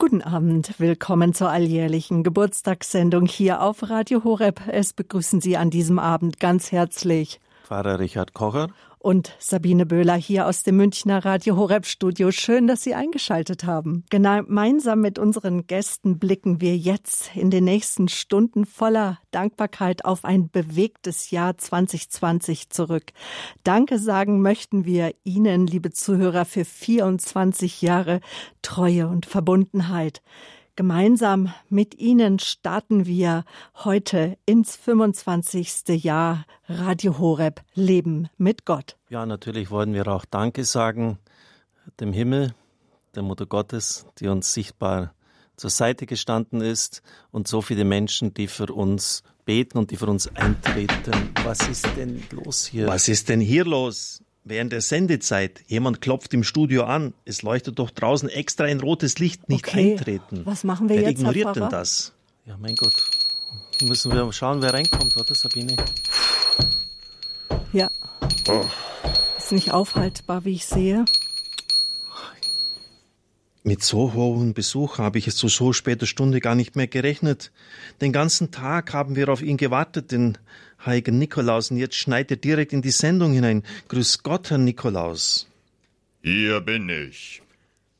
[0.00, 4.62] Guten Abend, willkommen zur alljährlichen Geburtstagssendung hier auf Radio Horeb.
[4.66, 8.68] Es begrüßen Sie an diesem Abend ganz herzlich Pfarrer Richard Kocher
[9.00, 12.30] und Sabine Böhler hier aus dem Münchner Radio Horeb Studio.
[12.30, 14.04] Schön, dass Sie eingeschaltet haben.
[14.10, 20.50] Gemeinsam mit unseren Gästen blicken wir jetzt in den nächsten Stunden voller Dankbarkeit auf ein
[20.50, 23.12] bewegtes Jahr 2020 zurück.
[23.64, 28.20] Danke sagen möchten wir Ihnen, liebe Zuhörer, für 24 Jahre
[28.60, 30.20] Treue und Verbundenheit.
[30.80, 33.44] Gemeinsam mit Ihnen starten wir
[33.84, 36.02] heute ins 25.
[36.02, 38.96] Jahr Radio Horeb Leben mit Gott.
[39.10, 41.18] Ja, natürlich wollen wir auch Danke sagen
[42.00, 42.54] dem Himmel,
[43.14, 45.12] der Mutter Gottes, die uns sichtbar
[45.54, 50.06] zur Seite gestanden ist und so viele Menschen, die für uns beten und die für
[50.06, 51.34] uns eintreten.
[51.44, 52.86] Was ist denn los hier?
[52.86, 54.22] Was ist denn hier los?
[54.44, 55.60] Während der Sendezeit.
[55.66, 57.14] Jemand klopft im Studio an.
[57.24, 59.48] Es leuchtet doch draußen extra ein rotes Licht.
[59.48, 59.92] Nicht okay.
[59.92, 60.42] eintreten.
[60.44, 61.20] Was machen wir wer jetzt?
[61.20, 62.12] Wer ignoriert denn das?
[62.46, 62.94] Ja, mein Gott.
[63.82, 65.76] Müssen wir schauen, wer reinkommt, oder Sabine?
[67.72, 67.90] Ja.
[68.48, 68.64] Oh.
[69.38, 71.04] Ist nicht aufhaltbar, wie ich sehe.
[73.62, 77.52] Mit so hohem Besuch habe ich es zu so später Stunde gar nicht mehr gerechnet.
[78.00, 80.38] Den ganzen Tag haben wir auf ihn gewartet, den
[80.84, 83.62] heiligen Nikolaus, und jetzt schneit er direkt in die Sendung hinein.
[83.88, 85.46] Grüß Gott, Herr Nikolaus.
[86.22, 87.42] Hier bin ich.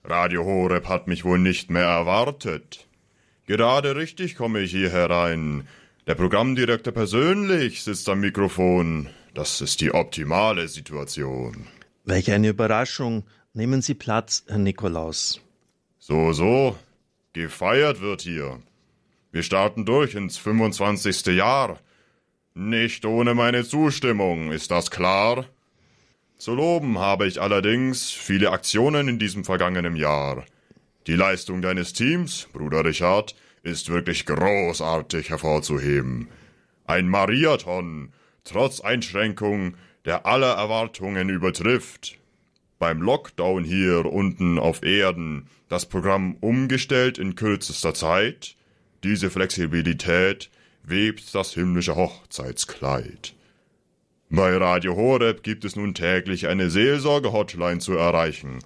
[0.05, 2.87] Radio Horeb hat mich wohl nicht mehr erwartet.
[3.47, 5.67] Gerade richtig komme ich hier herein.
[6.07, 9.09] Der Programmdirektor persönlich sitzt am Mikrofon.
[9.35, 11.67] Das ist die optimale Situation.
[12.05, 13.25] Welch eine Überraschung.
[13.53, 15.41] Nehmen Sie Platz, Herr Nikolaus.
[15.99, 16.77] So, so.
[17.33, 18.61] Gefeiert wird hier.
[19.33, 21.27] Wir starten durch ins 25.
[21.27, 21.79] Jahr.
[22.55, 25.47] Nicht ohne meine Zustimmung, ist das klar?
[26.37, 30.45] Zu loben habe ich allerdings viele Aktionen in diesem vergangenen Jahr.
[31.07, 36.29] Die Leistung deines Teams, Bruder Richard, ist wirklich großartig hervorzuheben.
[36.87, 38.13] Ein Mariathon,
[38.43, 42.19] trotz Einschränkung, der aller Erwartungen übertrifft.
[42.81, 48.57] Beim Lockdown hier unten auf Erden das Programm umgestellt in kürzester Zeit.
[49.05, 50.51] Diese Flexibilität
[50.83, 53.35] webt das himmlische Hochzeitskleid.
[54.29, 58.61] Bei Radio Horeb gibt es nun täglich eine Seelsorge-Hotline zu erreichen.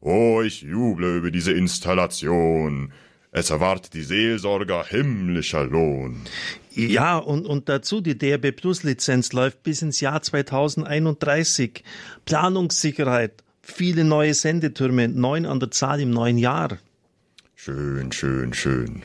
[0.00, 2.92] Oh, ich juble über diese Installation.
[3.32, 6.20] Es erwartet die Seelsorger himmlischer Lohn.
[6.74, 11.82] Ja, und, und dazu die DRB Plus Lizenz läuft bis ins Jahr 2031.
[12.24, 16.78] Planungssicherheit, viele neue Sendetürme, neun an der Zahl im neuen Jahr.
[17.56, 19.02] Schön, schön, schön.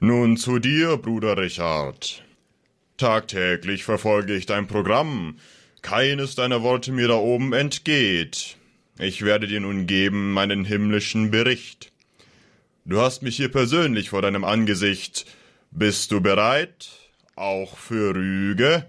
[0.00, 2.22] Nun zu dir, Bruder Richard.
[2.98, 5.38] Tagtäglich verfolge ich dein Programm.
[5.82, 8.56] Keines deiner Worte mir da oben entgeht.
[9.00, 11.90] Ich werde dir nun geben meinen himmlischen Bericht.
[12.84, 15.26] Du hast mich hier persönlich vor deinem Angesicht.
[15.72, 16.90] Bist du bereit?
[17.34, 18.86] Auch für Rüge?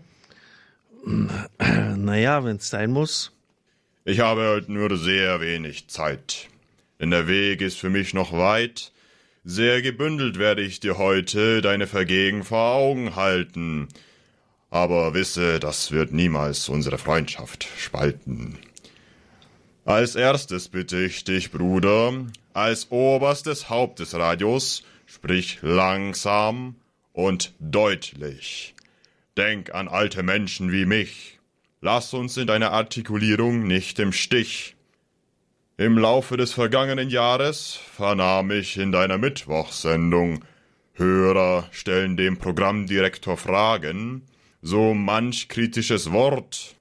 [1.97, 3.31] Naja, wenn's sein muss.
[4.05, 6.47] Ich habe heute nur sehr wenig Zeit,
[6.99, 8.91] denn der Weg ist für mich noch weit.
[9.45, 13.87] Sehr gebündelt werde ich dir heute deine Vergehen vor Augen halten.
[14.69, 18.57] Aber wisse, das wird niemals unsere Freundschaft spalten.
[19.85, 22.13] Als erstes bitte ich dich, Bruder,
[22.53, 26.75] als oberstes Haupt des Radios, sprich langsam
[27.13, 28.75] und deutlich.
[29.37, 31.39] Denk an alte Menschen wie mich.
[31.81, 34.75] Lass uns in deiner Artikulierung nicht im Stich.
[35.79, 40.43] Im Laufe des vergangenen Jahres vernahm ich in deiner Mittwochsendung,
[40.95, 44.23] Hörer stellen dem Programmdirektor Fragen,
[44.61, 46.75] so manch kritisches Wort.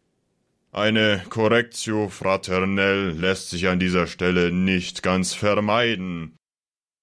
[0.72, 6.34] Eine Correctio fraternelle lässt sich an dieser Stelle nicht ganz vermeiden.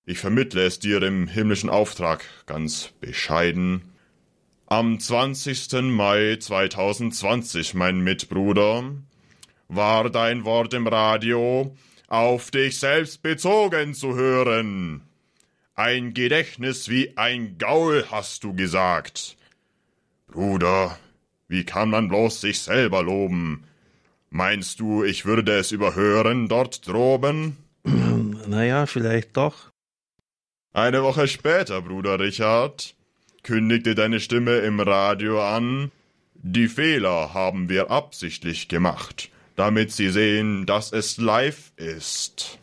[0.06, 3.94] Ich vermittle es dir im himmlischen Auftrag ganz bescheiden.
[4.66, 5.82] Am 20.
[5.84, 8.84] Mai 2020, mein Mitbruder,
[9.68, 11.76] war dein Wort im Radio
[12.08, 15.02] auf dich selbst bezogen zu hören.
[15.74, 19.36] Ein Gedächtnis wie ein Gaul hast du gesagt.
[20.28, 20.98] Bruder,
[21.48, 23.66] wie kann man bloß sich selber loben?
[24.30, 27.58] Meinst du, ich würde es überhören dort droben?
[28.48, 29.72] Naja, vielleicht doch.
[30.72, 32.96] Eine Woche später, Bruder Richard,
[33.42, 35.92] kündigte deine Stimme im Radio an,
[36.36, 42.60] die Fehler haben wir absichtlich gemacht, damit sie sehen, dass es live ist.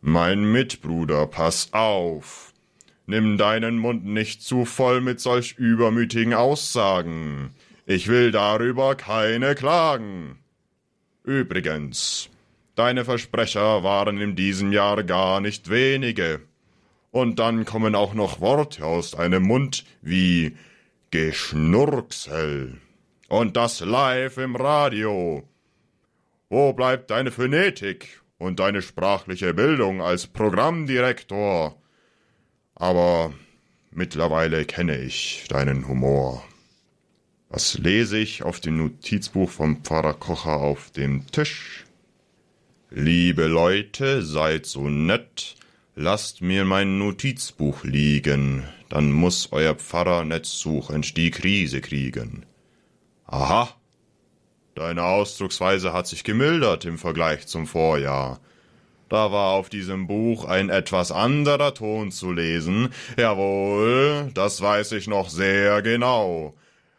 [0.00, 2.52] Mein Mitbruder, pass auf.
[3.06, 7.50] Nimm deinen Mund nicht zu voll mit solch übermütigen Aussagen.
[7.86, 10.38] Ich will darüber keine klagen.
[11.22, 12.28] Übrigens,
[12.74, 16.40] deine Versprecher waren in diesem Jahr gar nicht wenige.
[17.10, 20.56] Und dann kommen auch noch Worte aus deinem Mund wie
[21.10, 22.78] Geschnurksel.
[23.28, 25.48] Und das live im Radio.
[26.48, 31.80] Wo bleibt deine Phonetik und deine sprachliche Bildung als Programmdirektor?
[32.76, 33.32] Aber
[33.90, 36.44] mittlerweile kenne ich deinen Humor.
[37.48, 41.84] Was lese ich auf dem Notizbuch vom Pfarrer Kocher auf dem Tisch?
[42.90, 45.56] Liebe Leute, seid so nett,
[45.96, 52.46] lasst mir mein Notizbuch liegen, dann muss euer Pfarrer netzsuchend die Krise kriegen.
[53.24, 53.75] Aha,
[54.76, 58.40] Deine Ausdrucksweise hat sich gemildert im Vergleich zum Vorjahr.
[59.08, 62.90] Da war auf diesem Buch ein etwas anderer Ton zu lesen.
[63.16, 66.54] Jawohl, das weiß ich noch sehr genau.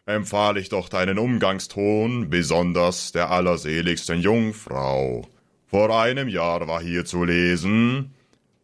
[0.07, 5.27] Empfahl ich doch deinen Umgangston, besonders der allerseligsten Jungfrau.
[5.67, 8.11] Vor einem Jahr war hier zu lesen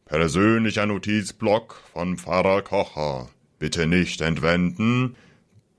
[0.06, 3.30] Persönlicher Notizblock von Pfarrer Kocher.
[3.60, 5.15] Bitte nicht entwenden.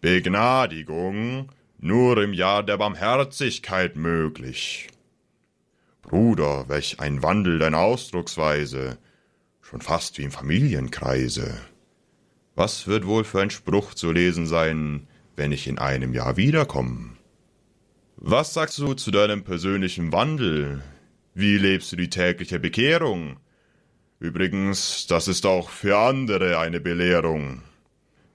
[0.01, 1.49] Begnadigung
[1.85, 4.89] nur im Jahr der Barmherzigkeit möglich.
[6.01, 8.97] Bruder, welch ein Wandel deiner Ausdrucksweise,
[9.61, 11.61] schon fast wie im Familienkreise.
[12.55, 17.19] Was wird wohl für ein Spruch zu lesen sein, wenn ich in einem Jahr wiederkomme?
[18.17, 20.83] Was sagst du zu deinem persönlichen Wandel?
[21.35, 23.37] Wie lebst du die tägliche Bekehrung?
[24.21, 27.61] Übrigens, das ist auch für andere eine Belehrung.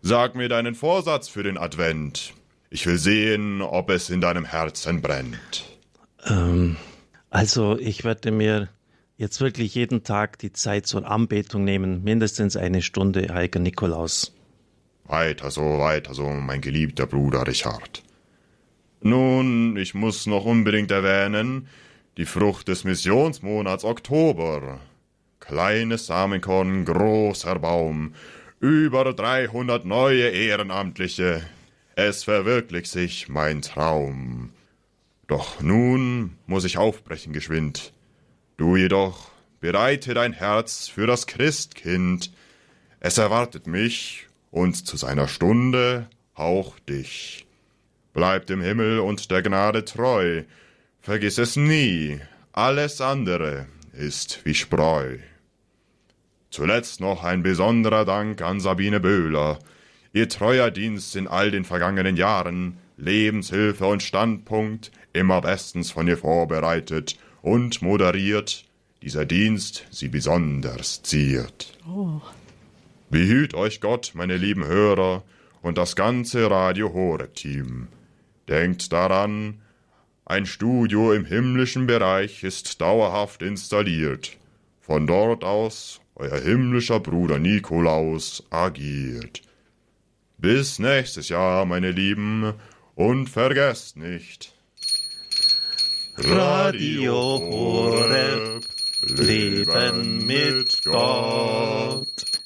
[0.03, 2.35] Sag mir deinen Vorsatz für den Advent.
[2.69, 5.65] Ich will sehen, ob es in deinem Herzen brennt.
[6.25, 6.75] Ähm,
[7.29, 8.69] also ich werde mir
[9.17, 14.33] jetzt wirklich jeden Tag die Zeit zur Anbetung nehmen, mindestens eine Stunde, heiliger Nikolaus.
[15.05, 18.03] Weiter so, weiter so, mein geliebter Bruder Richard.
[19.01, 21.67] Nun, ich muss noch unbedingt erwähnen,
[22.17, 24.79] die Frucht des Missionsmonats Oktober.
[25.39, 28.13] Kleines Samenkorn, großer Baum,
[28.59, 31.41] über 300 neue Ehrenamtliche,
[32.07, 34.51] es verwirklicht sich mein Traum.
[35.27, 37.93] Doch nun muss ich aufbrechen geschwind.
[38.57, 42.31] Du jedoch bereite dein Herz für das Christkind.
[42.99, 47.45] Es erwartet mich und zu seiner Stunde auch dich.
[48.13, 50.43] Bleib dem Himmel und der Gnade treu.
[51.01, 52.19] Vergiss es nie,
[52.51, 55.17] alles andere ist wie Spreu.
[56.49, 59.59] Zuletzt noch ein besonderer Dank an Sabine Böhler,
[60.11, 66.17] Ihr treuer Dienst in all den vergangenen Jahren, Lebenshilfe und Standpunkt, immer bestens von ihr
[66.17, 68.65] vorbereitet und moderiert,
[69.01, 71.77] dieser Dienst sie besonders ziert.
[71.87, 72.21] Oh.
[73.09, 75.23] Behüt euch Gott, meine lieben Hörer,
[75.61, 77.87] und das ganze Radio Horeb Team.
[78.47, 79.61] Denkt daran,
[80.25, 84.37] ein Studio im himmlischen Bereich ist dauerhaft installiert.
[84.79, 89.41] Von dort aus euer himmlischer Bruder Nikolaus agiert.
[90.41, 92.53] Bis nächstes Jahr, meine Lieben,
[92.95, 94.53] und vergesst nicht.
[96.17, 98.63] Radio Horeb,
[99.01, 102.38] Leben mit Gott.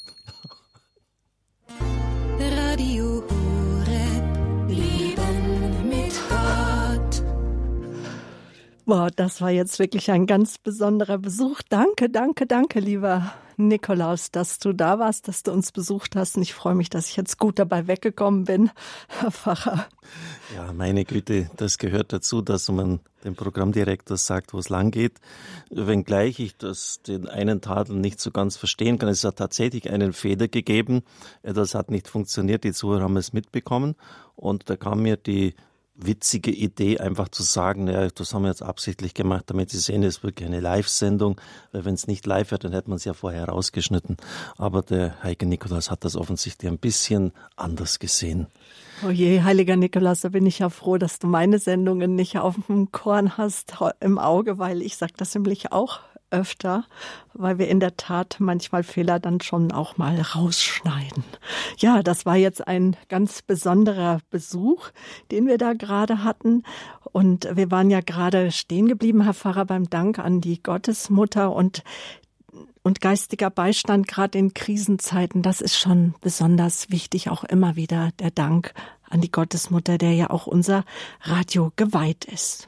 [8.85, 11.61] Boah, das war jetzt wirklich ein ganz besonderer Besuch.
[11.69, 16.35] Danke, danke, danke, lieber Nikolaus, dass du da warst, dass du uns besucht hast.
[16.35, 18.71] Und ich freue mich, dass ich jetzt gut dabei weggekommen bin,
[19.07, 19.85] Herr Pfarrer.
[20.53, 25.13] Ja, meine Güte, das gehört dazu, dass man dem Programmdirektor sagt, wo es lang geht.
[25.69, 29.07] Wenngleich ich das den einen Tadel nicht so ganz verstehen kann.
[29.07, 31.03] Es hat tatsächlich einen Fehler gegeben.
[31.41, 32.65] Das hat nicht funktioniert.
[32.65, 33.95] Die Zuhörer haben es mitbekommen.
[34.35, 35.55] Und da kam mir die
[35.95, 40.03] witzige Idee, einfach zu sagen, ja, das haben wir jetzt absichtlich gemacht, damit Sie sehen,
[40.03, 41.39] es ist wirklich eine Live-Sendung,
[41.71, 44.17] weil wenn es nicht live wäre, dann hätte man es ja vorher rausgeschnitten.
[44.57, 48.47] Aber der Heilige Nikolaus hat das offensichtlich ein bisschen anders gesehen.
[49.05, 52.55] Oh je, heiliger Nikolaus, da bin ich ja froh, dass du meine Sendungen nicht auf
[52.67, 55.99] dem Korn hast im Auge, weil ich sage das nämlich auch
[56.33, 56.85] öfter,
[57.33, 61.23] weil wir in der Tat manchmal Fehler dann schon auch mal rausschneiden.
[61.77, 64.89] Ja, das war jetzt ein ganz besonderer Besuch,
[65.31, 66.63] den wir da gerade hatten.
[67.11, 71.83] Und wir waren ja gerade stehen geblieben, Herr Pfarrer, beim Dank an die Gottesmutter und
[72.85, 78.29] und geistiger Beistand gerade in Krisenzeiten, das ist schon besonders wichtig, auch immer wieder der
[78.29, 78.73] Dank
[79.09, 80.83] an die Gottesmutter, der ja auch unser
[81.21, 82.67] Radio geweiht ist.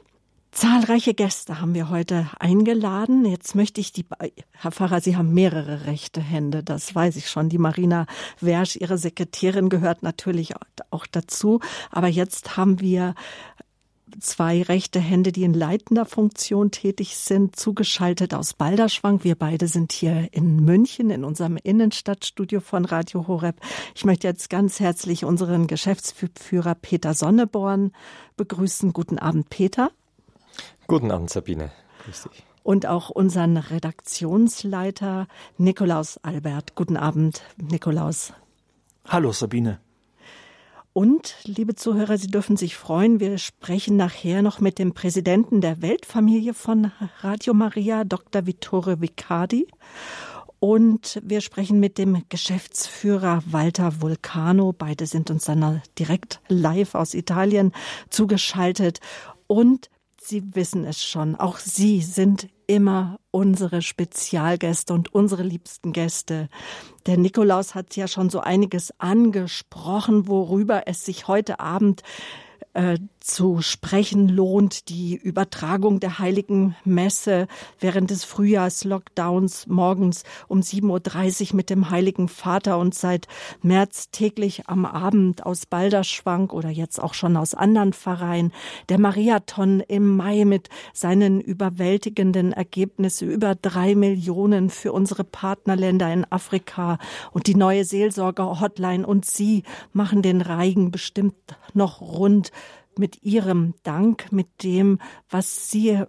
[0.56, 3.26] Zahlreiche Gäste haben wir heute eingeladen.
[3.26, 4.06] Jetzt möchte ich die,
[4.52, 7.50] Herr Pfarrer, Sie haben mehrere rechte Hände, das weiß ich schon.
[7.50, 8.06] Die Marina
[8.40, 10.54] Wersch, Ihre Sekretärin, gehört natürlich
[10.90, 11.60] auch dazu.
[11.90, 13.14] Aber jetzt haben wir
[14.18, 19.24] zwei rechte Hände, die in leitender Funktion tätig sind, zugeschaltet aus Balderschwang.
[19.24, 23.60] Wir beide sind hier in München in unserem Innenstadtstudio von Radio Horeb.
[23.94, 27.92] Ich möchte jetzt ganz herzlich unseren Geschäftsführer Peter Sonneborn
[28.38, 28.94] begrüßen.
[28.94, 29.90] Guten Abend, Peter.
[30.86, 31.70] Guten Abend, Sabine.
[32.04, 32.44] Grüß dich.
[32.62, 36.74] Und auch unseren Redaktionsleiter Nikolaus Albert.
[36.74, 38.32] Guten Abend, Nikolaus.
[39.06, 39.78] Hallo, Sabine.
[40.92, 45.82] Und, liebe Zuhörer, Sie dürfen sich freuen, wir sprechen nachher noch mit dem Präsidenten der
[45.82, 48.46] Weltfamilie von Radio Maria, Dr.
[48.46, 49.68] Vittore Vicardi.
[50.58, 54.72] Und wir sprechen mit dem Geschäftsführer Walter Vulcano.
[54.72, 57.72] Beide sind uns dann direkt live aus Italien
[58.08, 59.00] zugeschaltet.
[59.46, 59.90] Und
[60.28, 66.48] Sie wissen es schon, auch Sie sind immer unsere Spezialgäste und unsere liebsten Gäste.
[67.06, 72.02] Der Nikolaus hat ja schon so einiges angesprochen, worüber es sich heute Abend
[72.76, 77.48] äh, zu sprechen lohnt, die Übertragung der heiligen Messe
[77.80, 83.26] während des Frühjahrslockdowns morgens um 7.30 Uhr mit dem Heiligen Vater und seit
[83.62, 88.52] März täglich am Abend aus Balderschwank oder jetzt auch schon aus anderen Pfarreien.
[88.90, 96.30] Der Mariathon im Mai mit seinen überwältigenden Ergebnissen über drei Millionen für unsere Partnerländer in
[96.30, 96.98] Afrika
[97.32, 101.34] und die neue Seelsorger-Hotline und Sie machen den Reigen bestimmt
[101.72, 102.52] noch rund
[102.98, 104.98] mit Ihrem Dank, mit dem,
[105.28, 106.06] was Sie äh,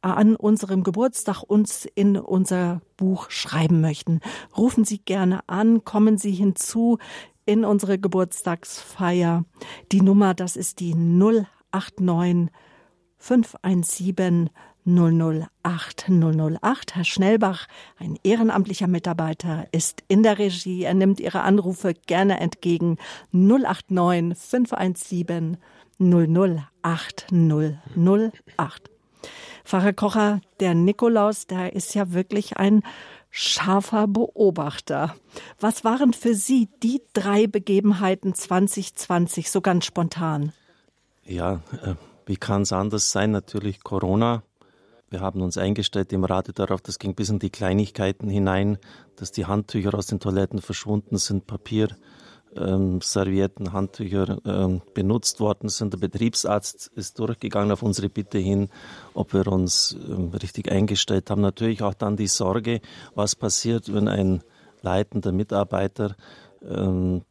[0.00, 4.20] an unserem Geburtstag uns in unser Buch schreiben möchten.
[4.56, 6.98] Rufen Sie gerne an, kommen Sie hinzu
[7.46, 9.44] in unsere Geburtstagsfeier.
[9.92, 12.50] Die Nummer, das ist die 089
[13.16, 14.50] 517
[14.86, 16.94] 008 008.
[16.94, 17.66] Herr Schnellbach,
[17.98, 20.82] ein ehrenamtlicher Mitarbeiter, ist in der Regie.
[20.84, 22.98] Er nimmt Ihre Anrufe gerne entgegen.
[23.32, 25.56] 089 517
[25.98, 27.26] 008
[29.64, 32.82] Pfarrer Kocher, der Nikolaus, der ist ja wirklich ein
[33.30, 35.16] scharfer Beobachter.
[35.58, 40.52] Was waren für Sie die drei Begebenheiten 2020 so ganz spontan?
[41.24, 41.94] Ja, äh,
[42.26, 43.30] wie kann es anders sein?
[43.30, 44.42] Natürlich Corona.
[45.14, 48.78] Wir haben uns eingestellt im Rate darauf, das ging bis in die Kleinigkeiten hinein,
[49.14, 51.86] dass die Handtücher aus den Toiletten verschwunden sind, Papier
[52.56, 55.92] ähm, Servietten, Handtücher ähm, benutzt worden sind.
[55.92, 58.70] Der Betriebsarzt ist durchgegangen auf unsere Bitte hin,
[59.14, 61.42] ob wir uns ähm, richtig eingestellt haben.
[61.42, 62.80] Natürlich auch dann die Sorge,
[63.14, 64.42] was passiert, wenn ein
[64.82, 66.16] leitender Mitarbeiter
[66.68, 67.22] ähm,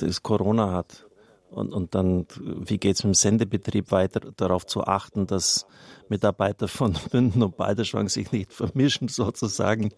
[0.00, 1.05] das Corona hat.
[1.50, 5.66] Und, und dann, wie geht es mit dem Sendebetrieb weiter, darauf zu achten, dass
[6.08, 9.92] Mitarbeiter von Bünden und Balderschwang sich nicht vermischen sozusagen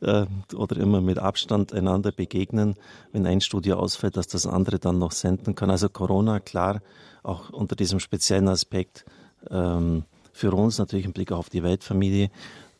[0.00, 2.74] äh, oder immer mit Abstand einander begegnen,
[3.12, 5.70] wenn ein Studio ausfällt, dass das andere dann noch senden kann.
[5.70, 6.80] Also Corona, klar,
[7.22, 9.04] auch unter diesem speziellen Aspekt
[9.50, 12.30] ähm, für uns natürlich im Blick auf die Weltfamilie.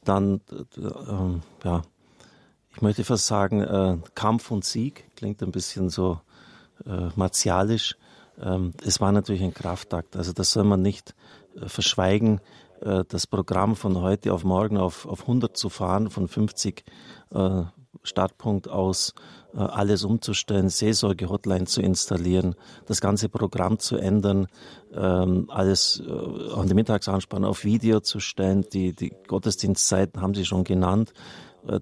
[0.04, 0.40] Dann,
[0.76, 1.82] äh, ja,
[2.74, 6.20] ich möchte fast sagen, äh, Kampf und Sieg klingt ein bisschen so
[6.84, 7.96] äh, martialisch.
[8.40, 10.16] Ähm, es war natürlich ein Kraftakt.
[10.16, 11.14] Also das soll man nicht
[11.56, 12.40] äh, verschweigen.
[12.80, 16.84] Äh, das Programm von heute auf morgen auf, auf 100 zu fahren, von 50
[17.30, 17.62] äh,
[18.02, 19.14] Startpunkt aus
[19.52, 24.48] alles umzustellen, Seelsorge-Hotline zu installieren, das ganze Programm zu ändern,
[24.92, 26.02] ähm, alles
[26.54, 28.66] an die Mittagsanspann auf Video zu stellen.
[28.74, 31.14] Die, die Gottesdienstzeiten haben Sie schon genannt,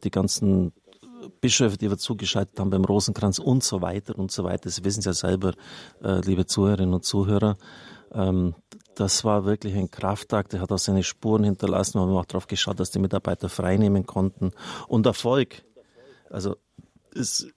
[0.04, 0.72] die ganzen
[1.40, 4.70] Bischöfe, die wir zugeschaltet haben beim Rosenkranz und so weiter und so weiter.
[4.70, 5.52] Sie wissen es ja selber,
[6.02, 7.56] äh, liebe Zuhörerinnen und Zuhörer.
[8.12, 8.54] Ähm,
[8.94, 11.98] das war wirklich ein Kraftakt, der hat auch seine Spuren hinterlassen.
[11.98, 14.52] Wir haben auch darauf geschaut, dass die Mitarbeiter freinehmen konnten.
[14.86, 15.64] Und Erfolg.
[16.30, 16.56] Also
[17.14, 17.48] es,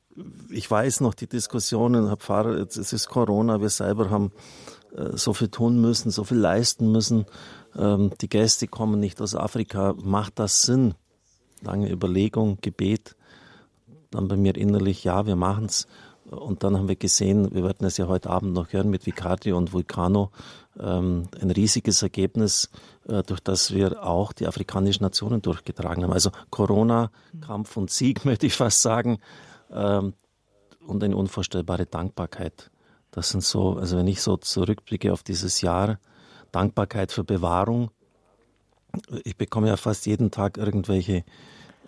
[0.49, 4.31] ich weiß noch die Diskussionen, Herr Pfarrer, es ist Corona, wir selber haben
[4.95, 7.25] äh, so viel tun müssen, so viel leisten müssen.
[7.77, 9.93] Ähm, die Gäste kommen nicht aus Afrika.
[10.01, 10.95] Macht das Sinn?
[11.61, 13.15] Lange Überlegung, Gebet
[14.17, 15.87] dann bei mir innerlich, ja, wir machen's.
[16.29, 19.53] Und dann haben wir gesehen, wir werden es ja heute Abend noch hören mit Vicardi
[19.53, 20.31] und Vulcano,
[20.77, 22.69] ähm, ein riesiges Ergebnis,
[23.07, 26.11] äh, durch das wir auch die afrikanischen Nationen durchgetragen haben.
[26.11, 29.19] Also Corona, Kampf und Sieg, möchte ich fast sagen,
[29.71, 30.13] ähm,
[30.85, 32.71] und eine unvorstellbare Dankbarkeit.
[33.11, 35.99] Das sind so, also wenn ich so zurückblicke auf dieses Jahr,
[36.51, 37.91] Dankbarkeit für Bewahrung.
[39.23, 41.23] Ich bekomme ja fast jeden Tag irgendwelche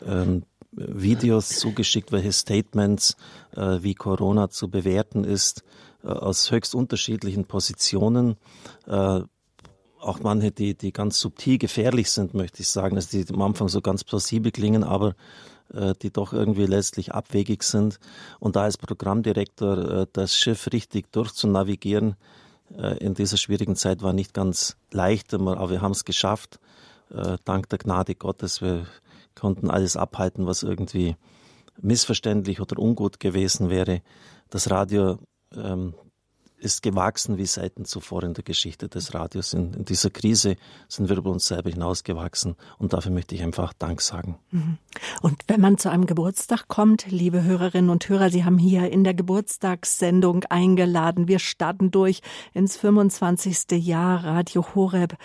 [0.05, 3.17] ähm, Videos zugeschickt, welche Statements,
[3.55, 5.63] äh, wie Corona zu bewerten ist,
[6.03, 8.35] äh, aus höchst unterschiedlichen Positionen.
[8.87, 9.21] Äh,
[9.99, 13.67] auch manche, die, die ganz subtil gefährlich sind, möchte ich sagen, also die am Anfang
[13.67, 15.15] so ganz plausibel klingen, aber
[15.73, 17.99] äh, die doch irgendwie letztlich abwegig sind.
[18.39, 22.15] Und da als Programmdirektor äh, das Schiff richtig durchzunavigieren,
[22.75, 26.59] äh, in dieser schwierigen Zeit war nicht ganz leicht, aber wir haben es geschafft.
[27.43, 28.61] Dank der Gnade Gottes.
[28.61, 28.85] Wir
[29.35, 31.15] konnten alles abhalten, was irgendwie
[31.81, 34.01] missverständlich oder ungut gewesen wäre.
[34.49, 35.19] Das Radio
[35.55, 35.93] ähm,
[36.59, 39.53] ist gewachsen wie selten zuvor in der Geschichte des Radios.
[39.53, 40.55] In, in, dieser Krise
[40.87, 44.37] sind wir über uns selber hinausgewachsen und dafür möchte ich einfach Dank sagen.
[44.51, 44.77] Mhm.
[45.21, 49.03] Und wenn man zu einem Geburtstag kommt, liebe Hörerinnen und Hörer, Sie haben hier in
[49.03, 51.27] der Geburtstagssendung eingeladen.
[51.27, 52.21] Wir starten durch
[52.53, 53.71] ins 25.
[53.85, 55.15] Jahr Radio Horeb.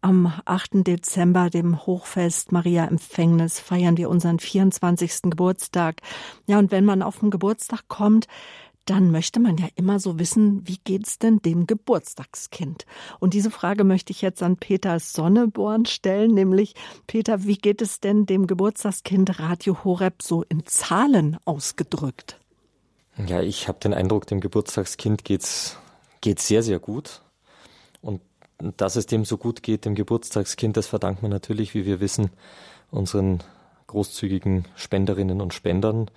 [0.00, 0.86] Am 8.
[0.86, 5.22] Dezember, dem Hochfest Maria Empfängnis, feiern wir unseren 24.
[5.22, 6.02] Geburtstag.
[6.46, 8.26] Ja, und wenn man auf den Geburtstag kommt,
[8.84, 12.86] dann möchte man ja immer so wissen, wie geht's denn dem Geburtstagskind?
[13.18, 16.74] Und diese Frage möchte ich jetzt an Peter Sonneborn stellen, nämlich
[17.06, 22.38] Peter, wie geht es denn dem Geburtstagskind Radio Horeb so in Zahlen ausgedrückt?
[23.26, 25.76] Ja, ich habe den Eindruck, dem Geburtstagskind geht's
[26.20, 27.22] geht's sehr sehr gut.
[28.58, 32.30] Dass es dem so gut geht, dem Geburtstagskind, das verdankt man natürlich, wie wir wissen,
[32.90, 33.42] unseren
[33.86, 36.10] großzügigen Spenderinnen und Spendern,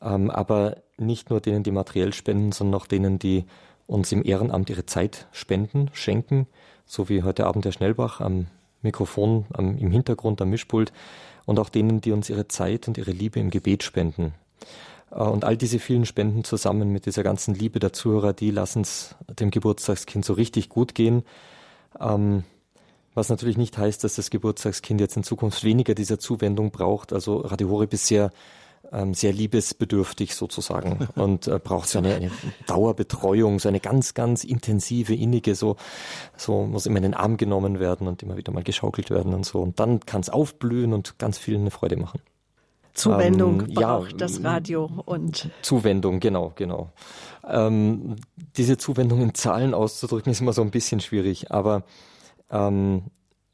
[0.00, 3.44] ähm, aber nicht nur denen, die materiell spenden, sondern auch denen, die
[3.86, 6.46] uns im Ehrenamt ihre Zeit spenden, schenken,
[6.86, 8.46] so wie heute Abend der Schnellbach am
[8.82, 10.92] Mikrofon, am, im Hintergrund am Mischpult
[11.44, 14.34] und auch denen, die uns ihre Zeit und ihre Liebe im Gebet spenden.
[15.10, 18.82] Äh, und all diese vielen Spenden zusammen mit dieser ganzen Liebe der Zuhörer, die lassen
[18.82, 21.22] es dem Geburtstagskind so richtig gut gehen.
[22.00, 22.44] Ähm,
[23.14, 27.12] was natürlich nicht heißt, dass das Geburtstagskind jetzt in Zukunft weniger dieser Zuwendung braucht.
[27.12, 28.30] Also Radio Horeb ist sehr
[28.92, 32.30] ähm, sehr liebesbedürftig sozusagen und äh, braucht so eine, eine
[32.66, 35.76] Dauerbetreuung, so eine ganz, ganz intensive, innige, so,
[36.36, 39.46] so muss immer in den Arm genommen werden und immer wieder mal geschaukelt werden und
[39.46, 39.60] so.
[39.60, 42.20] Und dann kann es aufblühen und ganz vielen eine Freude machen.
[42.94, 46.90] Zuwendung ähm, braucht ja, das Radio und Zuwendung, genau, genau.
[47.48, 48.16] Ähm,
[48.56, 51.84] diese Zuwendung in Zahlen auszudrücken ist immer so ein bisschen schwierig, aber
[52.50, 53.04] ähm,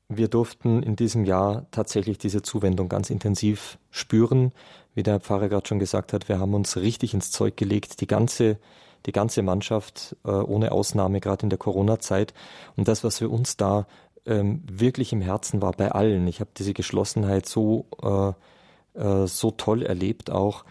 [0.08, 4.52] wir durften in diesem Jahr tatsächlich diese Zuwendung ganz intensiv spüren
[4.98, 8.08] wie der Pfarrer gerade schon gesagt hat, wir haben uns richtig ins Zeug gelegt, die
[8.08, 8.58] ganze,
[9.06, 12.34] die ganze Mannschaft äh, ohne Ausnahme, gerade in der Corona-Zeit.
[12.76, 13.86] Und das, was für uns da
[14.26, 16.26] ähm, wirklich im Herzen war, bei allen.
[16.26, 18.32] Ich habe diese Geschlossenheit so, äh,
[18.98, 20.64] äh, so toll erlebt auch.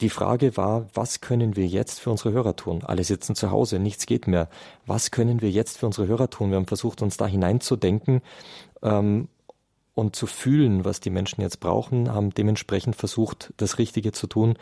[0.00, 2.82] Die Frage war, was können wir jetzt für unsere Hörer tun?
[2.84, 4.48] Alle sitzen zu Hause, nichts geht mehr.
[4.86, 6.50] Was können wir jetzt für unsere Hörer tun?
[6.50, 8.20] Wir haben versucht, uns da hineinzudenken
[8.82, 9.28] ähm,
[9.94, 14.56] und zu fühlen, was die Menschen jetzt brauchen, haben dementsprechend versucht, das Richtige zu tun.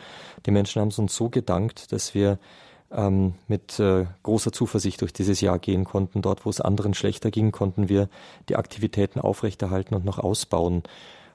[0.45, 2.37] Die Menschen haben es uns so gedankt, dass wir
[2.91, 6.21] ähm, mit äh, großer Zuversicht durch dieses Jahr gehen konnten.
[6.21, 8.07] Dort, wo es anderen schlechter ging, konnten wir
[8.49, 10.83] die Aktivitäten aufrechterhalten und noch ausbauen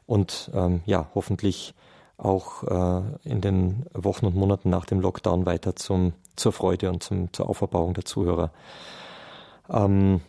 [0.09, 1.75] und ähm, ja, hoffentlich
[2.17, 7.03] auch äh, in den Wochen und Monaten nach dem Lockdown weiter zum, zur Freude und
[7.03, 8.51] zum, zur Auferbauung der Zuhörer.
[9.69, 10.23] Ähm,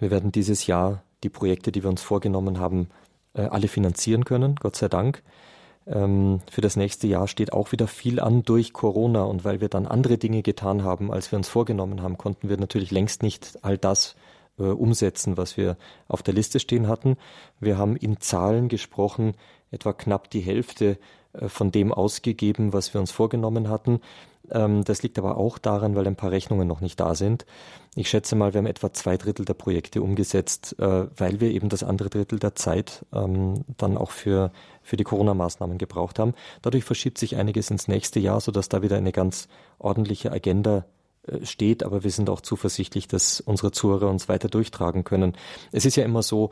[0.00, 2.88] wir werden dieses Jahr die Projekte, die wir uns vorgenommen haben,
[3.34, 5.22] äh, alle finanzieren können, Gott sei Dank.
[5.86, 9.68] Ähm, für das nächste Jahr steht auch wieder viel an durch Corona und weil wir
[9.68, 13.58] dann andere Dinge getan haben, als wir uns vorgenommen haben, konnten wir natürlich längst nicht
[13.60, 14.16] all das
[14.58, 15.76] äh, umsetzen, was wir
[16.08, 17.16] auf der Liste stehen hatten.
[17.60, 19.34] Wir haben in Zahlen gesprochen,
[19.70, 20.98] etwa knapp die Hälfte
[21.32, 24.00] äh, von dem ausgegeben, was wir uns vorgenommen hatten.
[24.50, 27.46] Ähm, das liegt aber auch daran, weil ein paar Rechnungen noch nicht da sind.
[27.94, 31.68] Ich schätze mal, wir haben etwa zwei Drittel der Projekte umgesetzt, äh, weil wir eben
[31.68, 36.34] das andere Drittel der Zeit ähm, dann auch für, für die Corona-Maßnahmen gebraucht haben.
[36.62, 40.84] Dadurch verschiebt sich einiges ins nächste Jahr, sodass da wieder eine ganz ordentliche Agenda
[41.42, 45.36] steht, aber wir sind auch zuversichtlich, dass unsere Zuhörer uns weiter durchtragen können.
[45.72, 46.50] Es ist ja immer so,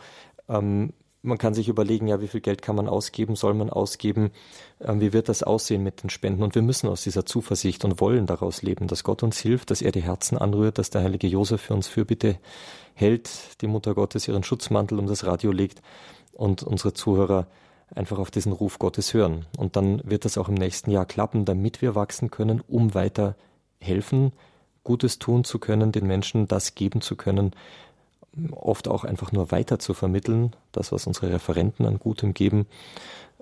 [0.48, 0.92] ähm,
[1.24, 4.30] man kann sich überlegen, ja, wie viel Geld kann man ausgeben, soll man ausgeben,
[4.80, 6.42] ähm, wie wird das aussehen mit den Spenden?
[6.42, 9.82] Und wir müssen aus dieser Zuversicht und wollen daraus leben, dass Gott uns hilft, dass
[9.82, 12.38] er die Herzen anrührt, dass der heilige Josef für uns Fürbitte
[12.94, 13.30] hält,
[13.62, 15.80] die Mutter Gottes ihren Schutzmantel um das Radio legt
[16.32, 17.46] und unsere Zuhörer
[17.94, 19.46] einfach auf diesen Ruf Gottes hören.
[19.56, 23.36] Und dann wird das auch im nächsten Jahr klappen, damit wir wachsen können, um weiter
[23.80, 24.32] helfen,
[24.84, 27.52] Gutes tun zu können, den Menschen das geben zu können,
[28.50, 32.66] oft auch einfach nur weiter zu vermitteln, das, was unsere Referenten an Gutem geben,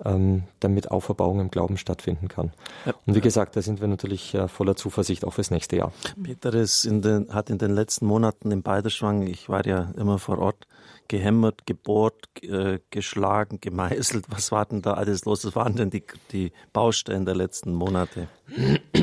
[0.03, 2.51] ähm, damit Auferbauung im Glauben stattfinden kann.
[3.05, 5.93] Und wie gesagt, da sind wir natürlich äh, voller Zuversicht auch fürs nächste Jahr.
[6.21, 10.19] Peter ist in den, hat in den letzten Monaten im Balderschwang, ich war ja immer
[10.19, 10.67] vor Ort,
[11.07, 14.25] gehämmert, gebohrt, äh, geschlagen, gemeißelt.
[14.29, 15.45] Was war denn da alles los?
[15.45, 18.27] Was waren denn die, die Baustellen der letzten Monate?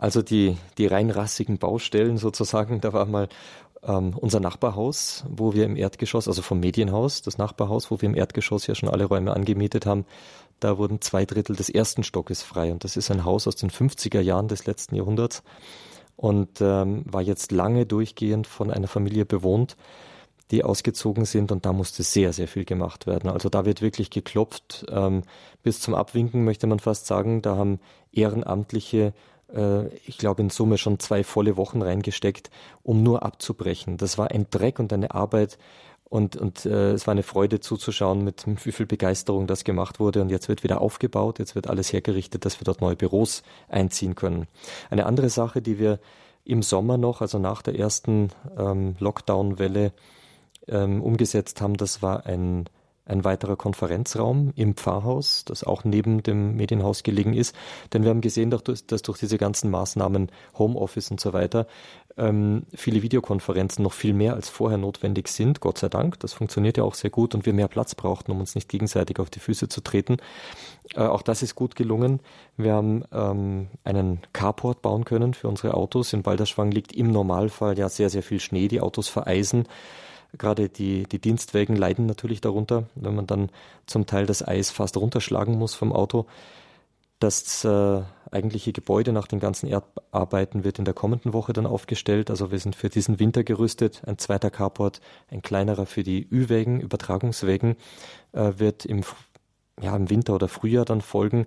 [0.00, 3.28] Also die, die rein rassigen Baustellen sozusagen, da war mal
[3.82, 8.16] ähm, unser Nachbarhaus, wo wir im Erdgeschoss, also vom Medienhaus, das Nachbarhaus, wo wir im
[8.16, 10.06] Erdgeschoss ja schon alle Räume angemietet haben,
[10.58, 12.72] da wurden zwei Drittel des ersten Stockes frei.
[12.72, 15.42] Und das ist ein Haus aus den 50er Jahren des letzten Jahrhunderts.
[16.16, 19.76] und ähm, war jetzt lange durchgehend von einer Familie bewohnt,
[20.50, 23.28] die ausgezogen sind und da musste sehr, sehr viel gemacht werden.
[23.28, 25.24] Also da wird wirklich geklopft ähm,
[25.62, 27.42] bis zum Abwinken, möchte man fast sagen.
[27.42, 27.80] Da haben
[28.12, 29.12] Ehrenamtliche
[30.06, 32.50] ich glaube, in Summe schon zwei volle Wochen reingesteckt,
[32.82, 33.96] um nur abzubrechen.
[33.96, 35.58] Das war ein Dreck und eine Arbeit
[36.10, 40.20] und, und äh, es war eine Freude zuzuschauen, mit wie viel Begeisterung das gemacht wurde.
[40.20, 44.16] Und jetzt wird wieder aufgebaut, jetzt wird alles hergerichtet, dass wir dort neue Büros einziehen
[44.16, 44.48] können.
[44.90, 46.00] Eine andere Sache, die wir
[46.44, 49.92] im Sommer noch, also nach der ersten ähm, Lockdown-Welle,
[50.66, 52.68] ähm, umgesetzt haben, das war ein
[53.10, 57.54] ein weiterer Konferenzraum im Pfarrhaus, das auch neben dem Medienhaus gelegen ist.
[57.92, 61.66] Denn wir haben gesehen, dass durch diese ganzen Maßnahmen, Homeoffice und so weiter,
[62.16, 65.60] ähm, viele Videokonferenzen noch viel mehr als vorher notwendig sind.
[65.60, 68.40] Gott sei Dank, das funktioniert ja auch sehr gut und wir mehr Platz brauchten, um
[68.40, 70.18] uns nicht gegenseitig auf die Füße zu treten.
[70.94, 72.20] Äh, auch das ist gut gelungen.
[72.56, 76.12] Wir haben ähm, einen Carport bauen können für unsere Autos.
[76.12, 78.68] In Balderschwang liegt im Normalfall ja sehr, sehr viel Schnee.
[78.68, 79.66] Die Autos vereisen.
[80.38, 83.50] Gerade die, die Dienstwägen leiden natürlich darunter, wenn man dann
[83.86, 86.26] zum Teil das Eis fast runterschlagen muss vom Auto.
[87.20, 92.30] Das äh, eigentliche Gebäude nach den ganzen Erdarbeiten wird in der kommenden Woche dann aufgestellt.
[92.30, 94.02] Also wir sind für diesen Winter gerüstet.
[94.06, 97.76] Ein zweiter Carport, ein kleinerer für die Ü-Wägen, Übertragungswägen,
[98.32, 99.04] äh, wird im,
[99.82, 101.46] ja, im Winter oder Frühjahr dann folgen,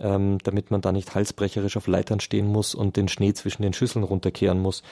[0.00, 3.72] ähm, damit man da nicht halsbrecherisch auf Leitern stehen muss und den Schnee zwischen den
[3.72, 4.82] Schüsseln runterkehren muss.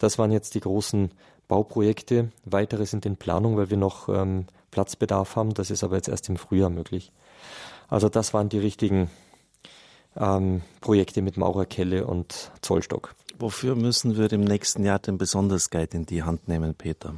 [0.00, 1.12] Das waren jetzt die großen
[1.48, 2.30] Bauprojekte.
[2.44, 5.54] Weitere sind in Planung, weil wir noch ähm, Platzbedarf haben.
[5.54, 7.12] Das ist aber jetzt erst im Frühjahr möglich.
[7.88, 9.10] Also das waren die richtigen
[10.16, 13.14] ähm, Projekte mit Maurerkelle und Zollstock.
[13.38, 17.14] Wofür müssen wir im nächsten Jahr denn besonders Geld in die Hand nehmen, Peter?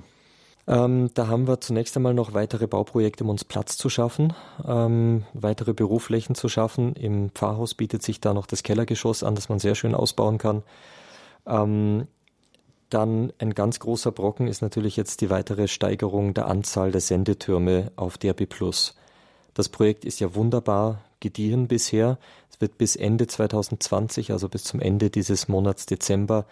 [0.67, 5.25] Ähm, da haben wir zunächst einmal noch weitere Bauprojekte, um uns Platz zu schaffen, ähm,
[5.33, 6.95] weitere Büroflächen zu schaffen.
[6.95, 10.63] Im Pfarrhaus bietet sich da noch das Kellergeschoss an, das man sehr schön ausbauen kann.
[11.47, 12.07] Ähm,
[12.91, 17.93] dann ein ganz großer Brocken ist natürlich jetzt die weitere Steigerung der Anzahl der Sendetürme
[17.97, 18.47] auf DRB+.
[19.55, 22.19] Das Projekt ist ja wunderbar gediehen bisher.
[22.51, 26.47] Es wird bis Ende 2020, also bis zum Ende dieses Monats Dezember,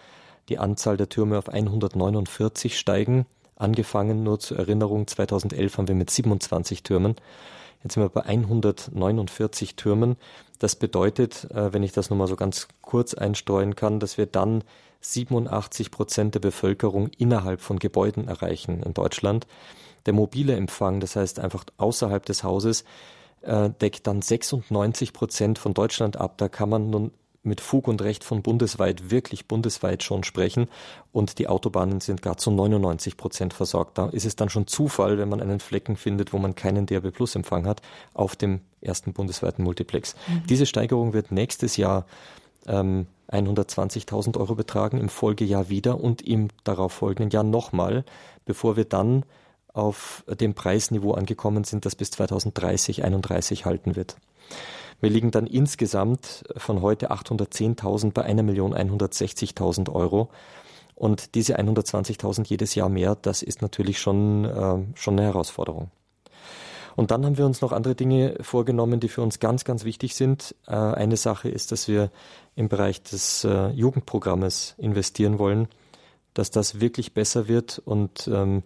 [0.47, 3.25] die Anzahl der Türme auf 149 steigen.
[3.55, 7.15] Angefangen nur zur Erinnerung, 2011 haben wir mit 27 Türmen.
[7.83, 10.17] Jetzt sind wir bei 149 Türmen.
[10.59, 14.63] Das bedeutet, äh, wenn ich das nochmal so ganz kurz einstreuen kann, dass wir dann
[15.01, 19.47] 87 Prozent der Bevölkerung innerhalb von Gebäuden erreichen in Deutschland.
[20.05, 22.83] Der mobile Empfang, das heißt einfach außerhalb des Hauses,
[23.41, 26.37] äh, deckt dann 96 Prozent von Deutschland ab.
[26.37, 30.67] Da kann man nun mit Fug und Recht von bundesweit, wirklich bundesweit schon sprechen.
[31.11, 33.97] Und die Autobahnen sind gar zu 99 Prozent versorgt.
[33.97, 37.11] Da ist es dann schon Zufall, wenn man einen Flecken findet, wo man keinen DRB
[37.11, 37.81] Plus Empfang hat,
[38.13, 40.15] auf dem ersten bundesweiten Multiplex.
[40.27, 40.43] Mhm.
[40.47, 42.05] Diese Steigerung wird nächstes Jahr
[42.67, 48.03] ähm, 120.000 Euro betragen, im Folgejahr wieder und im darauffolgenden Jahr nochmal,
[48.45, 49.23] bevor wir dann
[49.73, 54.17] auf dem Preisniveau angekommen sind, das bis 2030, 31 halten wird.
[54.99, 60.29] Wir liegen dann insgesamt von heute 810.000 bei 1.160.000 Euro.
[60.95, 65.91] Und diese 120.000 jedes Jahr mehr, das ist natürlich schon, äh, schon eine Herausforderung.
[66.99, 70.15] Und dann haben wir uns noch andere Dinge vorgenommen, die für uns ganz, ganz wichtig
[70.15, 70.53] sind.
[70.67, 72.11] Äh, eine Sache ist, dass wir
[72.57, 75.69] im Bereich des äh, Jugendprogrammes investieren wollen,
[76.33, 78.63] dass das wirklich besser wird und ähm,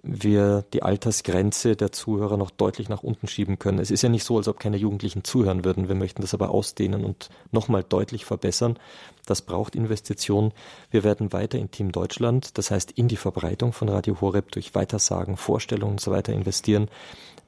[0.00, 3.80] wir die Altersgrenze der Zuhörer noch deutlich nach unten schieben können.
[3.80, 5.88] Es ist ja nicht so, als ob keine Jugendlichen zuhören würden.
[5.88, 8.78] Wir möchten das aber ausdehnen und nochmal deutlich verbessern.
[9.26, 10.52] Das braucht Investitionen.
[10.92, 14.76] Wir werden weiter in Team Deutschland, das heißt in die Verbreitung von Radio Horeb durch
[14.76, 16.88] Weitersagen, Vorstellungen und so investieren.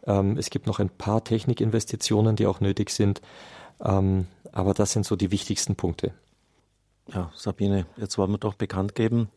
[0.07, 3.21] Ähm, es gibt noch ein paar Technikinvestitionen, die auch nötig sind.
[3.81, 6.13] Ähm, aber das sind so die wichtigsten Punkte.
[7.13, 9.29] Ja, Sabine, jetzt wollen wir doch bekannt geben,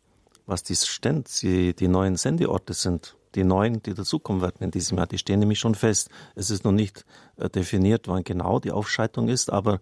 [0.45, 3.15] was die Stand, die, die neuen Sendeorte sind.
[3.35, 6.09] Die neuen, die dazukommen werden in diesem Jahr, die stehen nämlich schon fest.
[6.35, 7.05] Es ist noch nicht
[7.37, 9.79] äh, definiert, wann genau die Aufschaltung ist, aber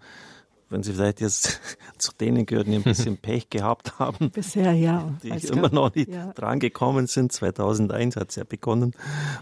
[0.70, 1.60] wenn Sie vielleicht jetzt
[1.98, 4.32] zu denen gehören, die ein bisschen Pech gehabt haben.
[4.32, 5.14] Bisher, ja.
[5.24, 6.32] Die immer noch nicht ja.
[6.34, 7.32] dran gekommen sind.
[7.32, 8.94] 2001 hat es ja begonnen.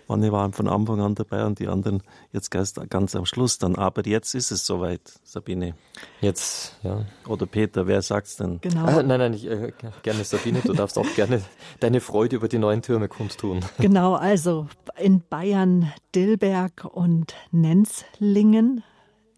[0.08, 3.76] Manche waren von Anfang an dabei und die anderen jetzt ganz, ganz am Schluss dann.
[3.76, 5.76] Aber jetzt ist es soweit, Sabine.
[6.22, 7.06] Jetzt, ja.
[7.28, 8.60] Oder Peter, wer sagt's denn?
[8.62, 8.86] Genau.
[8.86, 10.62] Ah, nein, nein, ich, äh, gerne Sabine.
[10.62, 11.42] Du darfst auch gerne
[11.80, 13.62] deine Freude über die neuen Türme kundtun.
[13.80, 18.84] Genau, also in Bayern Dillberg und Nenzlingen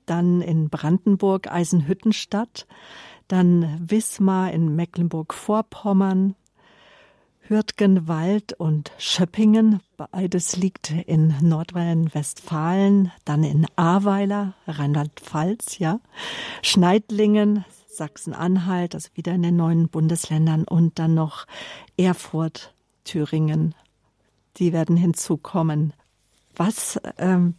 [0.05, 2.67] dann in Brandenburg Eisenhüttenstadt,
[3.27, 6.35] dann Wismar in Mecklenburg-Vorpommern,
[7.47, 15.99] Hürtgenwald und Schöppingen, beides liegt in Nordrhein-Westfalen, dann in Ahrweiler, Rheinland-Pfalz, ja,
[16.63, 21.45] Schneidlingen, Sachsen-Anhalt, also wieder in den neuen Bundesländern und dann noch
[21.97, 23.75] Erfurt, Thüringen.
[24.57, 25.93] Die werden hinzukommen.
[26.55, 27.55] Was ähm,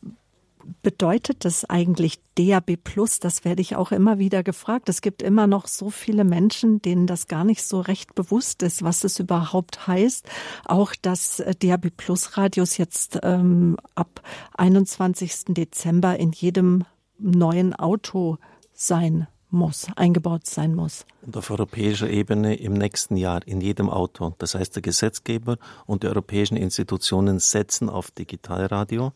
[0.83, 3.20] bedeutet das eigentlich DAB Plus?
[3.20, 4.88] Das werde ich auch immer wieder gefragt.
[4.88, 8.83] Es gibt immer noch so viele Menschen, denen das gar nicht so recht bewusst ist,
[8.83, 10.29] was es überhaupt heißt.
[10.64, 14.22] Auch dass äh, DAB Plus Radios jetzt ähm, ab
[14.57, 15.46] 21.
[15.48, 16.85] Dezember in jedem
[17.18, 18.38] neuen Auto
[18.72, 21.07] sein muss, eingebaut sein muss.
[21.22, 24.35] Und auf europäischer Ebene im nächsten Jahr in jedem Auto.
[24.38, 29.12] Das heißt, der Gesetzgeber und die europäischen Institutionen setzen auf Digitalradio.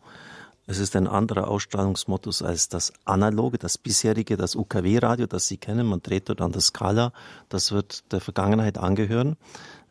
[0.71, 5.85] Es ist ein anderer Ausstrahlungsmodus als das analoge, das bisherige, das UKW-Radio, das Sie kennen.
[5.85, 7.11] Man dreht dort an der Skala.
[7.49, 9.35] Das wird der Vergangenheit angehören.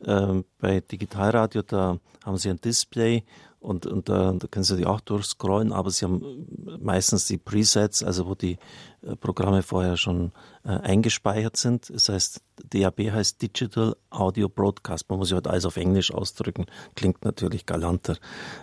[0.07, 3.25] Ähm, bei Digitalradio, da haben Sie ein Display
[3.61, 6.47] und, und da, da können Sie die auch durchscrollen, aber Sie haben
[6.81, 8.57] meistens die Presets, also wo die
[9.03, 10.33] äh, Programme vorher schon
[10.65, 11.91] äh, eingespeichert sind.
[11.91, 15.11] Das heißt, DAB heißt Digital Audio Broadcast.
[15.11, 16.65] Man muss ja halt alles auf Englisch ausdrücken,
[16.97, 18.17] klingt natürlich galanter.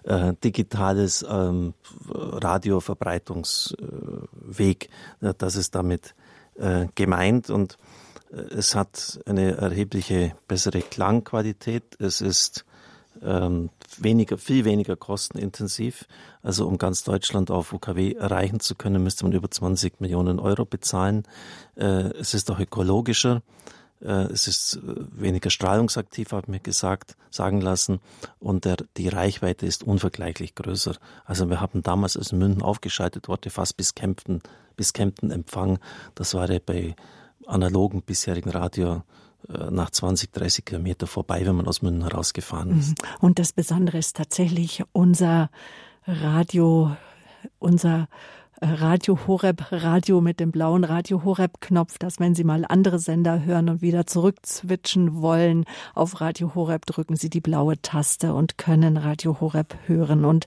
[0.03, 1.75] Äh, digitales ähm,
[2.10, 4.89] Radioverbreitungsweg,
[5.21, 6.15] äh, das ist damit
[6.55, 7.77] äh, gemeint und
[8.31, 11.83] äh, es hat eine erhebliche bessere Klangqualität.
[11.99, 12.65] Es ist
[13.21, 13.69] ähm,
[14.03, 16.05] weniger, viel weniger kostenintensiv.
[16.41, 20.65] Also um ganz Deutschland auf UKW erreichen zu können, müsste man über 20 Millionen Euro
[20.65, 21.23] bezahlen.
[21.75, 23.41] Äh, es ist auch ökologischer.
[24.01, 24.81] Äh, es ist äh,
[25.12, 27.99] weniger strahlungsaktiv, habe ich mir gesagt, sagen lassen.
[28.39, 30.95] Und der, die Reichweite ist unvergleichlich größer.
[31.25, 34.41] Also wir haben damals, als München aufgeschaltet wurde, fast bis Kempten,
[34.75, 35.79] bis Kempten Empfang.
[36.15, 36.95] Das war ja bei
[37.45, 39.03] analogen bisherigen Radio
[39.47, 42.89] nach 20, 30 Kilometer vorbei, wenn man aus München herausgefahren ist.
[42.89, 43.07] Mhm.
[43.19, 45.49] Und das Besondere ist tatsächlich unser
[46.05, 46.95] Radio,
[47.60, 48.07] unser
[48.60, 52.99] äh, Radio Horeb Radio mit dem blauen Radio Horeb Knopf, dass wenn Sie mal andere
[52.99, 58.57] Sender hören und wieder zurückzwitschen wollen, auf Radio Horeb drücken Sie die blaue Taste und
[58.57, 60.25] können Radio Horeb hören.
[60.25, 60.45] Und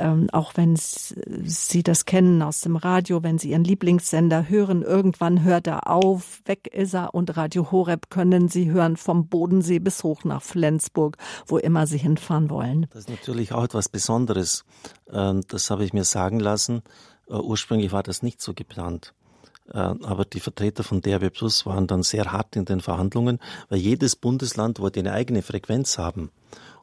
[0.00, 5.44] ähm, auch wenn Sie das kennen aus dem Radio, wenn Sie Ihren Lieblingssender hören, irgendwann
[5.44, 10.02] hört er auf, weg ist er und Radio Horeb können Sie hören vom Bodensee bis
[10.02, 12.86] hoch nach Flensburg, wo immer Sie hinfahren wollen.
[12.90, 14.64] Das ist natürlich auch etwas Besonderes.
[15.12, 16.82] Ähm, das habe ich mir sagen lassen.
[17.28, 19.14] Äh, ursprünglich war das nicht so geplant.
[19.68, 23.78] Äh, aber die Vertreter von DRB Plus waren dann sehr hart in den Verhandlungen, weil
[23.78, 26.30] jedes Bundesland wollte eine eigene Frequenz haben.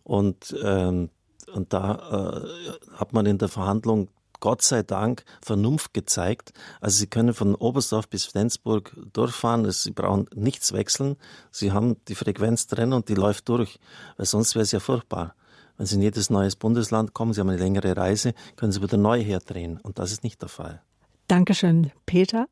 [0.03, 1.09] Und ähm,
[1.53, 6.53] und da äh, hat man in der Verhandlung Gott sei Dank Vernunft gezeigt.
[6.79, 9.69] Also Sie können von Oberstdorf bis Flensburg durchfahren.
[9.71, 11.17] Sie brauchen nichts wechseln.
[11.51, 13.79] Sie haben die Frequenz drin und die läuft durch.
[14.15, 15.33] Weil sonst wäre es ja furchtbar.
[15.77, 18.97] Wenn Sie in jedes neues Bundesland kommen, Sie haben eine längere Reise, können Sie wieder
[18.97, 19.79] neu herdrehen.
[19.81, 20.81] Und das ist nicht der Fall.
[21.27, 22.47] Dankeschön, Peter.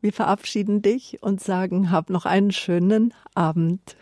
[0.00, 3.96] Wir verabschieden dich und sagen, hab noch einen schönen Abend.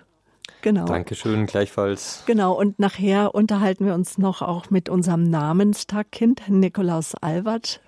[0.64, 0.86] Genau.
[0.86, 2.24] Dankeschön, gleichfalls.
[2.26, 7.82] Genau, und nachher unterhalten wir uns noch auch mit unserem Namenstagkind, Nikolaus Albert.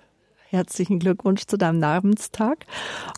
[0.51, 2.67] Herzlichen Glückwunsch zu deinem Namenstag.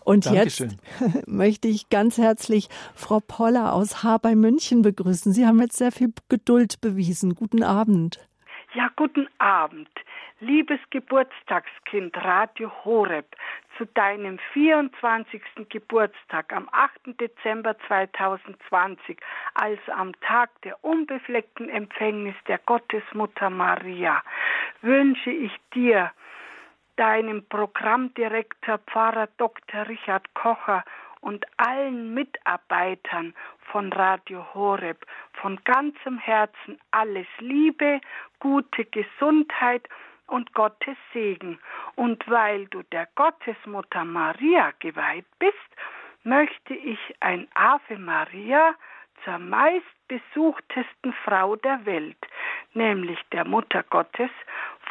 [0.06, 0.78] Und Dankeschön.
[1.02, 5.34] jetzt möchte ich ganz herzlich Frau Poller aus Haar bei München begrüßen.
[5.34, 7.36] Sie haben jetzt sehr viel Geduld bewiesen.
[7.36, 8.26] Guten Abend.
[8.76, 9.89] Ja, guten Abend.
[10.39, 13.36] Liebes Geburtstagskind Radio Horeb,
[13.79, 15.41] zu deinem 24.
[15.69, 17.17] Geburtstag am 8.
[17.17, 19.17] Dezember 2020,
[19.53, 24.21] also am Tag der unbefleckten Empfängnis der Gottesmutter Maria,
[24.81, 26.11] wünsche ich dir,
[26.97, 29.87] deinem Programmdirektor Pfarrer Dr.
[29.87, 30.83] Richard Kocher
[31.21, 33.33] und allen Mitarbeitern
[33.71, 38.01] von Radio Horeb von ganzem Herzen alles Liebe,
[38.39, 39.87] gute Gesundheit
[40.29, 41.59] und Gottes Segen.
[41.95, 45.57] Und weil du der Gottesmutter Maria geweiht bist,
[46.23, 48.75] möchte ich ein Ave Maria
[49.23, 52.17] zur meistbesuchtesten Frau der Welt,
[52.73, 54.31] nämlich der Mutter Gottes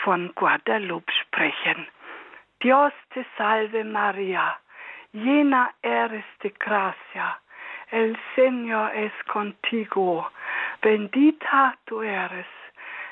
[0.03, 1.87] von Guadalupe sprechen.
[2.62, 4.59] Dios te salve Maria,
[5.12, 7.38] llena eres de gracia,
[7.90, 10.29] el Señor es contigo,
[10.83, 12.46] bendita tú eres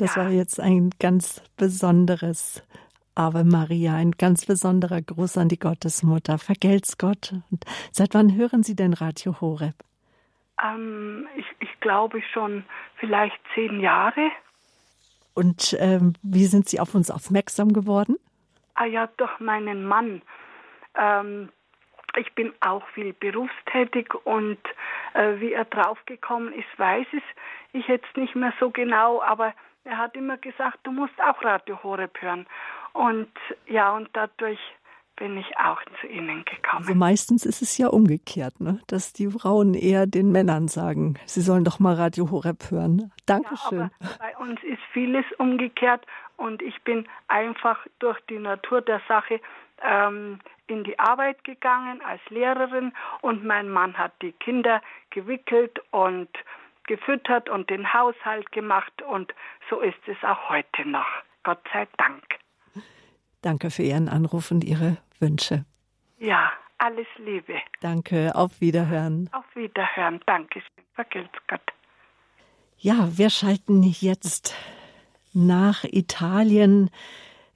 [0.00, 0.24] Das ja.
[0.24, 2.66] war jetzt ein ganz besonderes
[3.14, 6.38] Ave Maria, ein ganz besonderer Gruß an die Gottesmutter.
[6.38, 7.34] Vergelt's Gott.
[7.50, 9.74] Und seit wann hören Sie denn Radio Horeb?
[10.64, 12.64] Ähm, ich, ich glaube schon
[12.96, 14.30] vielleicht zehn Jahre.
[15.34, 18.16] Und ähm, wie sind Sie auf uns aufmerksam geworden?
[18.76, 20.22] Ah ja, durch meinen Mann.
[20.94, 21.50] Ähm,
[22.16, 24.58] ich bin auch viel berufstätig und
[25.12, 27.22] äh, wie er draufgekommen ist, weiß es
[27.72, 31.82] ich jetzt nicht mehr so genau, aber er hat immer gesagt, du musst auch Radio
[31.82, 32.46] Horeb hören.
[32.92, 33.30] Und
[33.66, 34.58] ja, und dadurch
[35.16, 36.82] bin ich auch zu Ihnen gekommen.
[36.82, 38.80] Also meistens ist es ja umgekehrt, ne?
[38.86, 43.12] dass die Frauen eher den Männern sagen, sie sollen doch mal Radio Horeb hören.
[43.26, 43.90] Dankeschön.
[44.00, 46.06] Ja, bei uns ist vieles umgekehrt
[46.38, 49.40] und ich bin einfach durch die Natur der Sache
[49.82, 56.30] ähm, in die Arbeit gegangen als Lehrerin und mein Mann hat die Kinder gewickelt und
[56.90, 59.32] gefüttert und den Haushalt gemacht und
[59.68, 61.06] so ist es auch heute noch.
[61.44, 62.24] Gott sei Dank.
[63.42, 65.64] Danke für Ihren Anruf und Ihre Wünsche.
[66.18, 67.54] Ja, alles Liebe.
[67.80, 69.30] Danke, auf Wiederhören.
[69.32, 70.84] Auf Wiederhören, danke schön.
[70.94, 71.62] Vergelt's Gott.
[72.78, 74.56] Ja, wir schalten jetzt
[75.32, 76.90] nach Italien.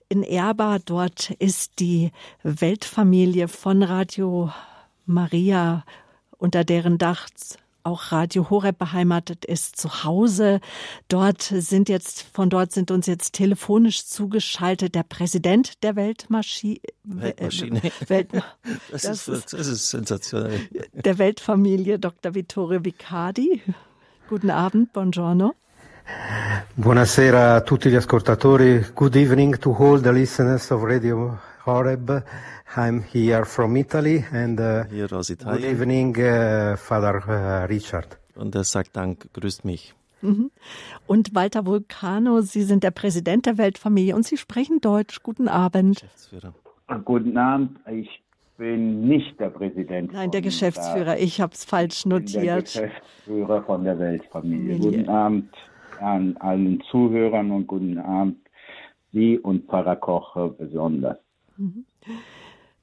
[0.08, 2.12] In Erba, dort ist die
[2.44, 4.52] Weltfamilie von Radio
[5.06, 5.84] Maria,
[6.38, 7.28] unter deren Dach
[7.84, 10.60] auch Radio Horeb beheimatet ist, zu Hause.
[11.08, 17.82] Dort sind jetzt, von dort sind uns jetzt telefonisch zugeschaltet der Präsident der Weltmaschi Weltmaschine.
[18.08, 18.28] Welt
[18.90, 20.60] das, das, ist, das ist sensationell.
[20.92, 22.34] Der Weltfamilie Dr.
[22.34, 23.62] Vittorio Vicardi.
[24.28, 25.54] Guten Abend, buongiorno.
[26.74, 28.84] Buonasera a tutti gli ascoltatori.
[28.94, 32.22] Good evening to all the listeners of Radio Horeb.
[32.76, 35.62] I'm here from Italy and uh, Hier aus Italien.
[35.62, 38.18] good evening, uh, Father uh, Richard.
[38.36, 39.94] Und er sagt Dank, grüßt mich.
[40.20, 40.50] Mhm.
[41.06, 45.22] Und Walter Vulcano, Sie sind der Präsident der Weltfamilie und Sie sprechen Deutsch.
[45.22, 46.00] Guten Abend.
[46.00, 46.54] Geschäftsführer.
[47.04, 47.78] Guten Abend.
[47.90, 48.22] Ich
[48.58, 50.12] bin nicht der Präsident.
[50.12, 51.18] Nein, der Geschäftsführer.
[51.18, 52.64] Ich habe es falsch Ich bin der notiert.
[52.64, 54.76] Geschäftsführer von der Weltfamilie.
[54.76, 54.98] Familie.
[54.98, 55.54] Guten Abend
[56.00, 58.38] an allen Zuhörern und guten Abend
[59.12, 61.18] Sie und Pfarrer Koch besonders.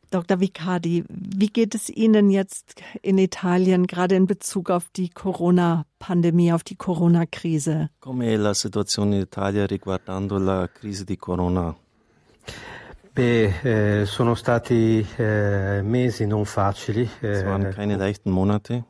[0.10, 0.40] Dr.
[0.42, 6.64] Vicardi, wie geht es Ihnen jetzt in Italien, gerade in Bezug auf die Corona-Pandemie, auf
[6.64, 7.90] die Corona-Krise?
[8.00, 11.74] Com'è la situazione in Italia riguardando la crisi di Corona?
[13.14, 18.84] Beh, eh, sono stati eh, mesi non facili, Es waren eh, keine leichten Monate.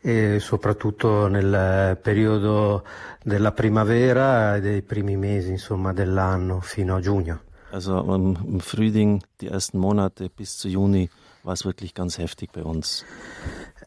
[0.00, 2.84] e soprattutto nel periodo
[3.24, 7.40] della primavera e dei primi mesi, insomma, dell'anno fino a giugno.
[7.76, 11.10] Also im, im Frühling, die ersten Monate bis zu Juni,
[11.42, 13.04] war es wirklich ganz heftig bei uns.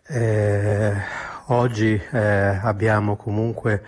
[0.07, 0.93] Eh,
[1.47, 3.81] oggi eh, abbiamo comunque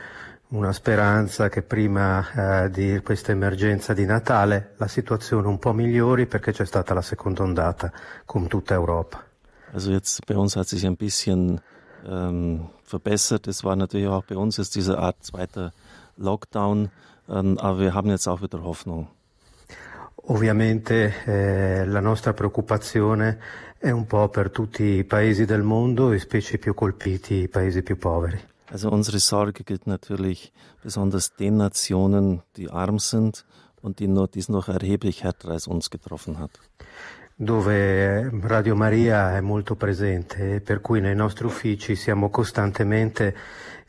[0.50, 6.26] una speranza che prima eh, di questa emergenza di Natale la situazione un po' migliori
[6.26, 7.92] perché c'è stata la seconda ondata
[8.26, 9.24] con tutta Europa.
[9.72, 11.62] Also jetzt bei uns hat sich ein bisschen
[12.08, 13.48] ähm, verbessert.
[13.48, 15.74] Es war natürlich auch bei uns jetzt diese Art zweiter
[16.18, 16.90] Lockdown,
[17.30, 19.08] ähm, aber wir haben jetzt auch wieder Hoffnung.
[20.26, 23.40] Ovviamente eh, la nostra preoccupazione
[23.78, 27.82] è un po' per tutti i paesi del mondo e specie più colpiti, i paesi
[27.82, 28.40] più poveri.
[28.72, 33.44] Also unsere Sorge gilt natürlich besonders den Nationen, die arm sind
[33.82, 36.60] und die noch, es noch erheblich härter als uns getroffen hat.
[37.42, 43.36] dove Radio Maria è molto presente per cui nei nostri uffici siamo costantemente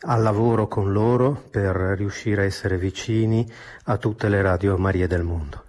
[0.04, 3.46] al lavoro con loro per riuscire a essere vicini
[3.84, 5.64] a tutte le Radio Marie del mondo.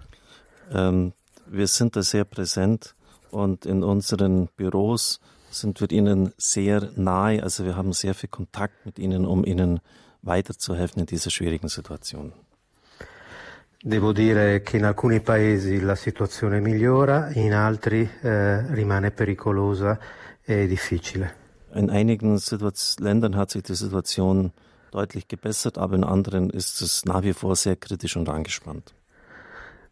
[0.74, 1.12] Ähm,
[1.46, 2.94] wir sind da sehr präsent
[3.30, 7.42] und in unseren Büros sind wir ihnen sehr nahe.
[7.42, 9.80] Also wir haben sehr viel Kontakt mit ihnen, um ihnen
[10.22, 12.32] weiterzuhelfen in dieser schwierigen Situation.
[13.86, 19.98] Devo dire che in alcuni paesi la situazione migliora, in altri eh, rimane pericolosa
[20.42, 21.34] e difficile.
[21.74, 24.52] In einigen Situaz Ländern hat sich die Situation
[24.90, 28.94] deutlich gebessert, aber in anderen ist es nach wie vor sehr kritisch und angespannt.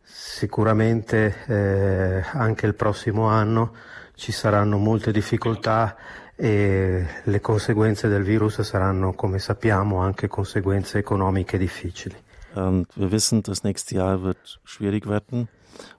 [0.03, 3.75] Sicuramente eh, anche il prossimo anno
[4.15, 5.97] ci saranno molte difficoltà
[6.37, 12.17] e le conseguenze del virus saranno, come sappiamo, anche conseguenze economiche difficili.
[12.55, 15.49] Ähm, wir wissen, das nächste Jahr wird schwierig werden.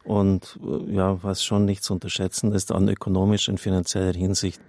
[0.03, 4.61] Und äh, ja, was schon nicht zu unterschätzen ist, an ökonomischer und finanzieller Hinsicht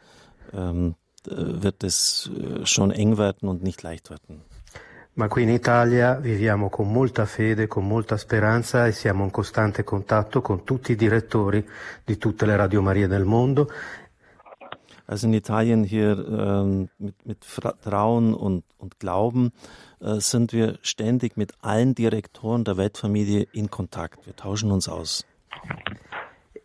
[0.53, 0.95] ähm,
[1.27, 4.43] äh, wird es äh, schon eng werden und nicht leicht werden.
[5.17, 9.85] Ma qui in Italia viviamo con molta fede, con molta speranza e siamo in costante
[9.85, 11.65] contatto con tutti i direttori
[12.05, 13.71] di tutte le Radio Marie del mondo
[15.07, 19.53] Also in Italien hier ähm, mit, mit Vertrauen und, und Glauben
[20.01, 24.25] äh, sind wir ständig mit allen Direktoren der Weltfamilie in Kontakt.
[24.25, 25.27] Wir tauschen uns aus.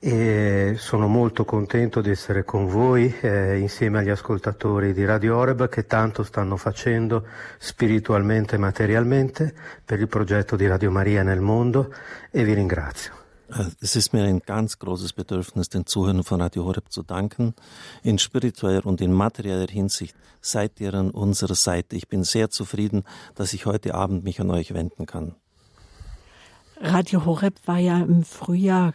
[0.01, 5.67] E sono molto contento di essere con voi eh, insieme agli ascoltatori di Radio Oreb
[5.67, 7.25] che tanto stanno facendo
[7.57, 11.93] spiritualmente e materialmente per il progetto di Radio Maria nel mondo
[12.31, 13.13] e vi ringrazio.
[13.51, 17.53] Äh, es ist mir ein ganz großes Bedürfnis, den Zuhörern von Radio Horeb zu danken.
[18.01, 21.97] In spiritueller und in materieller Hinsicht seid ihr an unserer Seite.
[21.97, 23.03] Ich bin sehr zufrieden,
[23.35, 25.35] dass ich heute Abend mich an euch wenden kann.
[26.79, 28.93] Radio Horeb war ja im Frühjahr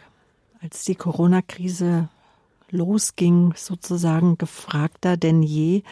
[0.65, 2.09] als die Corona-Krise
[2.71, 5.83] losging, sozusagen gefragter denn je,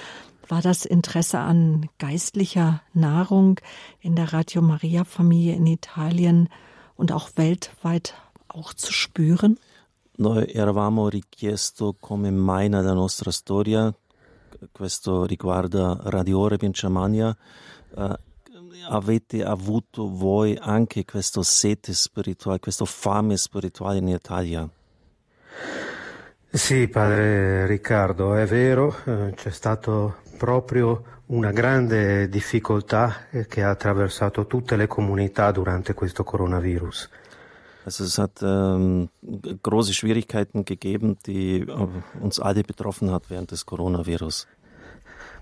[0.48, 3.60] war das Interesse an geistlicher Nahrung
[4.02, 6.50] in der Radio Maria Familie in Italien
[6.96, 8.16] und auch weltweit
[8.48, 9.60] auch zu spüren?
[10.18, 13.94] Noi eravamo richiesto come mai nella nostra storia,
[14.72, 17.36] questo riguarda Radio Oreb in Germania,
[17.96, 18.14] uh,
[18.88, 24.68] avete avuto voi anche questo sete spirituale, questo fame spirituale in Italia?
[26.50, 33.72] Sì, padre Riccardo, è vero, eh, c'è stato proprio una grande difficoltà eh, che ha
[33.72, 37.10] attraversato tutte le comunità durante questo coronavirus.
[37.86, 39.10] Also es hat ähm,
[39.62, 41.88] große Schwierigkeiten gegeben, die äh,
[42.22, 44.48] uns alle betroffen hat während des Coronavirus.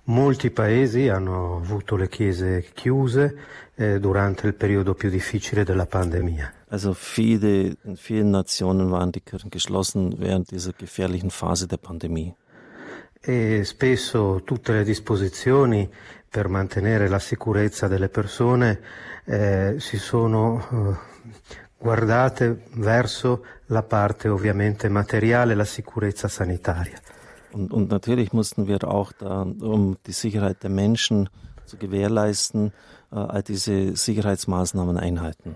[0.06, 3.38] Molti paesi hanno avuto le chiese chiuse
[3.76, 6.52] eh, durante il periodo più difficile della pandemia.
[6.70, 12.34] Also viele, in vielen Nationen waren die Kirchen geschlossen während dieser gefährlichen Phase der Pandemie.
[13.20, 15.88] E spesso tutte le disposizioni
[16.28, 18.80] per mantenere la sicurezza delle persone
[19.26, 21.10] eh, si sono eh,
[21.78, 27.00] guardate verso la parte ovviamente materiale, la sicurezza sanitaria.
[27.54, 31.30] Und, und natürlich mussten wir auch da, um die Sicherheit der Menschen
[31.66, 32.72] zu gewährleisten,
[33.12, 35.56] äh, all diese Sicherheitsmaßnahmen einhalten.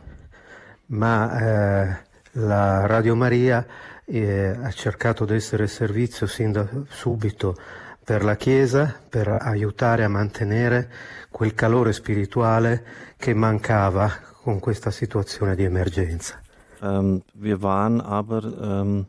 [0.87, 1.95] Ma eh,
[2.33, 3.65] la Radio Maria
[4.05, 7.55] eh, ha cercato di essere servizio sin da subito
[8.03, 10.89] per la Chiesa, per aiutare a mantenere
[11.31, 12.83] quel calore spirituale
[13.17, 14.11] che mancava
[14.43, 16.39] con questa situazione di emergenza.
[16.81, 19.07] Ähm, wir waren aber ähm,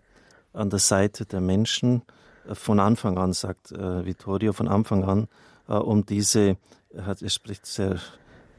[0.54, 2.02] an der Seite der Menschen,
[2.52, 5.28] von Anfang an, sagt äh, Vittorio, von Anfang an,
[5.68, 6.56] äh, um diese,
[6.94, 7.96] er, er spricht sehr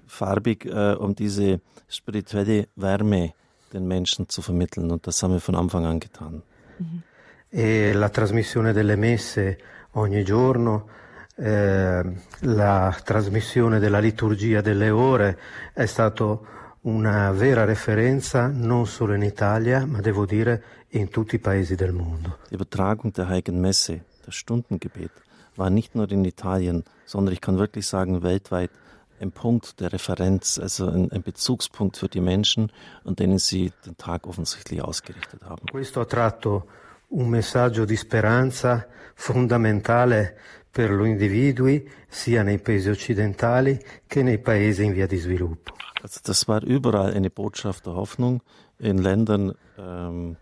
[0.07, 3.33] farbig, äh, um diese spirituelle Wärme
[3.73, 4.91] den Menschen zu vermitteln.
[4.91, 6.41] Und das haben wir von Anfang an getan.
[6.79, 7.03] Mhm.
[7.49, 9.57] E la trasmissione delle messe
[9.91, 10.89] ogni giorno,
[11.35, 12.03] eh,
[12.39, 15.37] la trasmissione della liturgia delle ore
[15.73, 16.45] è stato
[16.81, 21.91] una vera referenza non solo in Italia, ma devo dire in tutti i paesi del
[21.91, 22.37] mondo.
[22.49, 25.11] Die Übertragung der Heiligen Messe, das Stundengebet,
[25.55, 28.71] war nicht nur in Italien, sondern ich kann wirklich sagen weltweit
[29.19, 32.71] ein Punkt der Referenz, also ein, ein Bezugspunkt für die Menschen,
[33.03, 35.65] an denen sie den Tag offensichtlich ausgerichtet haben.
[35.71, 36.67] Questo ha tratto
[37.09, 38.85] un messaggio di speranza
[39.15, 40.37] fondamentale
[40.69, 45.73] per gli individui sia nei paesi occidentali che nei paesi in via di sviluppo.
[46.03, 48.41] Also das war überall eine Botschaft der Hoffnung
[48.77, 50.37] in Ländern ähm,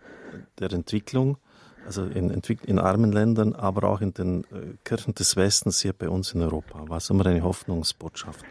[0.60, 1.38] der Entwicklung,
[1.86, 6.10] also in, in, armen Ländern, aber auch in den äh, Kirchen des Westens hier bei
[6.10, 6.84] uns in Europa.
[6.88, 8.44] War es immer eine Hoffnungsbotschaft.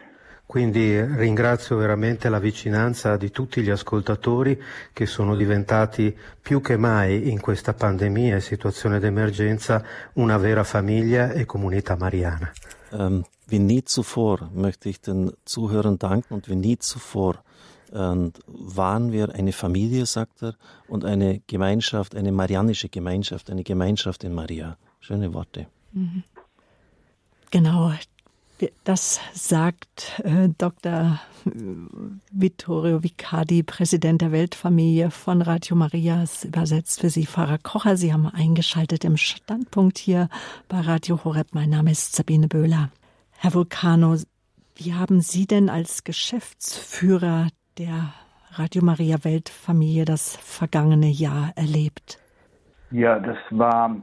[0.47, 4.61] Quindi ringrazio veramente la vicinanza di tutti gli ascoltatori
[4.93, 9.83] che sono diventati più che mai in questa pandemia e situazione d'emergenza
[10.13, 12.51] una vera famiglia e comunità mariana.
[12.91, 17.43] Ähm, wie nie zuvor möchte ich den Zuhörern danken und wie nie zuvor
[17.91, 20.55] äh, waren wir eine Familie, sagt er,
[20.87, 24.77] und eine Gemeinschaft, eine marianische Gemeinschaft, eine Gemeinschaft in Maria.
[24.99, 25.67] Schöne Worte.
[25.93, 26.23] Mhm.
[27.51, 27.93] Genau,
[28.83, 31.19] das sagt äh, Dr.
[32.31, 37.97] Vittorio Vicardi, Präsident der Weltfamilie von Radio Marias, übersetzt für Sie Pfarrer Kocher.
[37.97, 40.29] Sie haben eingeschaltet im Standpunkt hier
[40.69, 41.49] bei Radio Horeb.
[41.53, 42.91] Mein Name ist Sabine Böhler.
[43.37, 44.17] Herr Vulcano,
[44.75, 48.13] wie haben Sie denn als Geschäftsführer der
[48.51, 52.19] Radio Maria Weltfamilie das vergangene Jahr erlebt?
[52.91, 53.97] Ja, das war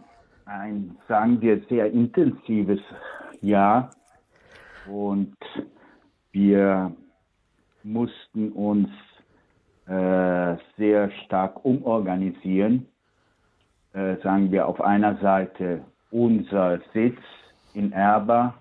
[0.45, 2.81] ein, sagen wir, sehr intensives
[3.41, 3.91] Jahr
[4.87, 5.35] und
[6.33, 6.93] wir
[7.83, 8.89] mussten uns
[9.87, 12.87] äh, sehr stark umorganisieren.
[13.95, 17.19] Äh, sagen wir auf einer Seite unser Sitz
[17.75, 18.55] in Erba.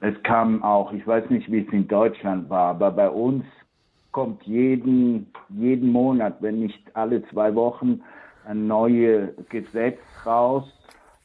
[0.00, 3.44] Es kam auch, ich weiß nicht, wie es in Deutschland war, aber bei uns
[4.14, 8.00] kommt jeden, jeden Monat, wenn nicht alle zwei Wochen,
[8.46, 10.64] ein neues Gesetz raus,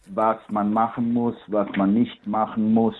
[0.07, 2.95] was man machen muss, was man nicht machen muss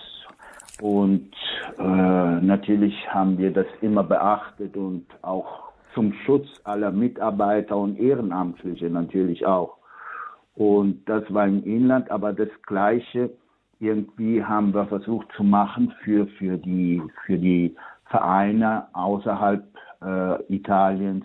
[0.80, 1.30] und
[1.78, 8.88] äh, natürlich haben wir das immer beachtet und auch zum Schutz aller Mitarbeiter und Ehrenamtliche
[8.88, 9.76] natürlich auch.
[10.54, 13.30] Und das war im Inland, aber das Gleiche
[13.78, 17.74] irgendwie haben wir versucht zu machen für, für, die, für die
[18.06, 19.64] Vereine außerhalb
[20.02, 21.24] äh, Italiens,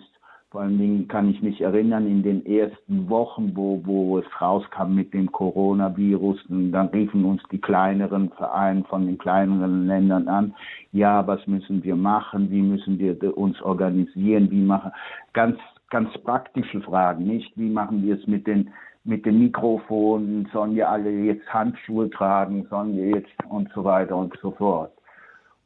[0.50, 4.94] vor allen Dingen kann ich mich erinnern, in den ersten Wochen, wo, wo es rauskam
[4.94, 10.54] mit dem Coronavirus, dann riefen uns die kleineren Vereine von den kleineren Ländern an,
[10.92, 14.92] ja, was müssen wir machen, wie müssen wir uns organisieren, wie machen,
[15.34, 15.58] ganz,
[15.90, 18.70] ganz praktische Fragen, nicht, wie machen wir es mit den,
[19.04, 24.16] mit den Mikrofonen, sollen wir alle jetzt Handschuhe tragen, sollen wir jetzt und so weiter
[24.16, 24.95] und so fort.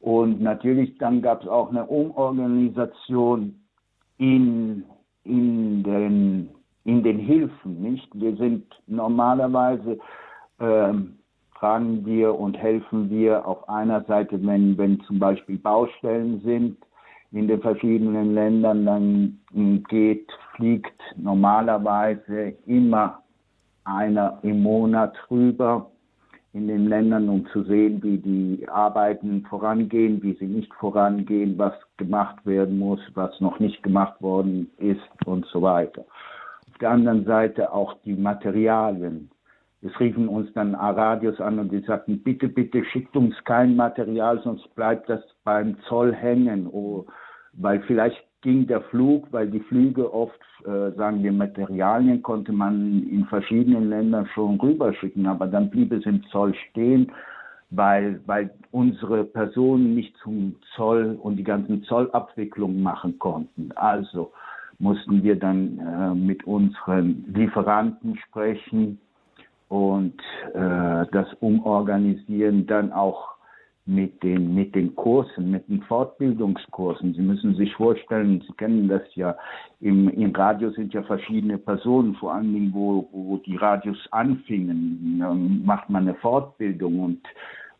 [0.01, 3.55] Und natürlich dann gab es auch eine Umorganisation
[4.17, 4.85] in,
[5.25, 6.51] in, den,
[6.85, 8.09] in den Hilfen, nicht?
[8.15, 9.99] Wir sind normalerweise,
[10.59, 11.19] ähm,
[11.55, 16.79] fragen wir und helfen wir auf einer Seite, wenn, wenn zum Beispiel Baustellen sind
[17.33, 23.23] in den verschiedenen Ländern, dann geht, fliegt normalerweise immer
[23.85, 25.91] einer im Monat rüber
[26.53, 31.75] in den Ländern, um zu sehen, wie die Arbeiten vorangehen, wie sie nicht vorangehen, was
[31.97, 36.05] gemacht werden muss, was noch nicht gemacht worden ist und so weiter.
[36.69, 39.31] Auf der anderen Seite auch die Materialien.
[39.83, 44.41] Es riefen uns dann Radios an und die sagten, bitte, bitte schickt uns kein Material,
[44.43, 46.67] sonst bleibt das beim Zoll hängen.
[46.67, 47.07] Oh,
[47.55, 53.07] weil vielleicht ging der Flug, weil die Flüge oft, äh, sagen wir, Materialien konnte man
[53.09, 57.13] in verschiedenen Ländern schon rüberschicken, aber dann blieb es im Zoll stehen,
[57.71, 63.71] weil, weil unsere Personen nicht zum Zoll und die ganzen Zollabwicklungen machen konnten.
[63.77, 64.33] Also
[64.79, 68.99] mussten wir dann äh, mit unseren Lieferanten sprechen
[69.69, 70.19] und
[70.55, 73.35] äh, das umorganisieren, dann auch
[73.91, 77.15] mit den, mit den Kursen, mit den Fortbildungskursen.
[77.15, 79.37] Sie müssen sich vorstellen, Sie kennen das ja,
[79.81, 85.19] im, im Radio sind ja verschiedene Personen, vor allen Dingen, wo, wo die Radios anfingen,
[85.19, 87.21] dann macht man eine Fortbildung und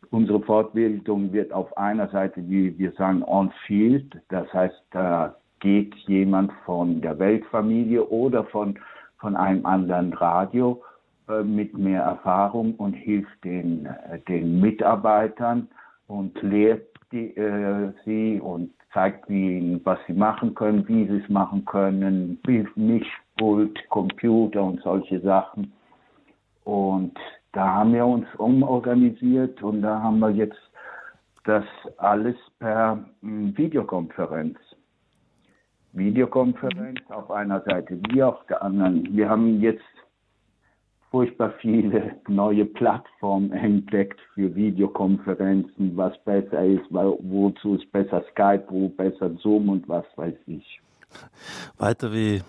[0.09, 6.51] unsere Fortbildung wird auf einer Seite, wie wir sagen, on-field, das heißt, da geht jemand
[6.65, 8.77] von der Weltfamilie oder von,
[9.19, 10.81] von einem anderen Radio
[11.29, 15.69] äh, mit mehr Erfahrung und hilft den, äh, den Mitarbeitern
[16.11, 21.29] und lehrt die, äh, sie und zeigt ihnen, was sie machen können, wie sie es
[21.29, 22.37] machen können,
[22.75, 25.71] Mischpult, Computer und solche Sachen.
[26.65, 27.17] Und
[27.53, 30.59] da haben wir uns umorganisiert und da haben wir jetzt
[31.45, 31.63] das
[31.97, 34.57] alles per hm, Videokonferenz.
[35.93, 39.07] Videokonferenz auf einer Seite, wie auf der anderen.
[39.15, 39.83] Wir haben jetzt
[41.11, 48.87] furchtbar viele neue Plattformen entdeckt für Videokonferenzen, was besser ist, wozu ist besser Skype, wo
[48.87, 50.81] besser Zoom und was weiß ich.
[51.77, 52.41] Weiter, wie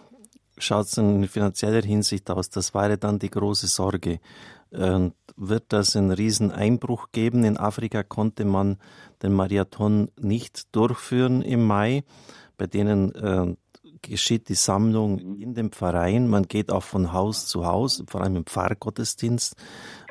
[0.56, 2.50] schaut es in finanzieller Hinsicht aus?
[2.50, 4.20] Das wäre dann die große Sorge.
[4.70, 7.44] Und wird das einen riesen Einbruch geben?
[7.44, 8.78] In Afrika konnte man
[9.22, 12.04] den Marathon nicht durchführen im Mai,
[12.56, 13.54] bei denen äh,
[14.02, 16.28] geschieht die Sammlung in dem Verein.
[16.28, 19.56] Man geht auch von Haus zu Haus, vor allem im Pfarrgottesdienst.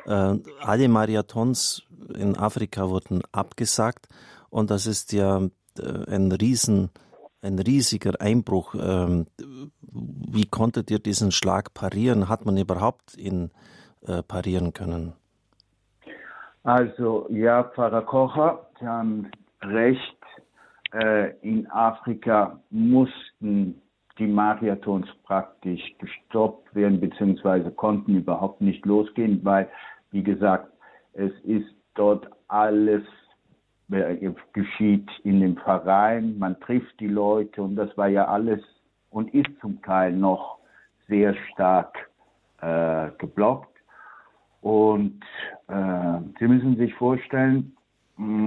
[0.06, 1.84] Äh, alle Marathons
[2.16, 4.08] in Afrika wurden abgesagt
[4.50, 5.40] und das ist ja
[5.78, 6.90] äh, ein riesen
[7.42, 8.74] ein riesiger Einbruch.
[8.74, 9.26] Ähm,
[9.90, 12.28] wie konntet ihr diesen Schlag parieren?
[12.28, 13.50] Hat man überhaupt ihn
[14.06, 15.14] äh, parieren können?
[16.62, 19.30] Also ja, Pfarrer Kocher, Sie haben
[19.60, 20.16] recht.
[20.92, 23.80] Äh, in Afrika mussten
[24.18, 29.68] die Marathons praktisch gestoppt werden, beziehungsweise konnten überhaupt nicht losgehen, weil,
[30.10, 30.70] wie gesagt,
[31.14, 33.02] es ist dort alles
[33.90, 38.60] äh, geschieht in dem Verein, man trifft die Leute und das war ja alles
[39.10, 40.58] und ist zum Teil noch
[41.08, 42.10] sehr stark
[42.60, 43.68] äh, geblockt.
[44.60, 45.20] Und
[45.68, 47.76] äh, Sie müssen sich vorstellen,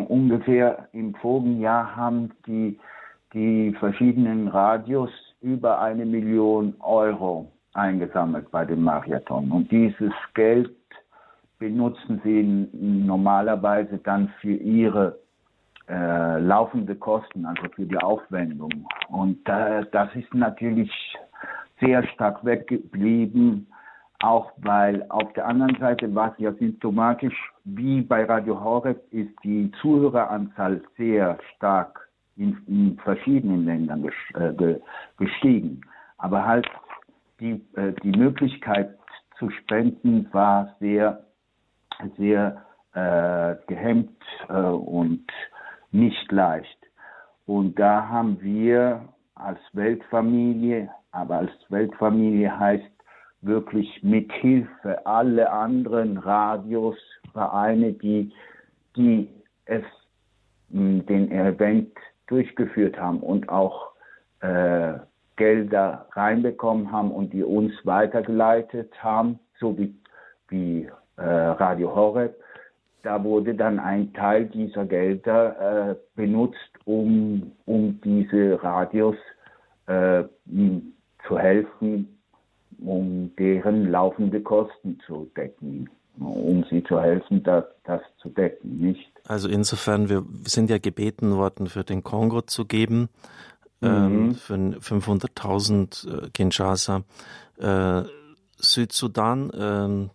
[0.08, 2.80] ungefähr im vorigen Jahr haben die,
[3.34, 5.10] die verschiedenen Radios
[5.42, 9.52] über eine Million Euro eingesammelt bei dem Marathon.
[9.52, 10.72] Und dieses Geld
[11.60, 15.20] benutzen sie normalerweise dann für ihre
[15.88, 18.72] äh, laufende Kosten, also für die Aufwendung.
[19.10, 20.92] Und äh, das ist natürlich
[21.80, 23.68] sehr stark weggeblieben,
[24.22, 29.34] auch weil auf der anderen Seite war es ja symptomatisch, wie bei Radio Horeb ist
[29.44, 34.76] die Zuhöreranzahl sehr stark in, in verschiedenen Ländern äh,
[35.18, 35.82] gestiegen.
[36.18, 36.68] Aber halt
[37.40, 38.98] die, äh, die Möglichkeit
[39.38, 41.26] zu spenden war sehr,
[42.18, 45.26] sehr äh, gehemmt äh, und
[45.92, 46.78] nicht leicht.
[47.46, 52.95] Und da haben wir als Weltfamilie, aber als Weltfamilie heißt
[53.46, 56.98] wirklich mit Hilfe alle anderen Radios,
[57.34, 58.32] Vereine, die,
[58.96, 59.30] die
[59.66, 59.84] es,
[60.70, 61.92] den Event
[62.28, 63.92] durchgeführt haben und auch
[64.42, 64.94] äh,
[65.36, 69.94] Gelder reinbekommen haben und die uns weitergeleitet haben, so wie,
[70.48, 72.36] wie äh, Radio Horeb.
[73.04, 79.18] Da wurde dann ein Teil dieser Gelder äh, benutzt, um, um diese Radios
[79.88, 80.24] äh,
[81.28, 82.15] zu helfen,
[82.80, 89.12] um deren laufende Kosten zu decken, um sie zu helfen, das, das zu decken, nicht?
[89.28, 93.10] Also insofern, wir sind ja gebeten worden, für den Kongo zu geben,
[93.82, 94.36] ähm, mhm.
[94.36, 97.04] für 500.000 äh, Kinshasa.
[97.58, 98.04] Äh,
[98.58, 100.10] Südsudan, äh,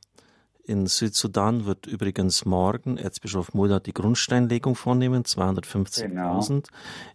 [0.70, 6.06] in Südsudan wird übrigens morgen Erzbischof Mullah die Grundsteinlegung vornehmen, 250.000.
[6.08, 6.62] Genau.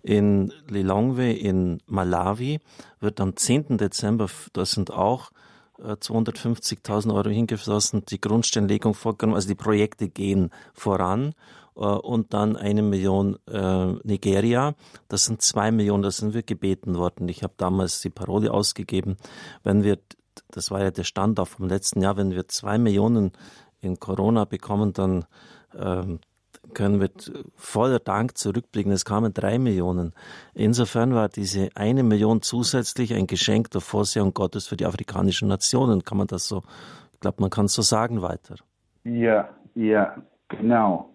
[0.03, 2.59] In Lilongwe in Malawi
[2.99, 3.77] wird am 10.
[3.77, 5.31] Dezember, da sind auch
[5.79, 11.33] 250.000 äh, Euro hingeflossen, die Grundsteinlegung vorgenommen, also die Projekte gehen voran
[11.77, 14.75] äh, und dann eine Million äh, Nigeria.
[15.07, 17.29] Das sind zwei Millionen, da sind wir gebeten worden.
[17.29, 19.15] Ich habe damals die Parole ausgegeben,
[19.63, 19.97] wenn wir
[20.51, 23.31] das war ja der Stand auch vom letzten Jahr, wenn wir zwei Millionen
[23.81, 25.25] in Corona bekommen, dann
[25.77, 26.19] ähm,
[26.73, 27.09] können wir
[27.55, 28.91] voller Dank zurückblicken.
[28.91, 30.13] Es kamen drei Millionen.
[30.53, 36.03] Insofern war diese eine Million zusätzlich ein Geschenk der Vorsehung Gottes für die afrikanischen Nationen.
[36.03, 36.63] Kann man das so,
[37.13, 38.55] ich glaube, man kann es so sagen weiter.
[39.03, 40.15] Ja, ja,
[40.49, 41.14] genau.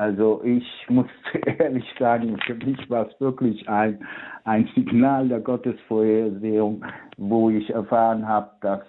[0.00, 1.06] Also ich muss
[1.44, 3.98] ehrlich sagen, für mich war es wirklich ein,
[4.44, 6.82] ein Signal der Gottesvorhersehung,
[7.18, 8.80] wo ich erfahren habe, dass,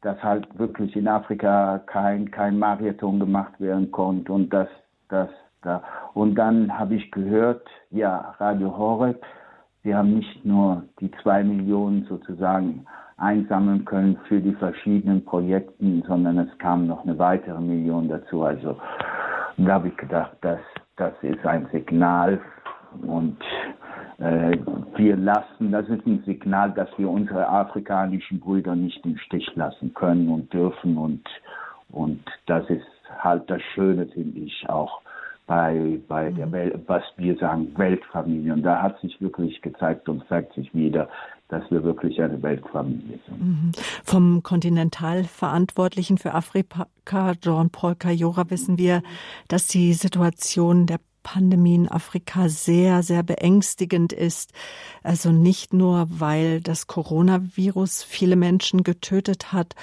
[0.00, 4.68] dass halt wirklich in Afrika kein, kein Marathon gemacht werden konnte und dass,
[5.10, 5.28] dass
[5.60, 5.82] da.
[6.14, 9.22] Und dann habe ich gehört, ja, Radio Horeb,
[9.82, 12.86] sie haben nicht nur die zwei Millionen sozusagen
[13.18, 18.42] einsammeln können für die verschiedenen Projekte, sondern es kam noch eine weitere Million dazu.
[18.42, 18.78] Also
[19.56, 20.60] da habe ich gedacht, das,
[20.96, 22.40] das ist ein Signal
[23.02, 23.38] und
[24.18, 24.56] äh,
[24.96, 29.94] wir lassen, das ist ein Signal, dass wir unsere afrikanischen Brüder nicht im Stich lassen
[29.94, 31.22] können und dürfen und,
[31.90, 32.86] und das ist
[33.18, 35.00] halt das Schöne, finde ich auch
[35.46, 36.52] bei, bei der mhm.
[36.52, 38.52] Welt, was wir sagen, Weltfamilie.
[38.52, 41.08] Und da hat sich wirklich gezeigt und zeigt sich wieder,
[41.48, 43.40] dass wir wirklich eine Weltfamilie sind.
[43.40, 43.72] Mhm.
[44.04, 46.86] Vom Kontinentalverantwortlichen für Afrika,
[47.40, 49.02] Jean-Paul Kayora, wissen wir,
[49.48, 54.52] dass die Situation der Pandemie in Afrika sehr, sehr beängstigend ist.
[55.02, 59.74] Also nicht nur, weil das Coronavirus viele Menschen getötet hat,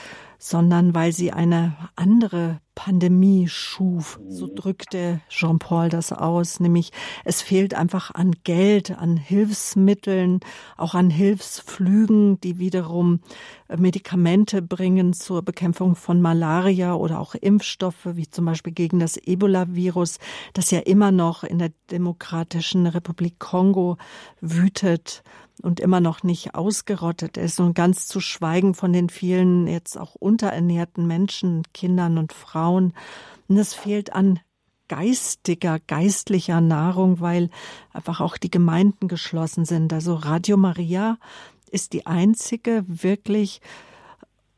[0.44, 4.20] sondern weil sie eine andere Pandemie schuf.
[4.28, 6.92] So drückte Jean-Paul das aus, nämlich
[7.24, 10.42] es fehlt einfach an Geld, an Hilfsmitteln,
[10.76, 13.22] auch an Hilfsflügen, die wiederum
[13.70, 19.16] äh, Medikamente bringen zur Bekämpfung von Malaria oder auch Impfstoffe, wie zum Beispiel gegen das
[19.16, 20.20] Ebola-Virus,
[20.52, 23.96] das ja immer noch in der Demokratischen Republik Kongo
[24.42, 25.24] wütet
[25.62, 30.16] und immer noch nicht ausgerottet ist und ganz zu schweigen von den vielen jetzt auch
[30.16, 32.94] unterernährten Menschen, Kindern und Frauen.
[33.48, 34.40] Und es fehlt an
[34.88, 37.50] geistiger, geistlicher Nahrung, weil
[37.94, 39.94] einfach auch die Gemeinden geschlossen sind.
[39.94, 41.18] Also Radio Maria
[41.72, 43.62] ist die einzige wirklich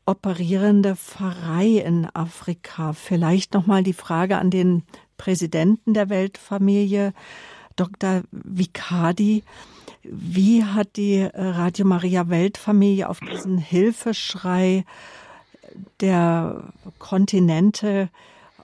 [0.06, 2.92] operierende Pfarrei in Afrika.
[2.92, 4.84] Vielleicht nochmal die Frage an den
[5.16, 7.12] Präsidenten der Weltfamilie,
[7.74, 8.22] Dr.
[8.30, 9.42] Vicadi.
[10.10, 14.84] Wie hat die äh, Radio Maria Weltfamilie auf diesen Hilfeschrei
[16.00, 18.10] der Kontinente,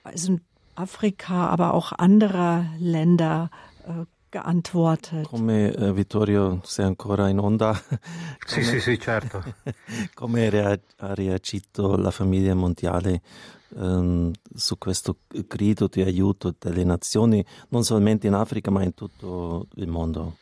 [0.04, 0.38] also
[0.74, 3.50] Afrika, aber auch anderer Länder
[3.86, 5.26] äh, geantwortet?
[5.26, 7.78] Come eh, Vittorio sei ancora in onda?
[8.46, 9.42] Sì, sì, sì, certo.
[10.14, 13.22] Come ha reagito la famiglia mondiale
[13.76, 19.68] ehm, su questo grido di aiuto delle nazioni, non solamente in Africa ma in tutto
[19.76, 20.36] il mondo?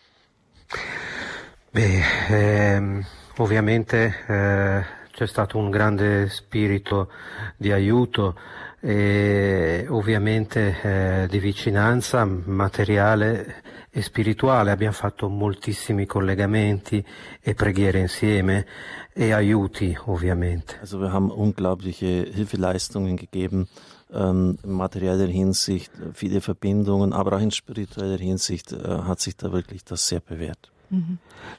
[1.71, 3.05] Beh, ehm,
[3.37, 7.11] ovviamente eh, c'è stato un grande spirito
[7.57, 8.37] di aiuto
[8.81, 14.71] e ovviamente eh, di vicinanza materiale e spirituale.
[14.71, 17.05] Abbiamo fatto moltissimi collegamenti
[17.41, 18.67] e preghiere insieme
[19.13, 20.79] e aiuti ovviamente.
[20.81, 23.69] Also wir haben unglaubliche Hilfeleistungen gegeben,
[24.13, 29.53] ähm, in materieller Hinsicht, viele Verbindungen, aber auch in spiritueller Hinsicht äh, hat sich da
[29.53, 30.71] wirklich das sehr bewährt.
[30.91, 31.19] Mhm.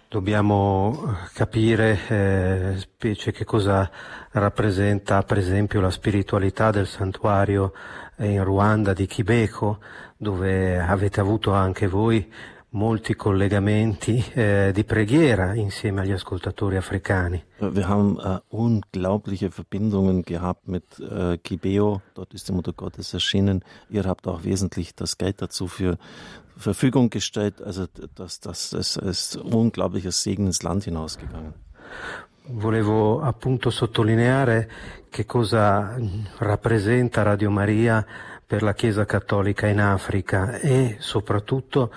[0.09, 3.89] Dobbiamo capire eh, specie che cosa
[4.31, 7.71] rappresenta per esempio la spiritualità del santuario
[8.17, 9.79] in Ruanda di Kibeko,
[10.17, 12.29] dove avete avuto anche voi
[12.71, 17.43] molti collegamenti eh, di preghiera insieme agli ascoltatori africani.
[17.59, 23.63] Wir haben äh, unglaubliche Verbindungen gehabt mit äh, Kibeo, dort ist die Mutter Gottes erschienen.
[23.89, 25.97] Ihr habt auch wesentlich das Geld dazu für
[26.55, 27.61] Verfügung gestellt.
[27.61, 31.53] Also das, das, das ist unglaublicher Segen ins Land hinausgegangen.
[32.43, 34.67] Volevo appunto sottolineare
[35.09, 35.97] che cosa
[36.37, 38.05] rappresenta Radio Maria
[38.45, 41.91] per la Chiesa Cattolica in Africa e soprattutto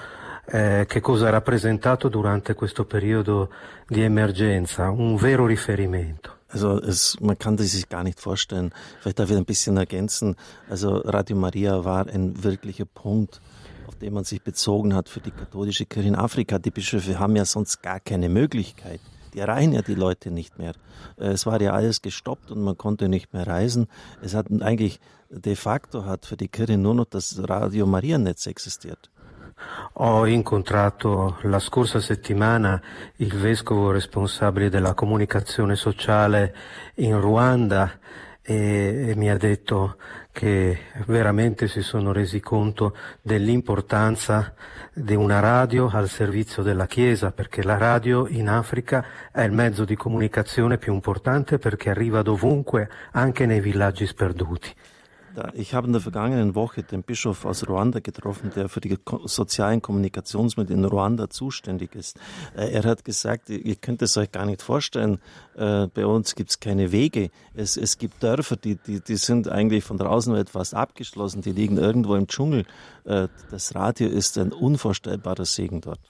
[0.46, 3.50] eh, che cosa ha rappresentato durante questo periodo
[3.86, 6.32] di emergenza, un vero riferimento.
[6.48, 8.72] Also es, man kann das sich gar nicht vorstellen.
[9.00, 10.36] Vielleicht darf ich ein bisschen ergänzen.
[10.70, 13.40] Also Radio Maria war ein wirklicher Punkt,
[13.88, 16.60] auf den man sich bezogen hat für die katholische Kirche in Afrika.
[16.60, 19.00] Die Bischöfe haben ja sonst gar keine Möglichkeit.
[19.32, 20.74] Die erreichen ja die Leute nicht mehr.
[21.18, 23.88] Äh, es war ja alles gestoppt und man konnte nicht mehr reisen.
[24.22, 28.46] Es hat eigentlich de facto hat für die Kirche nur noch das Radio Maria Netz
[28.46, 29.10] existiert.
[29.94, 32.80] Ho incontrato la scorsa settimana
[33.16, 36.54] il vescovo responsabile della comunicazione sociale
[36.96, 37.98] in Ruanda
[38.42, 39.96] e, e mi ha detto
[40.30, 44.54] che veramente si sono resi conto dell'importanza
[44.92, 49.84] di una radio al servizio della Chiesa, perché la radio in Africa è il mezzo
[49.84, 54.74] di comunicazione più importante perché arriva dovunque, anche nei villaggi sperduti.
[55.54, 59.82] Ich habe in der vergangenen Woche den Bischof aus Ruanda getroffen, der für die sozialen
[59.82, 62.18] Kommunikationsmittel in Ruanda zuständig ist.
[62.56, 65.18] Äh, er hat gesagt, ihr könnt es euch gar nicht vorstellen,
[65.56, 67.30] äh, bei uns gibt es keine Wege.
[67.54, 71.52] Es, es gibt Dörfer, die, die, die sind eigentlich von der Außenwelt fast abgeschlossen, die
[71.52, 72.64] liegen irgendwo im Dschungel.
[73.04, 76.00] Äh, das Radio ist ein unvorstellbarer Segen dort.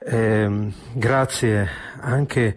[0.00, 0.48] Eh,
[1.00, 1.68] grazie
[2.02, 2.54] anche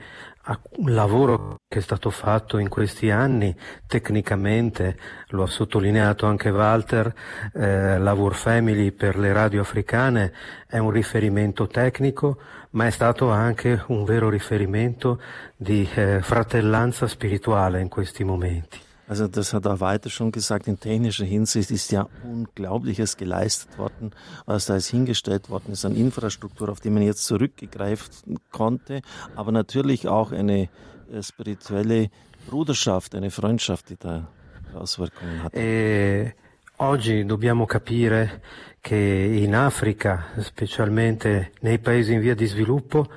[0.77, 4.97] un lavoro che è stato fatto in questi anni tecnicamente,
[5.29, 7.13] lo ha sottolineato anche Walter,
[7.53, 10.33] eh, Lavor Family per le radio africane
[10.67, 12.39] è un riferimento tecnico,
[12.71, 15.21] ma è stato anche un vero riferimento
[15.55, 18.87] di eh, fratellanza spirituale in questi momenti.
[19.09, 24.11] Also das hat auch weiter schon gesagt, in technischer Hinsicht ist ja Unglaubliches geleistet worden,
[24.45, 29.01] was da ist hingestellt worden ist an Infrastruktur, auf die man jetzt zurückgegreifen konnte,
[29.35, 30.69] aber natürlich auch eine
[31.11, 32.11] äh, spirituelle
[32.47, 34.27] Bruderschaft, eine Freundschaft, die da
[34.75, 35.55] Auswirkungen hat.
[35.55, 36.35] E
[36.77, 38.41] oggi dobbiamo capire
[38.79, 43.09] che in Africa, specialmente nei paesi in via di sviluppo,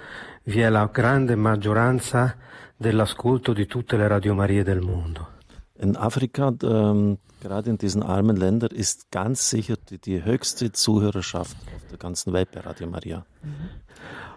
[0.44, 2.34] vi è la grande maggioranza
[2.74, 5.31] dell'ascolto di tutte le radiomarie del mondo.
[5.82, 11.56] In Afrika, ähm, gerade in diesen armen Ländern, ist ganz sicher die, die, höchste Zuhörerschaft
[11.74, 13.26] auf der ganzen Welt bei Radio Maria.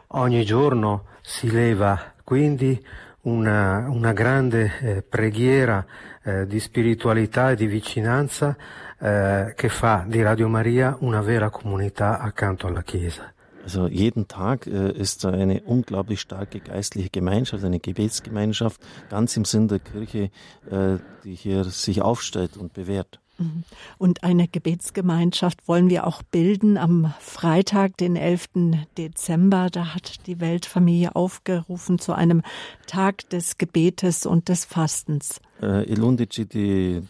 [0.07, 2.83] Ogni giorno si leva quindi
[3.21, 5.85] una, una grande eh, preghiera
[6.23, 8.57] eh, di spiritualità e di vicinanza
[8.97, 13.34] eh, che fa di Radio Maria una vera comunità accanto alla Chiesa.
[13.65, 19.43] Also jeden Tag äh, ist da eine unglaublich starke geistliche Gemeinschaft, eine Gebetsgemeinschaft, ganz im
[19.43, 20.29] Sinn der Kirche,
[20.69, 23.19] äh, die hier sich aufstellt und bewährt.
[23.39, 23.63] Mhm.
[23.97, 28.85] Und eine Gebetsgemeinschaft wollen wir auch bilden am Freitag, den 11.
[28.99, 29.69] Dezember.
[29.71, 32.43] Da hat die Weltfamilie aufgerufen zu einem
[32.85, 35.41] Tag des Gebetes und des Fastens.
[35.59, 37.01] Il 11 di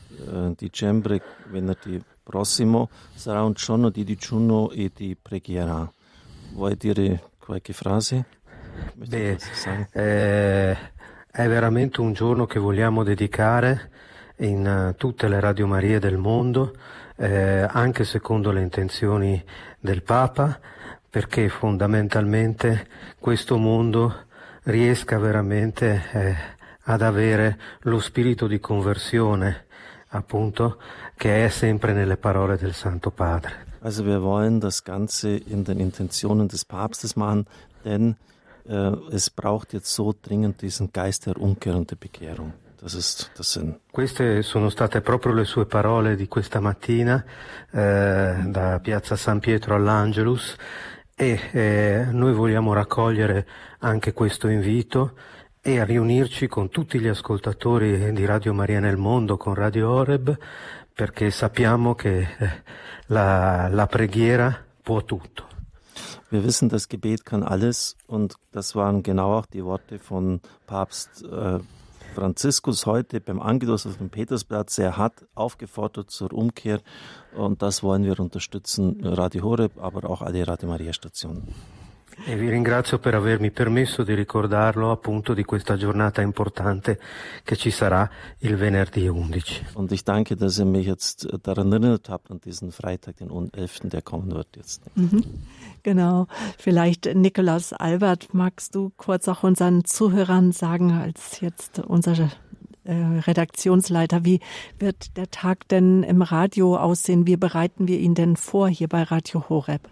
[0.57, 5.91] dicembre, venerdì prossimo, sarà un giorno di digiuno e di preghiera.
[6.55, 8.23] Vuoi dire qualche frase?
[8.93, 9.37] Beh,
[9.91, 10.77] eh,
[11.29, 13.91] è veramente un giorno che vogliamo dedicare
[14.37, 16.73] in uh, tutte le radiomarie del mondo,
[17.17, 19.43] eh, anche secondo le intenzioni
[19.81, 20.57] del Papa,
[21.09, 22.87] perché fondamentalmente
[23.19, 24.27] questo mondo
[24.63, 26.35] riesca veramente eh,
[26.83, 29.65] ad avere lo spirito di conversione,
[30.07, 30.79] appunto,
[31.17, 33.74] che è sempre nelle parole del Santo Padre.
[33.85, 37.45] Also wir wollen das Ganze in den Intentionen des Papstes machen,
[37.83, 38.15] denn
[38.67, 42.53] äh, es braucht jetzt so dringend diesen Geist der Umkehr und der Bekehrung.
[42.81, 43.75] Das ist das Sinn.
[43.91, 47.23] Queste sono state proprio le sue parole di questa mattina
[47.71, 50.55] eh, da Piazza San Pietro all'Angelus
[51.15, 53.45] e eh, noi vogliamo raccogliere
[53.81, 55.13] anche questo invito
[55.61, 60.35] e a riunirci con tutti gli ascoltatori di Radio Maria nel mondo, con Radio Oreb,
[60.95, 62.63] perché sappiamo che eh,
[63.07, 65.43] la, la preghiera può tutto.
[66.29, 71.23] Wir wissen, das Gebet kann alles und das waren genau auch die Worte von Papst
[71.23, 71.59] äh,
[72.15, 74.77] Franziskus heute beim Angelus auf dem Petersplatz.
[74.77, 76.79] Er hat aufgefordert zur Umkehr
[77.35, 81.53] und das wollen wir unterstützen, Radio Horeb, aber auch alle Radio Maria Stationen.
[82.23, 86.99] E vi ringrazio per avermi permesso di ricordarlo appunto di questa giornata importante
[87.43, 88.09] che ci sarà
[88.39, 89.65] il venerdì 11.
[89.73, 93.89] Und ich danke, dass ihr mich jetzt daran erinnert habt an diesen Freitag, den 11.,
[93.89, 94.81] der kommen wird jetzt.
[94.95, 95.23] Mhm.
[95.83, 96.27] Genau.
[96.57, 102.31] Vielleicht Nikolaus Albert, magst du kurz auch unseren Zuhörern sagen, als jetzt unser
[102.85, 104.39] äh, Redaktionsleiter, wie
[104.79, 107.27] wird der Tag denn im Radio aussehen?
[107.27, 109.89] Wie bereiten wir ihn denn vor hier bei Radio Horeb?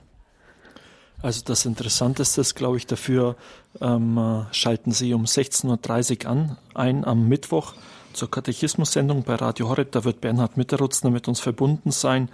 [1.24, 3.38] Also das Interessanteste ist, glaube ich, dafür
[3.80, 7.74] ähm, schalten Sie um 16.30 Uhr an, ein am Mittwoch
[8.12, 9.94] zur Katechismus-Sendung bei Radio Horeb.
[9.94, 12.28] Da wird Bernhard Mitterutzner mit uns verbunden sein.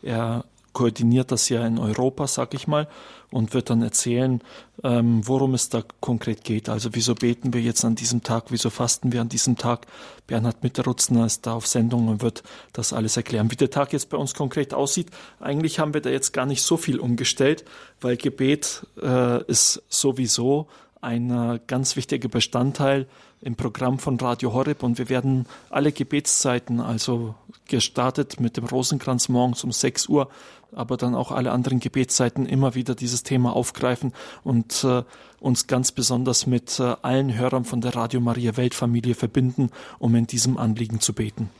[0.00, 0.44] Er
[0.76, 2.86] koordiniert das ja in Europa, sag ich mal,
[3.30, 4.42] und wird dann erzählen,
[4.84, 6.68] ähm, worum es da konkret geht.
[6.68, 9.86] Also wieso beten wir jetzt an diesem Tag, wieso fasten wir an diesem Tag.
[10.26, 12.42] Bernhard Mitterutzner ist da auf Sendung und wird
[12.74, 13.50] das alles erklären.
[13.50, 15.08] Wie der Tag jetzt bei uns konkret aussieht,
[15.40, 17.64] eigentlich haben wir da jetzt gar nicht so viel umgestellt,
[18.02, 20.66] weil Gebet äh, ist sowieso
[21.00, 23.06] ein äh, ganz wichtiger Bestandteil
[23.40, 27.34] im Programm von Radio Horeb und wir werden alle Gebetszeiten, also
[27.68, 30.28] gestartet mit dem Rosenkranz morgens um 6 Uhr,
[30.72, 34.12] aber dann auch alle anderen Gebetszeiten immer wieder dieses Thema aufgreifen
[34.44, 35.02] und äh,
[35.40, 40.26] uns ganz besonders mit äh, allen Hörern von der Radio Maria Weltfamilie verbinden, um in
[40.26, 41.50] diesem Anliegen zu beten.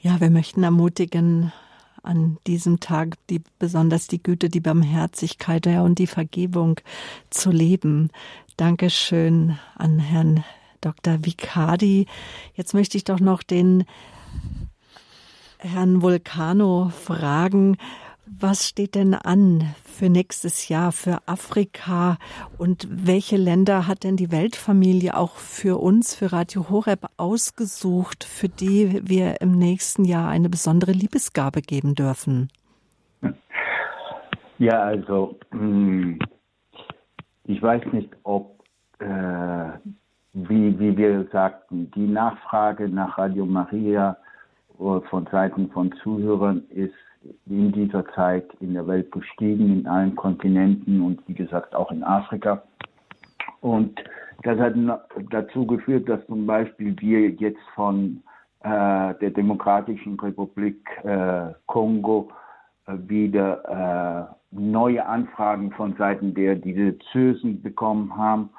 [0.00, 1.52] Ja, wir möchten ermutigen,
[2.02, 6.80] an diesem Tag die besonders die Güte, die Barmherzigkeit ja, und die Vergebung
[7.30, 8.10] zu leben.
[8.56, 10.44] Dankeschön an Herrn
[10.80, 11.24] Dr.
[11.24, 12.06] Vicardi.
[12.54, 13.84] Jetzt möchte ich doch noch den
[15.58, 17.76] Herrn Vulcano fragen,
[18.40, 22.18] was steht denn an für nächstes Jahr für Afrika
[22.58, 28.48] und welche Länder hat denn die Weltfamilie auch für uns, für Radio Horeb ausgesucht, für
[28.48, 32.48] die wir im nächsten Jahr eine besondere Liebesgabe geben dürfen?
[34.58, 36.18] Ja, also hm,
[37.44, 38.62] ich weiß nicht, ob,
[38.98, 39.70] äh,
[40.32, 44.16] wie, wie wir sagten, die Nachfrage nach Radio Maria
[44.78, 46.94] äh, von Seiten von Zuhörern ist
[47.46, 52.02] in dieser Zeit in der Welt gestiegen, in allen Kontinenten und wie gesagt auch in
[52.02, 52.62] Afrika.
[53.60, 54.02] Und
[54.42, 54.74] das hat
[55.30, 58.22] dazu geführt, dass zum Beispiel wir jetzt von
[58.60, 62.30] äh, der Demokratischen Republik äh, Kongo
[62.86, 68.50] äh, wieder äh, neue Anfragen von Seiten der Diözesen bekommen haben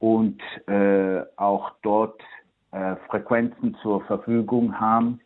[0.00, 2.20] und äh, auch dort
[2.72, 5.20] äh, Frequenzen zur Verfügung haben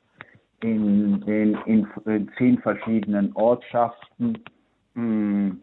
[0.62, 4.38] in, in, in, in zehn verschiedenen Ortschaften
[4.94, 5.60] mh, hm,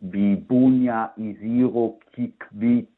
[0.00, 2.88] wie Bunia, Isiro, Kikwit,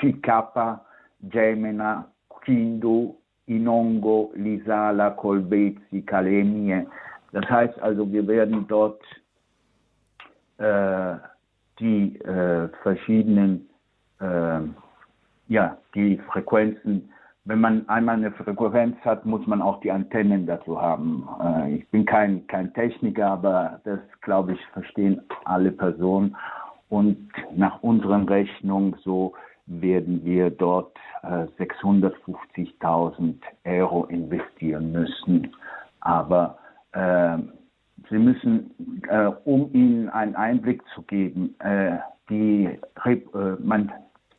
[0.00, 0.84] Chikapa,
[1.30, 2.10] Gemena,
[2.44, 3.16] Kindu,
[3.46, 6.86] Inongo, Lisala, Kolbezi, Kalemie.
[7.32, 9.02] Das heißt also, wir werden dort
[10.58, 11.16] äh,
[11.78, 13.68] die äh, verschiedenen,
[14.20, 14.60] äh,
[15.48, 17.10] ja, die Frequenzen
[17.44, 21.28] wenn man einmal eine Frequenz hat, muss man auch die Antennen dazu haben.
[21.42, 26.36] Äh, ich bin kein, kein Techniker, aber das, glaube ich, verstehen alle Personen.
[26.88, 29.34] Und nach unseren Rechnungen so
[29.66, 33.34] werden wir dort äh, 650.000
[33.64, 35.54] Euro investieren müssen.
[36.00, 36.58] Aber
[36.92, 37.38] äh,
[38.10, 41.96] Sie müssen, äh, um Ihnen einen Einblick zu geben, äh,
[42.28, 43.92] die, äh, man,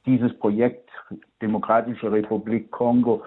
[0.06, 0.89] dieses Projekt
[1.41, 3.24] Demokratische Republik Kongo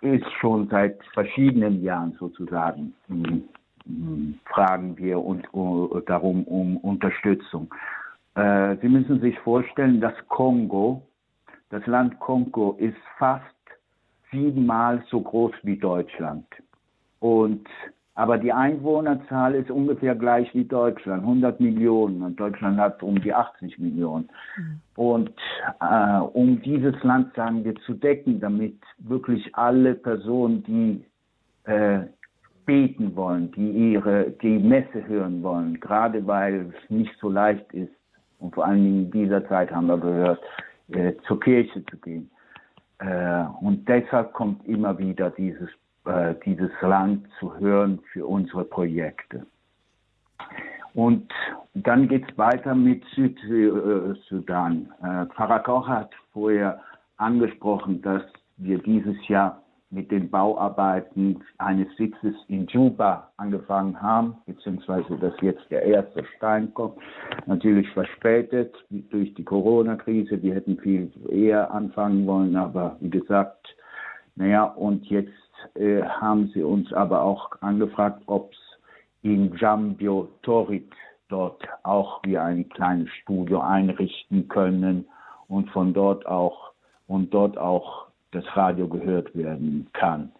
[0.00, 3.44] ist schon seit verschiedenen Jahren sozusagen hm,
[3.84, 7.72] hm, fragen wir und, uh, darum um Unterstützung.
[8.34, 11.02] Äh, Sie müssen sich vorstellen, dass Kongo,
[11.70, 13.44] das Land Kongo ist fast
[14.30, 16.46] siebenmal so groß wie Deutschland.
[17.20, 17.66] Und
[18.16, 22.22] aber die Einwohnerzahl ist ungefähr gleich wie Deutschland, 100 Millionen.
[22.22, 24.28] Und Deutschland hat um die 80 Millionen.
[24.56, 24.80] Mhm.
[24.96, 25.32] Und
[25.80, 31.04] äh, um dieses Land, sagen wir, zu decken, damit wirklich alle Personen, die
[31.70, 32.06] äh,
[32.64, 37.92] beten wollen, die ihre die Messe hören wollen, gerade weil es nicht so leicht ist,
[38.38, 40.40] und vor allen Dingen in dieser Zeit haben wir gehört,
[40.88, 42.30] äh, zur Kirche zu gehen.
[42.98, 45.68] Äh, und deshalb kommt immer wieder dieses
[46.06, 49.46] äh, dieses Land zu hören für unsere Projekte.
[50.94, 51.30] Und
[51.74, 54.92] dann geht es weiter mit Südsudan.
[55.02, 56.80] Äh, Pfarrer Koch hat vorher
[57.18, 58.22] angesprochen, dass
[58.56, 65.70] wir dieses Jahr mit den Bauarbeiten eines Sitzes in Juba angefangen haben, beziehungsweise dass jetzt
[65.70, 66.98] der erste Stein kommt.
[67.46, 70.42] Natürlich verspätet durch die Corona-Krise.
[70.42, 73.76] Wir hätten viel eher anfangen wollen, aber wie gesagt,
[74.34, 75.32] naja, und jetzt
[75.74, 78.58] äh, haben sie uns aber auch angefragt, ob es
[79.22, 80.92] in Jambio Torit
[81.28, 85.06] dort auch wie ein kleines Studio einrichten können
[85.48, 86.70] und von dort auch
[87.08, 90.30] und dort auch das Radio gehört werden kann.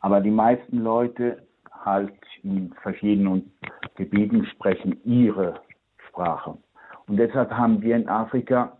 [0.00, 1.46] Aber die meisten Leute
[1.84, 3.52] halt in verschiedenen
[3.94, 5.60] Gebieten sprechen ihre
[6.08, 6.58] Sprache.
[7.06, 8.76] Und deshalb haben wir in Afrika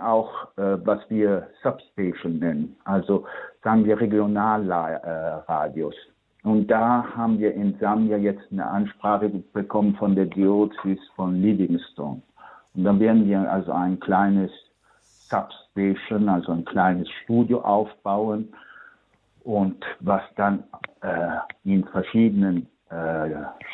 [0.00, 3.26] auch, äh, was wir Substation nennen, also
[3.62, 5.94] sagen wir Regionalradios.
[6.44, 12.20] Und da haben wir in Sambia jetzt eine Ansprache bekommen von der Diözese von Livingstone.
[12.74, 14.50] Und dann werden wir also ein kleines
[15.30, 18.52] Substation, also ein kleines Studio aufbauen
[19.42, 20.64] und was dann
[21.00, 23.30] äh, in verschiedenen äh,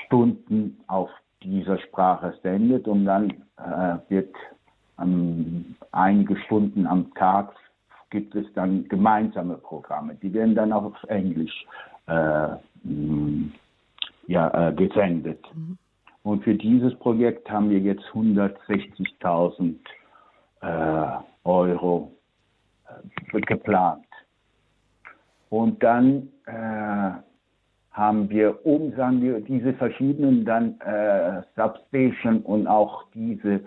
[0.06, 1.10] Stunden auf
[1.42, 4.34] dieser Sprache sendet und dann äh, wird
[5.00, 7.52] ähm, einige Stunden am Tag
[8.10, 10.16] gibt es dann gemeinsame Programme.
[10.16, 11.66] Die werden dann auch auf Englisch
[14.26, 15.40] ja, äh, gesendet.
[15.54, 15.78] Mhm.
[16.22, 19.74] Und für dieses Projekt haben wir jetzt 160.000
[20.60, 21.06] äh,
[21.44, 22.12] Euro
[23.32, 24.04] äh, geplant.
[25.48, 27.10] Und dann äh,
[27.92, 33.60] haben wir, um sagen wir, diese verschiedenen dann äh, Substation und auch diese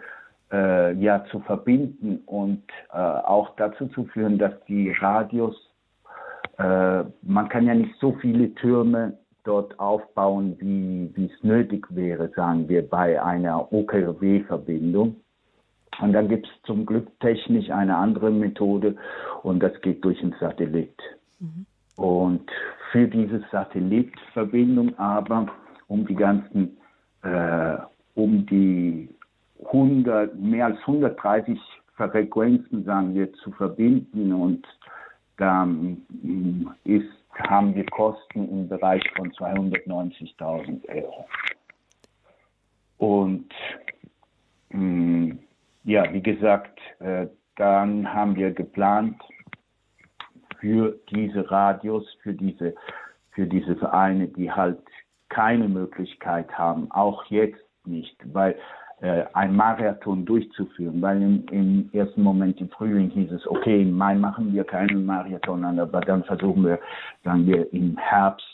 [0.51, 2.63] äh, ja zu verbinden und
[2.93, 5.55] äh, auch dazu zu führen, dass die Radios,
[6.57, 12.69] äh, man kann ja nicht so viele Türme dort aufbauen, wie, es nötig wäre, sagen
[12.69, 15.17] wir, bei einer OKW-Verbindung.
[16.01, 18.95] Und dann gibt es zum Glück technisch eine andere Methode
[19.43, 20.95] und das geht durch einen Satellit.
[21.39, 21.65] Mhm.
[21.95, 22.49] Und
[22.91, 25.47] für diese Satellitverbindung aber,
[25.87, 26.77] um die ganzen,
[27.21, 27.77] äh,
[28.15, 29.09] um die
[29.65, 31.59] 100, mehr als 130
[31.95, 34.65] Frequenzen, sagen wir, zu verbinden und
[35.37, 37.09] da mm, ist,
[37.49, 41.25] haben wir Kosten im Bereich von 290.000 Euro.
[42.97, 43.49] Und
[44.69, 45.39] mh, mm,
[45.85, 49.21] ja, wie gesagt, äh, dann haben wir geplant
[50.59, 52.73] für diese Radios, für diese,
[53.31, 54.79] für diese Vereine, die halt
[55.29, 58.55] keine Möglichkeit haben, auch jetzt nicht, weil
[59.33, 64.15] ein Marathon durchzuführen, weil im, im, ersten Moment im Frühling hieß es, okay, im Mai
[64.15, 66.79] machen wir keinen Marathon aber dann versuchen wir,
[67.23, 68.47] sagen wir, im Herbst,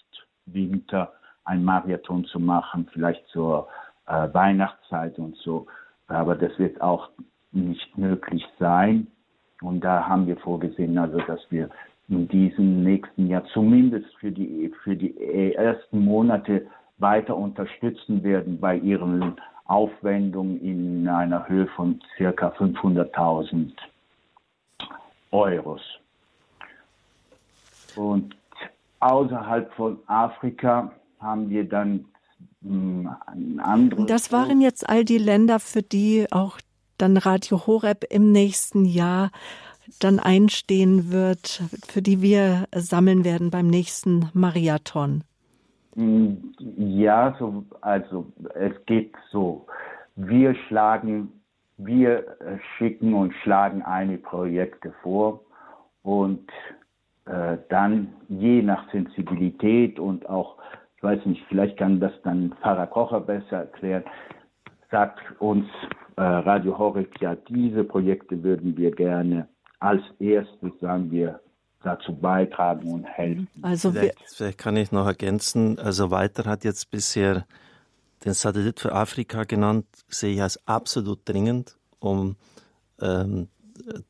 [0.47, 1.13] Winter
[1.45, 3.67] ein Marathon zu machen, vielleicht zur
[4.07, 5.67] äh, Weihnachtszeit und so.
[6.07, 7.09] Aber das wird auch
[7.51, 9.07] nicht möglich sein.
[9.61, 11.69] Und da haben wir vorgesehen, also dass wir
[12.07, 16.65] in diesem nächsten Jahr zumindest für die, für die ersten Monate
[16.97, 19.35] weiter unterstützen werden bei ihren
[19.69, 23.71] Aufwendungen in einer Höhe von circa 500.000
[25.31, 25.81] Euros.
[27.95, 28.35] Und
[28.99, 32.05] außerhalb von Afrika haben wir dann
[32.63, 34.07] hm, ein anderes.
[34.07, 36.57] Das waren jetzt all die Länder, für die auch
[36.97, 39.29] dann Radio Horeb im nächsten Jahr
[39.99, 45.23] dann einstehen wird, für die wir sammeln werden beim nächsten Marathon.
[45.95, 49.65] Ja, so, also es geht so.
[50.15, 51.31] Wir schlagen,
[51.77, 52.25] wir
[52.77, 55.41] schicken und schlagen einige Projekte vor
[56.03, 56.47] und
[57.25, 60.57] äh, dann je nach Sensibilität und auch,
[60.97, 64.03] ich weiß nicht, vielleicht kann das dann Pfarrer Kocher besser erklären,
[64.89, 65.65] sagt uns
[66.15, 69.47] äh, Radio Horeb, ja, diese Projekte würden wir gerne
[69.79, 71.39] als erstes, sagen wir,
[71.83, 73.47] dazu beitragen und helfen.
[73.61, 77.45] Also vielleicht, vielleicht, kann ich noch ergänzen, also Walter hat jetzt bisher
[78.25, 82.35] den Satellit für Afrika genannt, sehe ich als absolut dringend, um
[83.01, 83.47] ähm,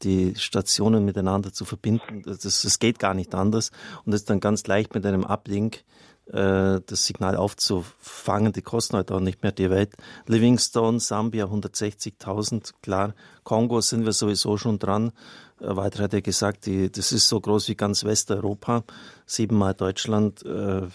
[0.01, 2.24] die Stationen miteinander zu verbinden.
[2.26, 3.72] Das, das geht gar nicht anders
[4.05, 5.84] und ist dann ganz leicht mit einem Uplink
[6.32, 8.53] äh, das Signal aufzufangen.
[8.53, 9.95] Die kosten halt auch nicht mehr die Welt.
[10.28, 13.13] Livingstone, Sambia 160.000, klar.
[13.43, 15.11] Kongo sind wir sowieso schon dran.
[15.60, 18.84] Weiter hat er gesagt, die, das ist so groß wie ganz Westeuropa,
[19.26, 20.43] siebenmal Deutschland.
[20.45, 20.88] Äh,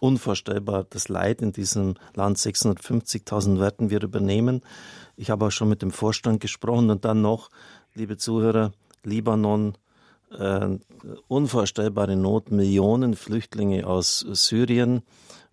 [0.00, 2.38] unvorstellbar das Leid in diesem Land.
[2.38, 4.62] 650.000 werden wir übernehmen.
[5.16, 7.50] Ich habe auch schon mit dem Vorstand gesprochen und dann noch,
[7.94, 9.76] liebe Zuhörer, Libanon,
[10.30, 10.78] äh,
[11.28, 15.02] unvorstellbare Not, Millionen Flüchtlinge aus Syrien,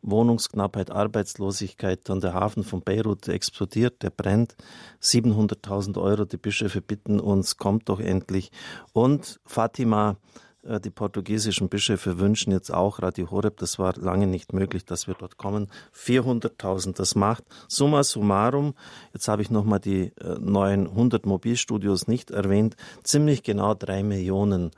[0.03, 4.55] Wohnungsknappheit, Arbeitslosigkeit, dann der Hafen von Beirut explodiert, der brennt,
[5.01, 8.51] 700.000 Euro, die Bischöfe bitten uns, kommt doch endlich.
[8.91, 10.17] Und Fatima,
[10.63, 15.07] äh, die portugiesischen Bischöfe wünschen jetzt auch Radio Horeb, das war lange nicht möglich, dass
[15.07, 16.95] wir dort kommen, 400.000.
[16.95, 18.73] Das macht summa summarum,
[19.13, 24.71] jetzt habe ich nochmal die äh, neuen 100 Mobilstudios nicht erwähnt, ziemlich genau drei Millionen.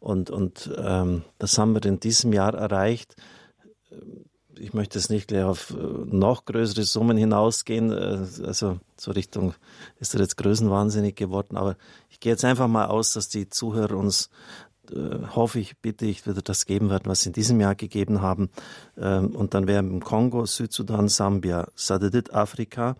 [0.00, 3.14] Und, und ähm, das haben wir in diesem Jahr erreicht.
[4.58, 5.74] Ich möchte es nicht gleich auf äh,
[6.06, 9.54] noch größere Summen hinausgehen, also zur Richtung
[9.98, 11.76] ist er jetzt größenwahnsinnig geworden, aber
[12.10, 14.30] ich gehe jetzt einfach mal aus, dass die Zuhörer uns
[14.90, 18.20] äh, hoffe ich, bitte ich, wieder das geben werden, was sie in diesem Jahr gegeben
[18.20, 18.50] haben.
[18.98, 22.96] Ähm, und dann wären im Kongo, Südsudan, Sambia, Sadedit, Afrika,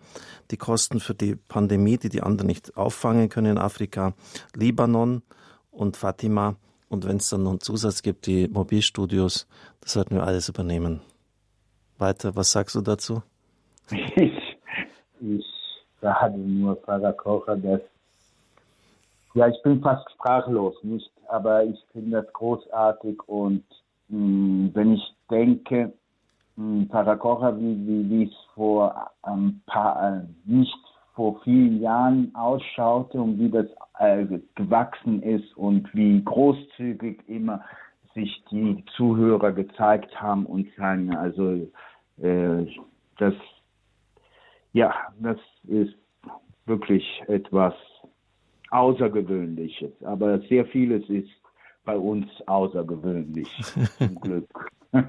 [0.51, 4.13] die Kosten für die Pandemie, die die anderen nicht auffangen können in Afrika,
[4.55, 5.23] Libanon
[5.71, 6.55] und Fatima.
[6.89, 9.47] Und wenn es dann noch einen Zusatz gibt, die Mobilstudios,
[9.81, 11.01] das sollten wir alles übernehmen.
[11.97, 13.21] Weiter, was sagst du dazu?
[14.15, 14.57] Ich,
[15.19, 15.45] ich
[16.01, 17.81] sage nur, Pfarrer Kocher, dass
[19.35, 21.11] ja, ich bin fast sprachlos, nicht?
[21.27, 23.63] Aber ich finde das großartig und
[24.09, 25.93] mh, hm, wenn ich denke,
[26.55, 30.77] hm, Paracocha, wie, wie, wie es vor ein paar, äh, nicht
[31.15, 33.65] vor vielen Jahren ausschaute und wie das
[33.99, 34.25] äh,
[34.55, 37.61] gewachsen ist und wie großzügig immer
[38.13, 41.67] sich die Zuhörer gezeigt haben und sagen, also
[42.21, 42.65] äh,
[43.17, 43.33] das,
[44.73, 45.37] ja, das
[45.67, 45.95] ist
[46.65, 47.73] wirklich etwas
[48.69, 49.91] Außergewöhnliches.
[50.03, 51.29] Aber sehr vieles ist
[51.85, 53.49] bei uns außergewöhnlich,
[53.97, 54.71] zum Glück.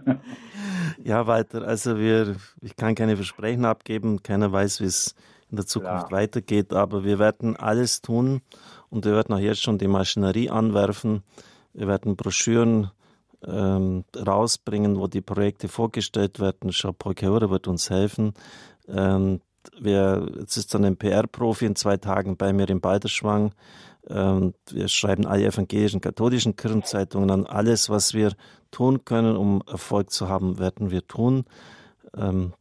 [1.04, 1.62] ja, weiter.
[1.62, 4.22] Also wir, ich kann keine Versprechen abgeben.
[4.22, 5.14] Keiner weiß, wie es
[5.50, 6.20] in der Zukunft Klar.
[6.22, 6.72] weitergeht.
[6.72, 8.40] Aber wir werden alles tun
[8.90, 11.22] und wir werden auch jetzt schon die Maschinerie anwerfen.
[11.74, 12.90] Wir werden Broschüren
[13.46, 16.70] ähm, rausbringen, wo die Projekte vorgestellt werden.
[16.70, 17.14] Jean-Paul
[17.50, 18.32] wird uns helfen.
[18.88, 19.40] Ähm,
[19.80, 23.52] wir, jetzt ist dann ein PR-Profi in zwei Tagen bei mir in Balderschwang.
[24.08, 27.46] Ähm, wir schreiben alle evangelischen, katholischen Kirchenzeitungen an.
[27.46, 28.32] Alles, was wir
[28.70, 31.44] tun können, um Erfolg zu haben, werden wir tun.
[32.16, 32.52] Ähm,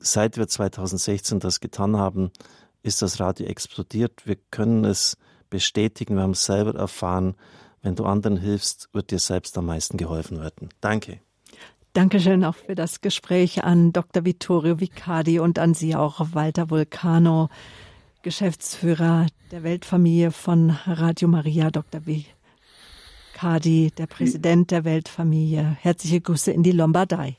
[0.00, 2.30] seit wir 2016 das getan haben,
[2.82, 4.26] ist das Radio explodiert.
[4.26, 5.16] Wir können es
[5.48, 6.16] bestätigen.
[6.16, 7.36] Wir haben es selber erfahren.
[7.84, 10.70] Wenn du anderen hilfst, wird dir selbst am meisten geholfen werden.
[10.80, 11.20] Danke.
[11.92, 14.24] Dankeschön auch für das Gespräch an Dr.
[14.24, 17.50] Vittorio Vicardi und an Sie auch, Walter Vulcano,
[18.22, 22.00] Geschäftsführer der Weltfamilie von Radio Maria, Dr.
[22.06, 25.76] Vicardi, der Präsident der Weltfamilie.
[25.78, 27.36] Herzliche Grüße in die Lombardei.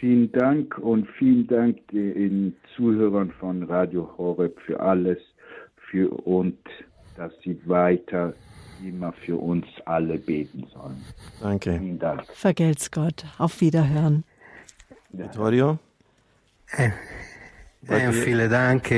[0.00, 5.18] Vielen Dank und vielen Dank den Zuhörern von Radio Horeb für alles
[5.90, 6.58] für und
[7.18, 8.32] dass sie weiter
[8.84, 11.04] immer für uns alle beten sollen.
[11.40, 11.78] Danke.
[11.78, 12.24] Vielen Dank.
[12.34, 13.24] Vergelt's Gott.
[13.38, 14.24] Auf Wiederhören.
[15.10, 15.78] Vittorio?
[16.76, 16.90] Eh,
[17.88, 18.90] eh, vielen Dank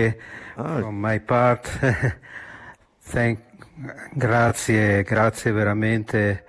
[0.57, 0.83] ah.
[0.83, 1.69] on my part.
[3.11, 3.39] Thank,
[4.15, 6.45] grazie, grazie veramente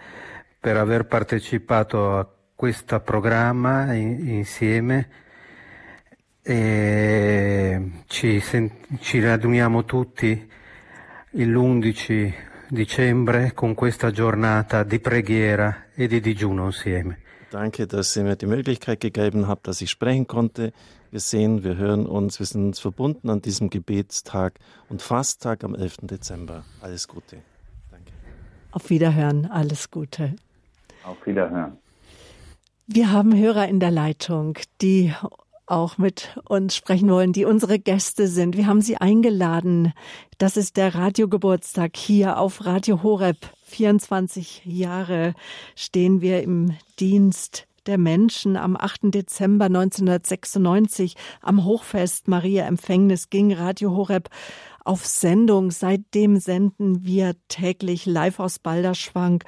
[0.60, 5.08] per aver partecipato a questo programma in, insieme.
[6.42, 8.42] E ci,
[9.00, 10.50] ci raduniamo tutti
[11.32, 17.18] l'11 dicembre con questa giornata di preghiera e di digiuno insieme.
[17.50, 20.72] Danke, dass ihr mir die Möglichkeit gegeben habt, dass ich sprechen konnte.
[21.10, 25.74] Wir sehen, wir hören uns, wir sind uns verbunden an diesem Gebetstag und Fasttag am
[25.74, 25.98] 11.
[26.04, 26.64] Dezember.
[26.82, 27.38] Alles Gute.
[27.90, 28.12] Danke.
[28.72, 30.36] Auf Wiederhören, alles Gute.
[31.04, 31.78] Auf Wiederhören.
[32.86, 35.12] Wir haben Hörer in der Leitung, die
[35.70, 38.58] auch mit uns sprechen wollen, die unsere Gäste sind.
[38.58, 39.94] Wir haben sie eingeladen.
[40.38, 43.38] Das ist der Radiogeburtstag hier auf Radio Horeb.
[43.66, 45.36] 24 Jahre
[45.76, 48.58] stehen wir im Dienst der Menschen.
[48.58, 49.14] Am 8.
[49.14, 54.30] Dezember 1996 am Hochfest Maria Empfängnis ging Radio Horeb
[54.84, 55.72] auf Sendung.
[55.72, 59.44] Seitdem senden wir täglich live aus Balderschwang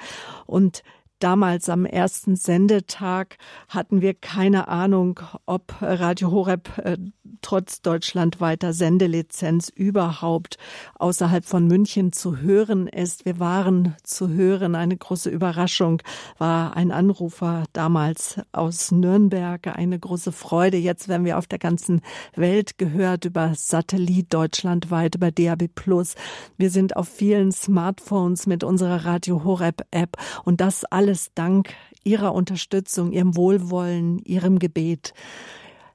[0.46, 0.82] und
[1.22, 3.36] Damals am ersten Sendetag
[3.68, 6.96] hatten wir keine Ahnung, ob Radio Horeb äh,
[7.42, 10.58] trotz deutschlandweiter Sendelizenz überhaupt
[10.98, 13.24] außerhalb von München zu hören ist.
[13.24, 14.74] Wir waren zu hören.
[14.74, 16.02] Eine große Überraschung
[16.38, 19.68] war ein Anrufer damals aus Nürnberg.
[19.68, 20.76] Eine große Freude.
[20.76, 22.00] Jetzt werden wir auf der ganzen
[22.34, 26.16] Welt gehört über Satellit deutschlandweit, über DAB Plus.
[26.56, 31.74] Wir sind auf vielen Smartphones mit unserer Radio Horeb App und das alles dank
[32.04, 35.14] Ihrer Unterstützung, Ihrem Wohlwollen, Ihrem Gebet.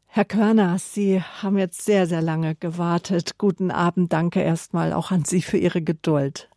[0.07, 3.38] Herr Körner, Sie haben jetzt sehr, sehr lange gewartet.
[3.38, 4.14] Guten Abend.
[4.14, 6.49] Danke erstmal auch an Sie für Ihre Geduld.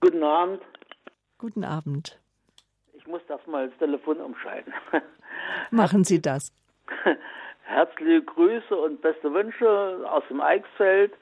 [0.00, 0.60] Guten Abend.
[1.38, 2.18] Guten Abend.
[2.94, 4.72] Ich muss das mal das Telefon umschalten.
[5.70, 6.52] Machen Sie das.
[7.62, 11.12] Herzliche Grüße und beste Wünsche aus dem Eichsfeld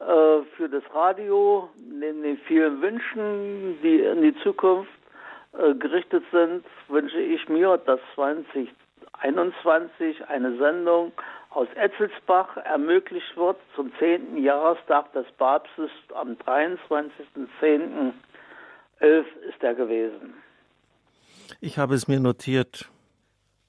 [0.00, 4.90] äh, für das Radio, neben den vielen Wünschen, die in die Zukunft
[5.58, 11.12] äh, gerichtet sind, wünsche ich mir, dass 2021 eine Sendung
[11.50, 14.42] aus Etzelsbach ermöglicht wird zum 10.
[14.42, 18.14] Jahrestag des Papstes am 23.10.11
[19.48, 20.34] ist er gewesen.
[21.60, 22.90] Ich habe es mir notiert.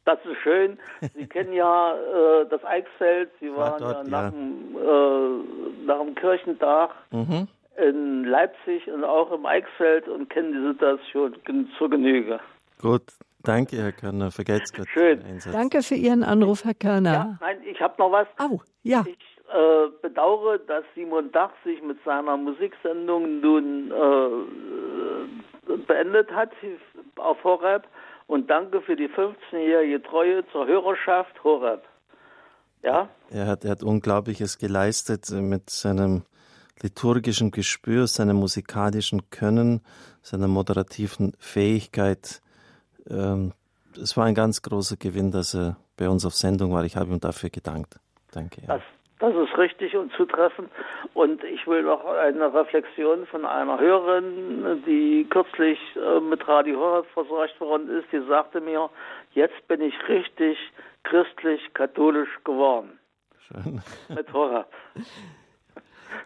[0.06, 0.80] Das ist schön.
[1.14, 3.30] Sie kennen ja äh, das Eichsfeld.
[3.40, 4.32] Sie waren dort, ja, nach, ja.
[4.32, 10.68] Dem, äh, nach dem Kirchentag mhm in Leipzig und auch im Eichsfeld und kennen die
[10.74, 11.36] Situation
[11.78, 12.40] zur Genüge.
[12.82, 13.04] Gut,
[13.44, 14.32] danke, Herr Körner.
[14.32, 14.88] Vergelt's Gott.
[14.90, 15.22] Schön.
[15.52, 17.12] Danke für Ihren Anruf, Herr Körner.
[17.12, 18.28] Ja, nein, ich habe noch was.
[18.38, 19.04] Au, ja.
[19.08, 19.18] Ich
[19.54, 26.52] äh, bedauere, dass Simon Dach sich mit seiner Musiksendung nun äh, beendet hat
[27.18, 27.88] auf Horeb
[28.28, 31.84] und danke für die 15-jährige Treue zur Hörerschaft Horeb.
[32.82, 33.10] Ja?
[33.30, 36.24] Er hat, er hat Unglaubliches geleistet mit seinem
[36.82, 39.82] liturgischen Gespür, seinem musikalischen Können,
[40.22, 42.42] seiner moderativen Fähigkeit.
[43.10, 43.54] Ähm,
[43.96, 46.84] es war ein ganz großer Gewinn, dass er bei uns auf Sendung war.
[46.84, 48.00] Ich habe ihm dafür gedankt.
[48.34, 48.62] Danke.
[48.62, 48.68] Ja.
[48.68, 48.82] Das,
[49.20, 50.70] das ist richtig und zutreffend.
[51.14, 57.04] Und ich will noch eine Reflexion von einer Hörerin, die kürzlich äh, mit Radio Horror
[57.14, 58.90] versorgt worden ist, die sagte mir,
[59.34, 60.58] jetzt bin ich richtig
[61.04, 63.00] christlich-katholisch geworden.
[63.48, 63.82] Schön.
[64.10, 64.66] Mit Horror.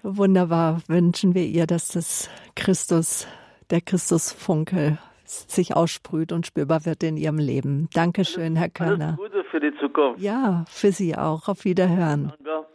[0.03, 3.27] Wunderbar wünschen wir ihr, dass das Christus,
[3.69, 7.89] der Christusfunkel sich aussprüht und spürbar wird in ihrem Leben.
[7.93, 9.17] Dankeschön, Herr Körner.
[9.19, 10.19] Alles Gute für die Zukunft.
[10.19, 11.47] Ja, für Sie auch.
[11.47, 12.33] Auf Wiederhören.
[12.43, 12.67] Danke.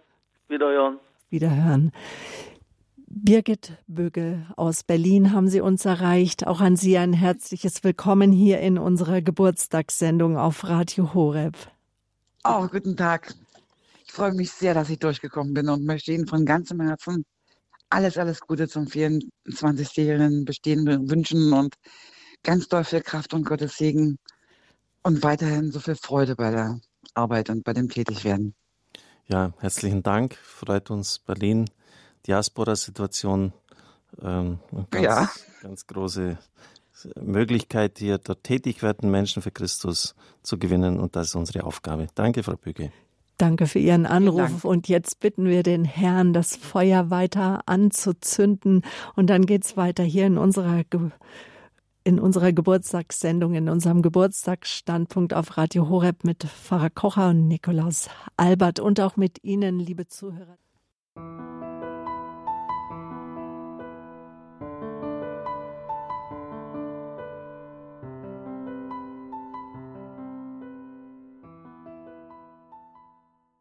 [0.48, 0.98] Wiederhören.
[1.30, 1.92] Wiederhören.
[3.16, 6.46] Birgit Bögel aus Berlin haben Sie uns erreicht.
[6.46, 11.56] Auch an Sie ein herzliches Willkommen hier in unserer Geburtstagssendung auf Radio Horeb.
[12.44, 13.34] Oh, guten Tag
[14.14, 17.24] freue mich sehr, dass ich durchgekommen bin und möchte Ihnen von ganzem Herzen
[17.90, 21.74] alles, alles Gute zum 24-jährigen Bestehen wünschen und
[22.42, 24.18] ganz doll viel Kraft und Gottes Segen
[25.02, 26.80] und weiterhin so viel Freude bei der
[27.14, 28.54] Arbeit und bei dem Tätigwerden.
[29.26, 30.36] Ja, herzlichen Dank.
[30.36, 31.70] Freut uns Berlin.
[32.26, 33.52] Diaspora-Situation.
[34.22, 34.58] Ähm,
[34.90, 35.30] ganz, ja.
[35.62, 36.38] ganz große
[37.20, 41.00] Möglichkeit, hier dort tätig werden, Menschen für Christus zu gewinnen.
[41.00, 42.06] Und das ist unsere Aufgabe.
[42.14, 42.92] Danke, Frau Büge.
[43.36, 44.64] Danke für Ihren Anruf.
[44.64, 48.82] Und jetzt bitten wir den Herrn, das Feuer weiter anzuzünden.
[49.16, 51.10] Und dann geht's weiter hier in unserer Ge
[52.06, 58.78] in unserer Geburtstagssendung, in unserem Geburtstagsstandpunkt auf Radio Horeb mit Pfarrer Kocher und Nikolaus Albert
[58.78, 60.58] und auch mit Ihnen, liebe Zuhörer.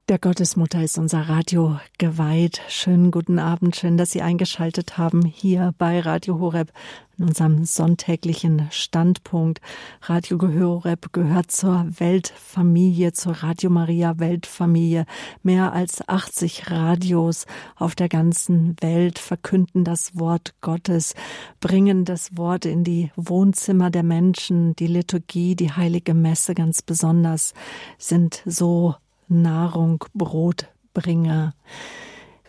[0.09, 2.59] Der Gottesmutter ist unser Radio geweiht.
[2.67, 6.73] Schönen guten Abend, schön, dass Sie eingeschaltet haben hier bei Radio Horeb
[7.17, 9.61] in unserem sonntäglichen Standpunkt.
[10.01, 15.05] Radio Horeb gehört zur Weltfamilie, zur Radio Maria Weltfamilie.
[15.41, 17.45] Mehr als 80 Radios
[17.77, 21.15] auf der ganzen Welt verkünden das Wort Gottes,
[21.61, 24.75] bringen das Wort in die Wohnzimmer der Menschen.
[24.75, 27.53] Die Liturgie, die heilige Messe ganz besonders
[27.97, 28.95] sind so
[29.27, 31.53] Nahrung, Brotbringer.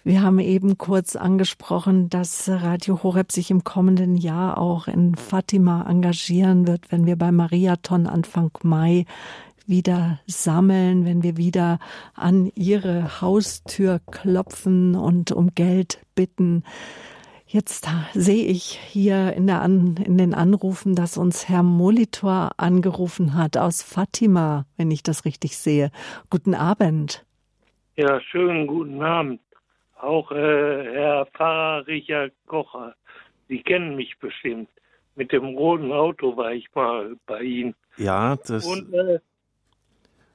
[0.03, 5.89] Wir haben eben kurz angesprochen, dass Radio Horeb sich im kommenden Jahr auch in Fatima
[5.89, 9.07] engagieren wird, wenn wir beim Mariathon Anfang Mai
[9.67, 11.79] wieder sammeln, wenn wir wieder
[12.15, 16.65] an ihre Haustür klopfen und um Geld bitten.
[17.55, 23.37] Jetzt sehe ich hier in, der An in den Anrufen, dass uns Herr Molitor angerufen
[23.37, 25.93] hat aus Fatima, wenn ich das richtig sehe.
[26.31, 27.25] Guten Abend.
[27.95, 29.41] Ja, schönen guten Abend.
[30.01, 30.35] Auch äh,
[30.95, 32.97] Herr Pfarrer Richard Kocher.
[33.47, 34.69] Sie kennen mich bestimmt.
[35.15, 37.77] Mit dem roten Auto war ich mal bei Ihnen.
[37.99, 39.21] Ja, das Und, äh,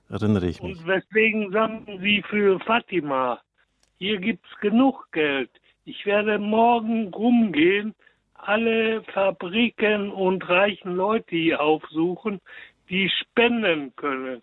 [0.07, 0.77] erinnere ich mich.
[0.79, 3.41] und weswegen sammeln Sie für Fatima?
[3.97, 5.49] Hier gibt's genug Geld.
[5.89, 7.95] Ich werde morgen rumgehen,
[8.35, 12.39] alle Fabriken und reichen Leute hier aufsuchen,
[12.91, 14.39] die spenden können.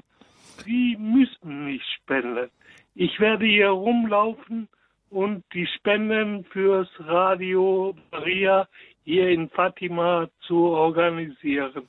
[0.65, 2.51] Sie müssen nicht spenden.
[2.97, 4.67] Ich werde hier rumlaufen
[5.11, 8.67] und die Spenden fürs Radio Maria
[9.05, 11.87] hier in Fatima zu organisieren.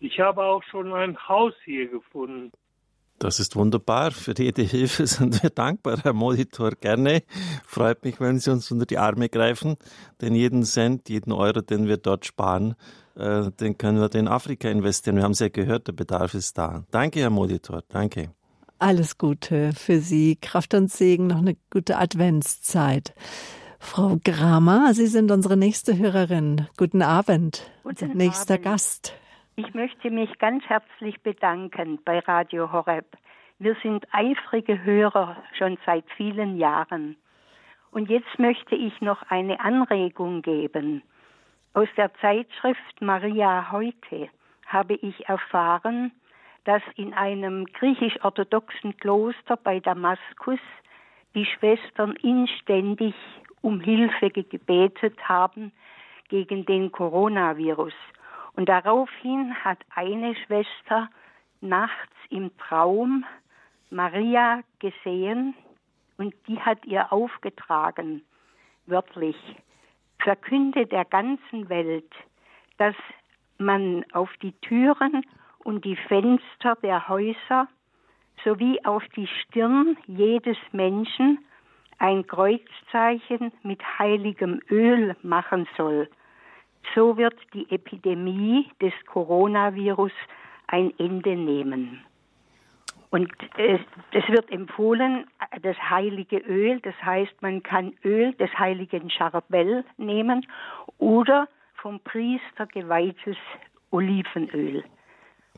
[0.00, 2.50] Ich habe auch schon ein Haus hier gefunden.
[3.20, 4.12] Das ist wunderbar.
[4.12, 6.70] Für jede Hilfe sind wir dankbar, Herr Monitor.
[6.70, 7.22] Gerne.
[7.66, 9.76] Freut mich, wenn Sie uns unter die Arme greifen.
[10.22, 12.76] Denn jeden Cent, jeden Euro, den wir dort sparen,
[13.16, 15.16] äh, den können wir in Afrika investieren.
[15.16, 16.84] Wir haben es ja gehört, der Bedarf ist da.
[16.90, 17.82] Danke, Herr Monitor.
[17.88, 18.30] Danke.
[18.78, 20.36] Alles Gute für Sie.
[20.40, 23.14] Kraft und Segen, noch eine gute Adventszeit.
[23.78, 26.68] Frau Gramer, Sie sind unsere nächste Hörerin.
[26.78, 27.70] Guten Abend.
[27.82, 28.64] Guten Unser nächster Abend.
[28.64, 29.12] Gast.
[29.62, 33.04] Ich möchte mich ganz herzlich bedanken bei Radio Horeb.
[33.58, 37.14] Wir sind eifrige Hörer schon seit vielen Jahren.
[37.90, 41.02] Und jetzt möchte ich noch eine Anregung geben.
[41.74, 44.30] Aus der Zeitschrift Maria heute
[44.66, 46.10] habe ich erfahren,
[46.64, 50.60] dass in einem griechisch-orthodoxen Kloster bei Damaskus
[51.34, 53.14] die Schwestern inständig
[53.60, 55.70] um Hilfe gebetet haben
[56.30, 57.92] gegen den Coronavirus.
[58.54, 61.08] Und daraufhin hat eine Schwester
[61.60, 63.24] nachts im Traum
[63.90, 65.54] Maria gesehen
[66.16, 68.22] und die hat ihr aufgetragen,
[68.86, 69.36] wörtlich,
[70.20, 72.12] verkünde der ganzen Welt,
[72.78, 72.94] dass
[73.58, 75.24] man auf die Türen
[75.64, 77.68] und die Fenster der Häuser
[78.44, 81.38] sowie auf die Stirn jedes Menschen
[81.98, 86.08] ein Kreuzzeichen mit heiligem Öl machen soll.
[86.94, 90.12] So wird die Epidemie des Coronavirus
[90.66, 92.04] ein Ende nehmen.
[93.10, 93.78] Und äh,
[94.12, 95.26] es wird empfohlen,
[95.62, 100.46] das heilige Öl, das heißt, man kann Öl des heiligen Charbel nehmen
[100.98, 103.36] oder vom Priester geweihtes
[103.90, 104.84] Olivenöl.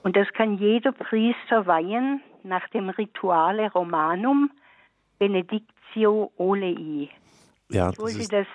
[0.03, 4.51] Und das kann jeder Priester weihen nach dem Rituale Romanum
[5.19, 7.09] Benedictio Olei.
[7.69, 8.47] Ja, Ich das wollte ist, das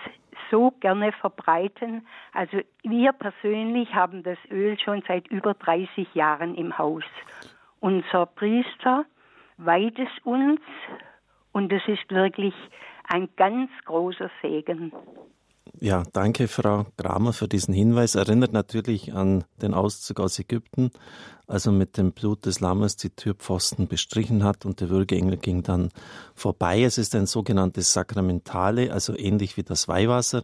[0.51, 2.07] so gerne verbreiten.
[2.33, 7.03] Also wir persönlich haben das Öl schon seit über 30 Jahren im Haus.
[7.79, 9.05] Unser Priester
[9.57, 10.61] weiht es uns
[11.51, 12.53] und es ist wirklich
[13.09, 14.91] ein ganz großer Segen.
[15.79, 18.15] Ja, danke, Frau Kramer, für diesen Hinweis.
[18.15, 20.91] Erinnert natürlich an den Auszug aus Ägypten,
[21.47, 25.89] also mit dem Blut des Lammes die Türpfosten bestrichen hat und der Würgeengel ging dann
[26.35, 26.83] vorbei.
[26.83, 30.43] Es ist ein sogenanntes Sakramentale, also ähnlich wie das Weihwasser.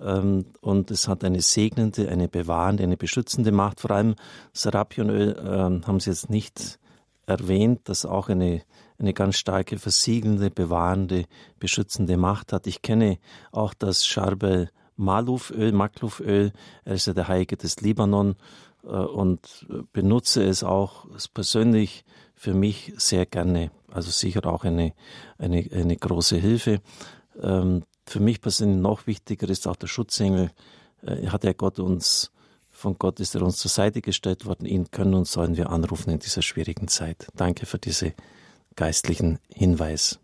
[0.00, 3.80] Ähm, Und es hat eine segnende, eine bewahrende, eine beschützende Macht.
[3.80, 4.14] Vor allem
[4.52, 6.78] Serapionöl ähm, haben Sie jetzt nicht
[7.26, 8.62] erwähnt, das auch eine,
[8.98, 11.24] eine ganz starke versiegelnde, bewahrende,
[11.58, 12.66] beschützende Macht hat.
[12.66, 13.18] Ich kenne
[13.52, 16.52] auch das Charbel Maluföl, Makluföl.
[16.84, 18.34] Er ist ja der Heilige des Libanon
[18.82, 22.04] äh, und benutze es auch persönlich
[22.34, 23.70] für mich sehr gerne.
[23.90, 24.92] Also sicher auch eine,
[25.38, 26.80] eine, eine große Hilfe.
[27.40, 30.50] Ähm, für mich persönlich noch wichtiger ist auch der Schutzengel.
[31.02, 32.32] Äh, hat ja Gott uns,
[32.70, 34.66] von Gott ist er uns zur Seite gestellt worden.
[34.66, 37.28] Ihn können und sollen wir anrufen in dieser schwierigen Zeit.
[37.36, 38.14] Danke für diese
[38.78, 40.20] geistlichen Hinweis.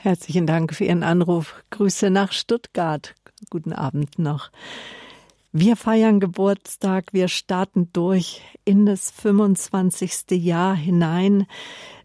[0.00, 1.56] Herzlichen Dank für Ihren Anruf.
[1.70, 3.14] Grüße nach Stuttgart.
[3.50, 4.50] Guten Abend noch.
[5.50, 10.30] Wir feiern Geburtstag, wir starten durch in das 25.
[10.30, 11.46] Jahr hinein.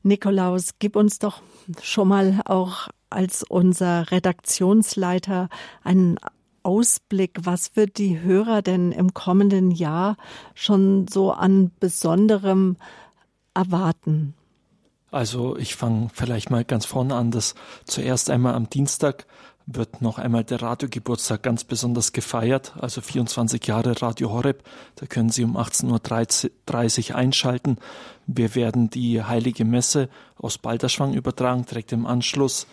[0.02, 1.42] Nikolaus, gib uns doch
[1.82, 5.50] schon mal auch als unser Redaktionsleiter
[5.84, 6.18] einen
[6.64, 7.38] Ausblick.
[7.44, 10.18] Was wird die Hörer denn im kommenden Jahr
[10.56, 12.76] schon so an Besonderem
[13.54, 14.34] erwarten?
[15.12, 17.56] Also ich fange vielleicht mal ganz vorne an, dass
[17.86, 19.26] zuerst einmal am Dienstag
[19.66, 24.64] wird noch einmal der Radiogeburtstag ganz besonders gefeiert, also 24 Jahre Radio Horeb.
[24.96, 27.78] Da können Sie um 18.30 Uhr einschalten.
[28.26, 32.66] Wir werden die Heilige Messe aus Balderschwang übertragen, direkt im Anschluss.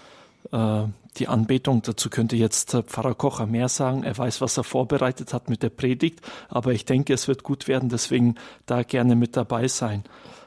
[0.53, 0.85] Äh,
[1.19, 4.03] die Anbetung, dazu könnte jetzt Pfarrer Kocher mehr sagen.
[4.03, 7.69] Er weiß, was er vorbereitet hat mit der Predigt, aber ich denke, es wird gut
[7.69, 8.37] werden, deswegen
[8.67, 10.05] da gerne mit dabei sein.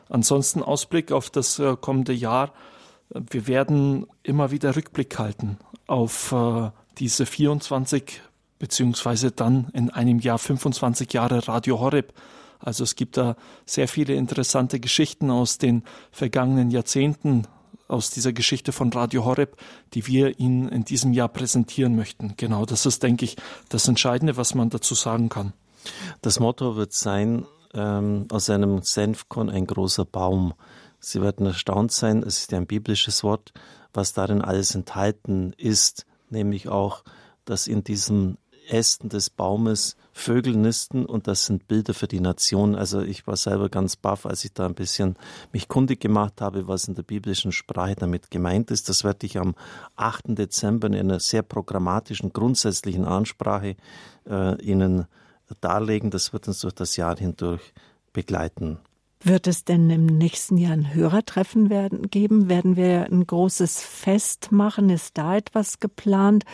[0.09, 2.53] Ansonsten Ausblick auf das äh, kommende Jahr.
[3.09, 5.57] Wir werden immer wieder Rückblick halten
[5.87, 8.21] auf äh, diese 24
[8.59, 12.13] beziehungsweise dann in einem Jahr 25 Jahre Radio Horeb.
[12.59, 17.47] Also es gibt da sehr viele interessante Geschichten aus den vergangenen Jahrzehnten,
[17.87, 19.55] aus dieser Geschichte von Radio Horeb,
[19.93, 22.33] die wir Ihnen in diesem Jahr präsentieren möchten.
[22.35, 23.37] Genau, das ist, denke ich,
[23.69, 25.53] das Entscheidende, was man dazu sagen kann.
[26.21, 30.53] Das Motto wird sein, ähm, aus einem Senfkorn ein großer Baum.
[30.99, 33.53] Sie werden erstaunt sein, es ist ja ein biblisches Wort,
[33.93, 37.03] was darin alles enthalten ist, nämlich auch,
[37.45, 38.37] dass in diesem
[38.69, 42.75] Ästen des Baumes Vögel nisten und das sind Bilder für die Nation.
[42.75, 45.15] Also ich war selber ganz baff, als ich da ein bisschen
[45.51, 48.89] mich kundig gemacht habe, was in der biblischen Sprache damit gemeint ist.
[48.89, 49.55] Das werde ich am
[49.95, 50.37] 8.
[50.37, 53.75] Dezember in einer sehr programmatischen, grundsätzlichen Ansprache
[54.29, 55.07] äh, Ihnen
[55.55, 56.11] darlegen.
[56.11, 57.73] Das wird uns durch das Jahr hindurch
[58.13, 58.79] begleiten.
[59.21, 62.47] Wird es denn im nächsten Jahr ein Hörertreffen werden, geben?
[62.47, 64.89] Werden wir ein großes Fest machen?
[64.89, 66.45] Ist da etwas geplant?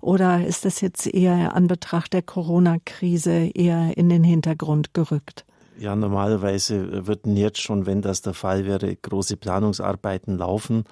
[0.00, 5.44] Oder ist das jetzt eher an Betracht der Corona-Krise eher in den Hintergrund gerückt?
[5.78, 10.84] Ja, normalerweise würden jetzt schon, wenn das der Fall wäre, große Planungsarbeiten laufen.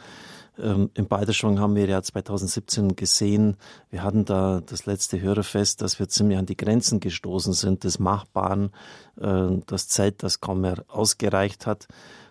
[0.58, 3.56] Ähm, Im Balderschwang haben wir ja 2017 gesehen,
[3.90, 7.98] wir hatten da das letzte Hörerfest, dass wir ziemlich an die Grenzen gestoßen sind des
[7.98, 8.70] Machbaren,
[9.20, 11.88] äh, das Zelt, das kaum mehr ausgereicht hat.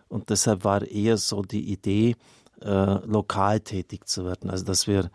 [0.08, 2.16] Und deshalb war eher so die Idee,
[2.62, 4.50] äh, lokal tätig zu werden.
[4.50, 5.10] Also dass wir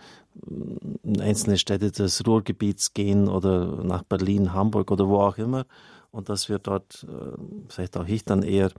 [1.03, 5.65] in einzelne Städte des Ruhrgebiets gehen oder nach Berlin, Hamburg oder wo auch immer
[6.11, 7.39] und dass wir dort, äh,
[7.69, 8.71] vielleicht auch ich dann eher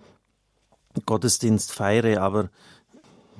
[1.06, 2.50] Gottesdienst feiere, aber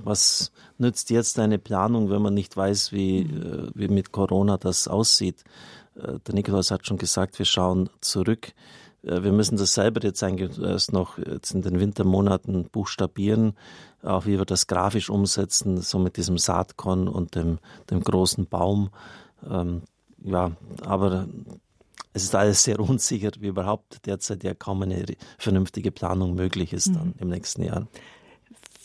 [0.04, 4.88] was nützt jetzt eine Planung, wenn man nicht weiß, wie, äh, wie mit Corona das
[4.88, 5.44] aussieht?
[5.96, 8.54] Äh, der Nikolaus hat schon gesagt, wir schauen zurück.
[9.04, 13.54] Äh, wir müssen das selber jetzt eigentlich erst noch jetzt in den Wintermonaten buchstabieren,
[14.04, 17.60] auch wie wir das grafisch umsetzen, so mit diesem Saatkorn und dem,
[17.90, 18.90] dem großen Baum.
[19.50, 19.84] Ähm,
[20.24, 20.52] ja,
[20.82, 21.28] aber
[22.14, 25.06] es ist alles sehr unsicher, wie überhaupt derzeit ja kaum eine
[25.38, 27.16] vernünftige Planung möglich ist dann mhm.
[27.20, 27.88] im nächsten Jahr.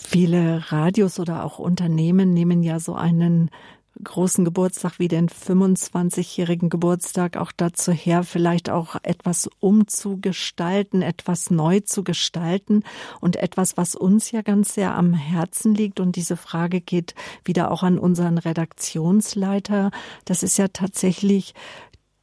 [0.05, 3.51] Viele Radios oder auch Unternehmen nehmen ja so einen
[4.03, 11.81] großen Geburtstag wie den 25-jährigen Geburtstag auch dazu her, vielleicht auch etwas umzugestalten, etwas neu
[11.81, 12.83] zu gestalten
[13.21, 16.01] und etwas, was uns ja ganz sehr am Herzen liegt.
[16.01, 17.15] Und diese Frage geht
[17.45, 19.91] wieder auch an unseren Redaktionsleiter.
[20.25, 21.55] Das ist ja tatsächlich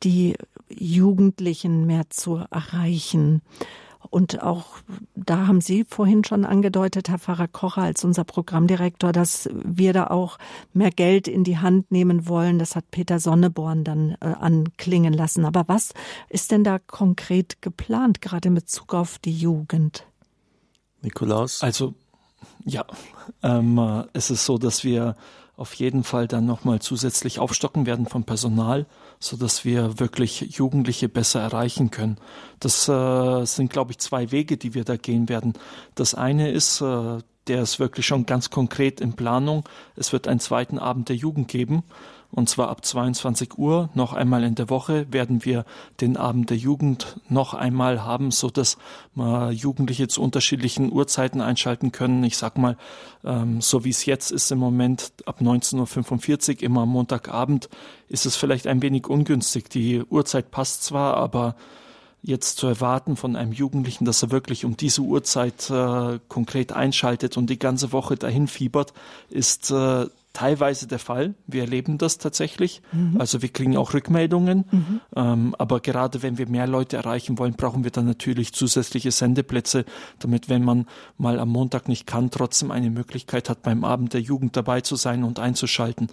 [0.04, 0.36] die
[0.70, 3.42] Jugendlichen mehr zu erreichen.
[4.10, 4.78] Und auch
[5.16, 10.08] da haben Sie vorhin schon angedeutet, Herr Pfarrer Kocher, als unser Programmdirektor, dass wir da
[10.08, 10.38] auch
[10.74, 12.60] mehr Geld in die Hand nehmen wollen.
[12.60, 15.46] Das hat Peter Sonneborn dann äh, anklingen lassen.
[15.46, 15.94] Aber was
[16.30, 20.06] ist denn da konkret geplant, gerade in Bezug auf die Jugend?
[21.02, 21.62] Nikolaus?
[21.62, 21.94] Also,
[22.66, 22.86] ja,
[23.44, 25.16] ähm, äh, es ist so, dass wir
[25.60, 28.86] auf jeden Fall dann nochmal zusätzlich aufstocken werden vom Personal,
[29.20, 32.18] so dass wir wirklich Jugendliche besser erreichen können.
[32.62, 35.54] Das äh, sind, glaube ich, zwei Wege, die wir da gehen werden.
[35.96, 37.18] Das eine ist, äh,
[37.48, 39.68] der ist wirklich schon ganz konkret in Planung.
[39.98, 41.84] Es wird einen zweiten Abend der Jugend geben
[42.32, 45.66] und zwar ab 22 Uhr noch einmal in der Woche werden wir
[46.00, 48.78] den Abend der Jugend noch einmal haben, so dass
[49.16, 52.24] wir Jugendliche zu unterschiedlichen Uhrzeiten einschalten können.
[52.24, 52.78] Ich sag mal,
[53.24, 57.68] ähm, so wie es jetzt ist im Moment ab 19.45 Uhr immer am Montagabend
[58.10, 59.70] ist es vielleicht ein wenig ungünstig.
[59.70, 61.56] Die Uhrzeit passt zwar, aber
[62.22, 67.38] jetzt zu erwarten von einem Jugendlichen, dass er wirklich um diese Uhrzeit äh, konkret einschaltet
[67.38, 68.94] und die ganze Woche dahin fiebert,
[69.30, 71.34] ist äh, teilweise der Fall.
[71.48, 72.82] Wir erleben das tatsächlich.
[72.92, 73.20] Mhm.
[73.20, 74.66] Also wir kriegen auch Rückmeldungen.
[74.70, 75.02] Mhm.
[75.16, 79.86] Ähm, aber gerade wenn wir mehr Leute erreichen wollen, brauchen wir dann natürlich zusätzliche Sendeplätze,
[80.20, 80.88] damit wenn man
[81.18, 84.96] mal am Montag nicht kann, trotzdem eine Möglichkeit hat, beim Abend der Jugend dabei zu
[84.96, 86.08] sein und einzuschalten.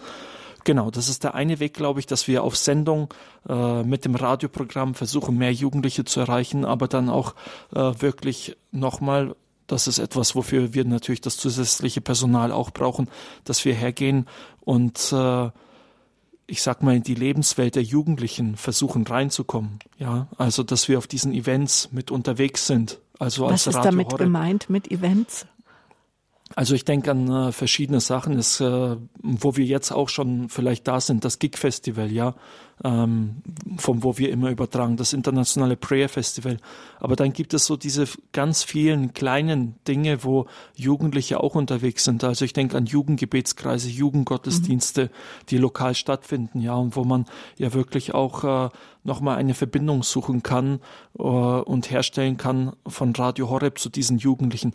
[0.63, 3.13] Genau, das ist der eine Weg, glaube ich, dass wir auf Sendung
[3.47, 7.35] äh, mit dem Radioprogramm versuchen, mehr Jugendliche zu erreichen, aber dann auch
[7.73, 9.33] äh, wirklich nochmal
[9.67, 13.09] das ist etwas, wofür wir natürlich das zusätzliche Personal auch brauchen,
[13.43, 14.25] dass wir hergehen
[14.61, 15.49] und äh,
[16.47, 19.79] ich sag mal in die Lebenswelt der Jugendlichen versuchen reinzukommen.
[19.99, 22.99] Ja, also dass wir auf diesen Events mit unterwegs sind.
[23.19, 25.45] Also Was als ist damit gemeint mit Events?
[26.57, 30.87] Also ich denke an äh, verschiedene Sachen, ist, äh, wo wir jetzt auch schon vielleicht
[30.87, 32.33] da sind, das Gig Festival, ja,
[32.83, 33.43] ähm,
[33.77, 36.57] von wo wir immer übertragen, das internationale Prayer Festival.
[36.99, 42.23] Aber dann gibt es so diese ganz vielen kleinen Dinge, wo Jugendliche auch unterwegs sind.
[42.23, 45.45] Also ich denke an Jugendgebetskreise, Jugendgottesdienste, mhm.
[45.49, 47.25] die lokal stattfinden, ja, und wo man
[47.59, 48.69] ja wirklich auch äh,
[49.03, 50.79] nochmal eine Verbindung suchen kann
[51.19, 54.73] äh, und herstellen kann von Radio Horeb zu diesen Jugendlichen.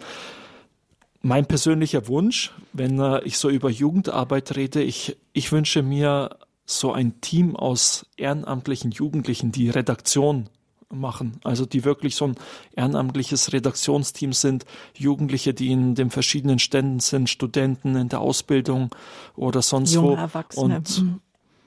[1.23, 6.93] Mein persönlicher Wunsch, wenn äh, ich so über Jugendarbeit rede, ich, ich wünsche mir so
[6.93, 10.49] ein Team aus ehrenamtlichen Jugendlichen, die Redaktion
[10.91, 11.41] machen.
[11.43, 12.37] Also die wirklich so ein
[12.77, 14.67] ehrenamtliches Redaktionsteam sind,
[14.97, 18.91] Jugendliche, die in den verschiedenen Ständen sind, Studenten in der Ausbildung
[19.35, 20.15] oder sonst Junge wo.
[20.15, 20.77] Erwachsene.
[20.77, 21.21] Und mhm.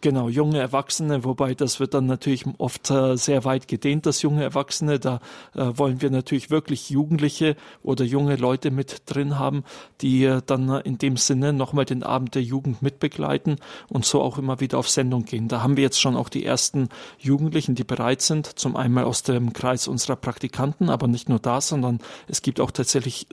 [0.05, 4.43] Genau, junge Erwachsene, wobei das wird dann natürlich oft äh, sehr weit gedehnt, das junge
[4.43, 4.99] Erwachsene.
[4.99, 5.19] Da
[5.55, 9.63] äh, wollen wir natürlich wirklich Jugendliche oder junge Leute mit drin haben,
[10.01, 13.55] die äh, dann in dem Sinne nochmal den Abend der Jugend mitbegleiten
[13.89, 15.47] und so auch immer wieder auf Sendung gehen.
[15.47, 19.23] Da haben wir jetzt schon auch die ersten Jugendlichen, die bereit sind, zum einmal aus
[19.23, 23.25] dem Kreis unserer Praktikanten, aber nicht nur da, sondern es gibt auch tatsächlich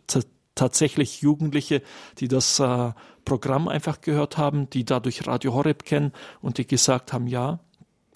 [0.54, 1.82] tatsächlich Jugendliche,
[2.18, 2.92] die das äh,
[3.24, 7.60] Programm einfach gehört haben, die dadurch Radio Horeb kennen und die gesagt haben, ja,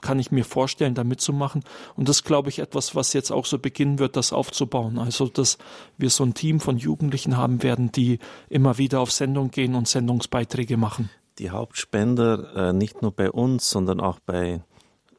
[0.02, 1.64] kann ich mir vorstellen, da mitzumachen.
[1.96, 4.98] Und das glaube ich etwas, was jetzt auch so beginnen wird, das aufzubauen.
[4.98, 5.58] Also, dass
[5.96, 8.18] wir so ein Team von Jugendlichen haben werden, die
[8.48, 11.10] immer wieder auf Sendung gehen und Sendungsbeiträge machen.
[11.38, 14.62] Die Hauptspender, äh, nicht nur bei uns, sondern auch bei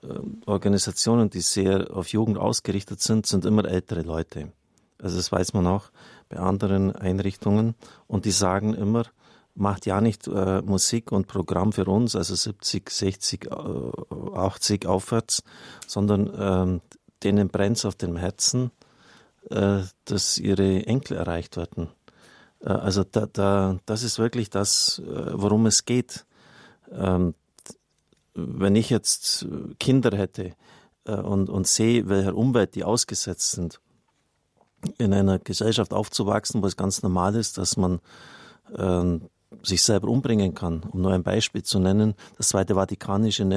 [0.04, 0.08] äh,
[0.46, 4.52] Organisationen, die sehr auf Jugend ausgerichtet sind, sind immer ältere Leute.
[5.00, 5.92] Also das weiß man auch
[6.30, 7.76] bei anderen Einrichtungen.
[8.08, 9.04] Und die sagen immer,
[9.56, 15.44] macht ja nicht äh, Musik und Programm für uns, also 70, 60, äh, 80 aufwärts,
[15.88, 16.82] sondern ähm,
[17.24, 18.72] denen brennt es auf dem Herzen,
[19.50, 21.90] äh, dass ihre Enkel erreicht werden.
[22.62, 26.26] Äh, also da, da, das ist wirklich das, äh, worum es geht.
[26.92, 27.34] Ähm,
[28.34, 29.48] wenn ich jetzt
[29.80, 30.54] Kinder hätte
[31.06, 33.80] äh, und, und sehe, welcher Umwelt die ausgesetzt sind,
[34.98, 38.00] in einer Gesellschaft aufzuwachsen, wo es ganz normal ist, dass man
[38.78, 39.30] ähm,
[39.64, 40.84] sich selber umbringen kann.
[40.92, 43.48] Um nur ein Beispiel zu nennen, das Zweite Vatikanische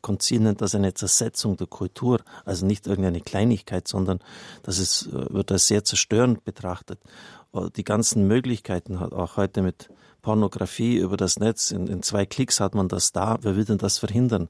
[0.00, 4.20] Konzil nennt das eine Zersetzung der Kultur, also nicht irgendeine Kleinigkeit, sondern
[4.62, 7.00] das ist, äh, wird als sehr zerstörend betrachtet.
[7.52, 9.90] Äh, die ganzen Möglichkeiten, auch heute mit
[10.22, 13.78] Pornografie über das Netz, in, in zwei Klicks hat man das da, wer will denn
[13.78, 14.48] das verhindern?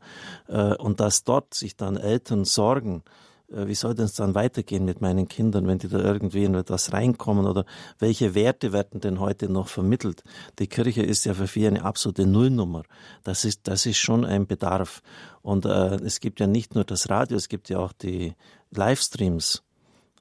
[0.48, 5.00] Äh, und dass dort sich dann Eltern sorgen, äh, wie soll das dann weitergehen mit
[5.00, 7.64] meinen Kindern, wenn die da irgendwie in etwas reinkommen oder
[7.98, 10.22] welche Werte werden denn heute noch vermittelt?
[10.58, 12.82] Die Kirche ist ja für viele eine absolute Nullnummer.
[13.24, 15.02] Das ist, das ist schon ein Bedarf.
[15.42, 18.34] Und äh, es gibt ja nicht nur das Radio, es gibt ja auch die
[18.70, 19.62] Livestreams.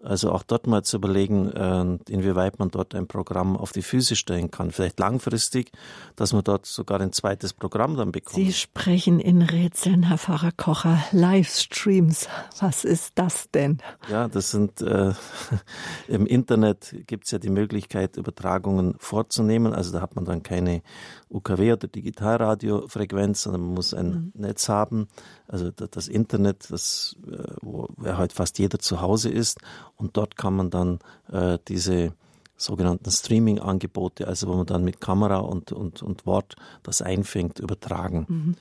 [0.04, 4.16] Also auch dort mal zu überlegen, äh, inwieweit man dort ein Programm auf die Füße
[4.16, 4.72] stellen kann.
[4.72, 5.72] Vielleicht langfristig,
[6.16, 8.36] dass man dort sogar ein zweites Programm dann bekommt.
[8.36, 10.98] Sie sprechen in Rätseln, Herr Pfarrer Kocher.
[11.12, 12.28] Livestreams,
[12.60, 13.78] was ist das denn?
[14.10, 15.14] Ja, das sind äh,
[16.08, 19.74] im Internet gibt es ja die Möglichkeit, Übertragungen vorzunehmen.
[19.74, 20.82] Also da hat man dann keine
[21.30, 24.32] UKW oder Digitalradiofrequenz, sondern man muss ein mhm.
[24.36, 25.08] Netz haben.
[25.52, 29.60] Also das Internet, das, äh, wo ja halt fast jeder zu Hause ist.
[29.98, 31.00] Und dort kann man dann
[31.32, 32.14] äh, diese
[32.56, 38.26] sogenannten Streaming-Angebote, also wo man dann mit Kamera und, und, und Wort das einfängt, übertragen.
[38.30, 38.56] Mhm.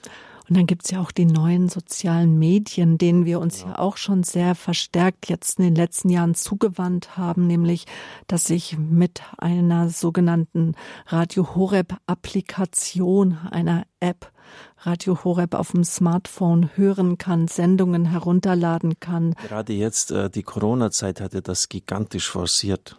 [0.49, 3.69] Und dann gibt's ja auch die neuen sozialen Medien, denen wir uns ja.
[3.69, 7.85] ja auch schon sehr verstärkt jetzt in den letzten Jahren zugewandt haben, nämlich,
[8.27, 10.75] dass ich mit einer sogenannten
[11.07, 14.33] Radio Horeb Applikation, einer App,
[14.83, 19.35] Radio Horeb auf dem Smartphone hören kann, Sendungen herunterladen kann.
[19.47, 22.97] Gerade jetzt, äh, die Corona-Zeit hatte das gigantisch forciert.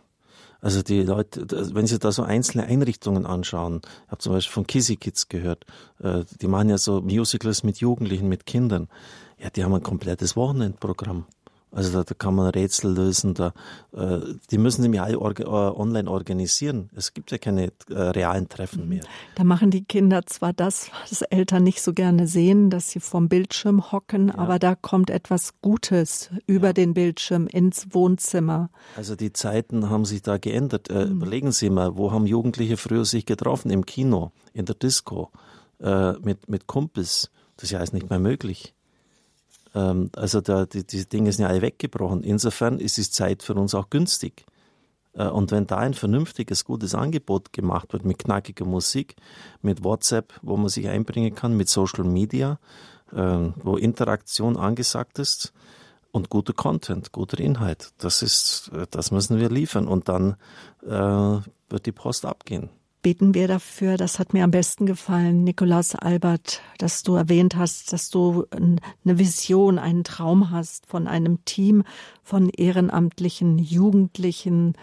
[0.62, 4.68] Also die Leute, wenn Sie da so einzelne Einrichtungen anschauen, ich habe zum Beispiel von
[4.68, 5.66] Kissy Kids gehört,
[6.00, 8.88] äh, die machen ja so Musicals mit Jugendlichen, mit Kindern.
[9.40, 11.26] Ja, die haben ein komplettes Wochenendprogramm.
[11.72, 13.54] Also da, da kann man Rätsel lösen, da,
[13.94, 14.20] äh,
[14.52, 16.90] die müssen nämlich alle orga, äh, online organisieren.
[16.96, 19.04] Es gibt ja keine äh, realen Treffen mehr.
[19.36, 23.30] Da machen die Kinder zwar das, was Eltern nicht so gerne sehen, dass sie vom
[23.30, 24.38] Bildschirm hocken, ja.
[24.38, 26.74] aber da kommt etwas Gutes über ja.
[26.74, 28.70] den Bildschirm ins Wohnzimmer.
[28.98, 30.90] Also die Zeiten haben sich da geändert.
[30.90, 31.12] Äh, mhm.
[31.14, 33.72] Überlegen Sie mal, wo haben Jugendliche früher sich getroffen?
[33.72, 35.32] Im Kino, in der Disco,
[35.80, 37.32] äh, mit, mit Kumpels.
[37.56, 38.74] Das ist ja alles nicht mehr möglich.
[39.74, 42.24] Ähm, also da, die, diese Dinge sind ja alle weggebrochen.
[42.24, 44.46] Insofern ist es Zeit für uns auch günstig.
[45.14, 49.16] Äh, und wenn da ein vernünftiges, gutes Angebot gemacht wird mit knackiger Musik,
[49.62, 52.60] mit WhatsApp, wo man sich einbringen kann, mit Social Media,
[53.14, 55.54] ähm, wo Interaktion angesagt ist
[56.12, 60.36] und guter Content, guter Inhalt, das ist, äh, das müssen wir liefern und dann
[60.84, 60.90] äh,
[61.70, 62.70] wird die Post abgehen
[63.02, 63.98] beten wir dafür.
[63.98, 69.20] Das hat mir am besten gefallen, Nikolaus Albert, dass du erwähnt hast, dass du eine
[69.20, 71.84] Vision, einen Traum hast von einem Team
[72.24, 74.76] von ehrenamtlichen Jugendlichen,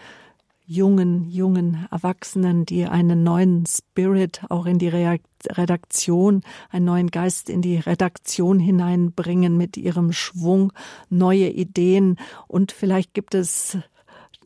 [0.65, 7.63] jungen, jungen Erwachsenen, die einen neuen Spirit auch in die Redaktion, einen neuen Geist in
[7.63, 10.71] die Redaktion hineinbringen mit ihrem Schwung,
[11.09, 12.17] neue Ideen.
[12.47, 13.79] Und vielleicht gibt es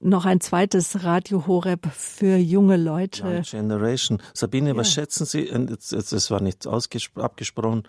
[0.03, 3.23] noch ein zweites Radio Horeb für junge Leute.
[3.23, 4.21] Young Generation.
[4.33, 4.75] Sabine, ja.
[4.75, 7.83] was schätzen Sie, das war nicht abgesprochen,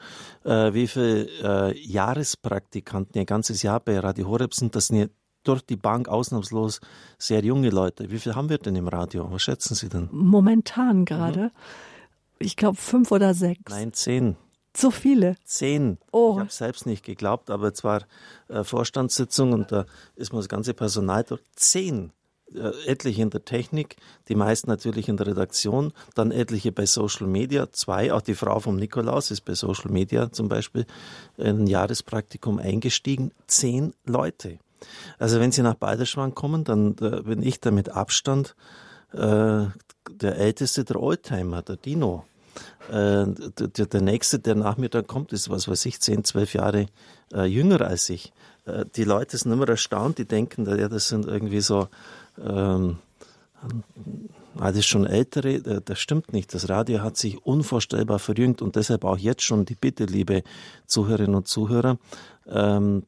[0.44, 4.74] äh, wie viele äh, Jahrespraktikanten ihr ganzes Jahr bei Radio Horeb sind?
[4.76, 5.10] Das sind
[5.42, 6.80] durch die Bank ausnahmslos
[7.18, 8.10] sehr junge Leute.
[8.10, 9.30] Wie viel haben wir denn im Radio?
[9.30, 10.08] Was schätzen Sie denn?
[10.10, 11.44] Momentan gerade.
[11.44, 11.50] Mhm.
[12.38, 13.70] Ich glaube fünf oder sechs.
[13.70, 14.36] Nein, zehn.
[14.76, 15.36] So viele?
[15.44, 15.98] Zehn.
[16.10, 16.32] Oh.
[16.34, 18.02] Ich habe selbst nicht geglaubt, aber es war
[18.48, 19.86] äh, Vorstandssitzung und da
[20.16, 21.42] ist man das ganze Personal dort.
[21.54, 22.12] Zehn.
[22.54, 23.96] Äh, etliche in der Technik,
[24.28, 28.60] die meisten natürlich in der Redaktion, dann etliche bei Social Media, zwei, auch die Frau
[28.60, 30.86] vom Nikolaus ist bei Social Media zum Beispiel
[31.36, 34.58] in ein Jahrespraktikum eingestiegen, zehn Leute.
[35.18, 38.54] Also wenn Sie nach Balderschwang kommen, dann da bin ich da mit Abstand
[39.12, 42.24] äh, der älteste der Oldtimer, der Dino.
[42.90, 46.86] Äh, der, nächste, der nach mir dann kommt, ist, was weiß ich, zehn, zwölf Jahre
[47.32, 48.32] äh, jünger als ich.
[48.66, 51.88] Äh, die Leute sind immer erstaunt, die denken, ja, das sind irgendwie so,
[52.38, 52.98] ähm,
[54.58, 56.52] ah, das ist schon ältere, äh, das stimmt nicht.
[56.52, 60.42] Das Radio hat sich unvorstellbar verjüngt und deshalb auch jetzt schon die Bitte, liebe
[60.86, 61.98] Zuhörerinnen und Zuhörer,
[62.46, 63.04] ähm,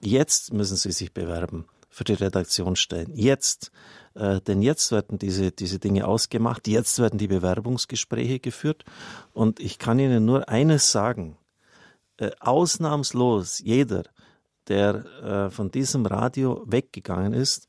[0.00, 1.66] jetzt müssen Sie sich bewerben
[1.96, 3.12] für die Redaktionsstellen.
[3.14, 3.72] Jetzt.
[4.14, 8.84] Äh, denn jetzt werden diese, diese Dinge ausgemacht, jetzt werden die Bewerbungsgespräche geführt.
[9.32, 11.38] Und ich kann Ihnen nur eines sagen.
[12.18, 14.02] Äh, ausnahmslos jeder,
[14.68, 17.66] der äh, von diesem Radio weggegangen ist,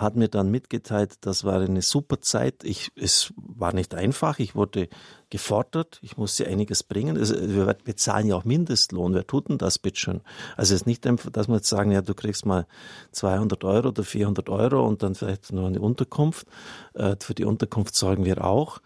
[0.00, 2.64] hat mir dann mitgeteilt, das war eine super Zeit.
[2.64, 4.38] Ich, es war nicht einfach.
[4.38, 4.88] Ich wurde
[5.28, 5.98] gefordert.
[6.00, 7.18] Ich musste einiges bringen.
[7.18, 9.12] Also wir bezahlen ja auch Mindestlohn.
[9.12, 10.22] Wer tut denn das, bitteschön?
[10.56, 12.66] Also es ist nicht einfach, dass wir jetzt sagen, ja, du kriegst mal
[13.12, 16.46] 200 Euro oder 400 Euro und dann vielleicht nur eine Unterkunft.
[16.94, 18.80] Äh, für die Unterkunft sorgen wir auch.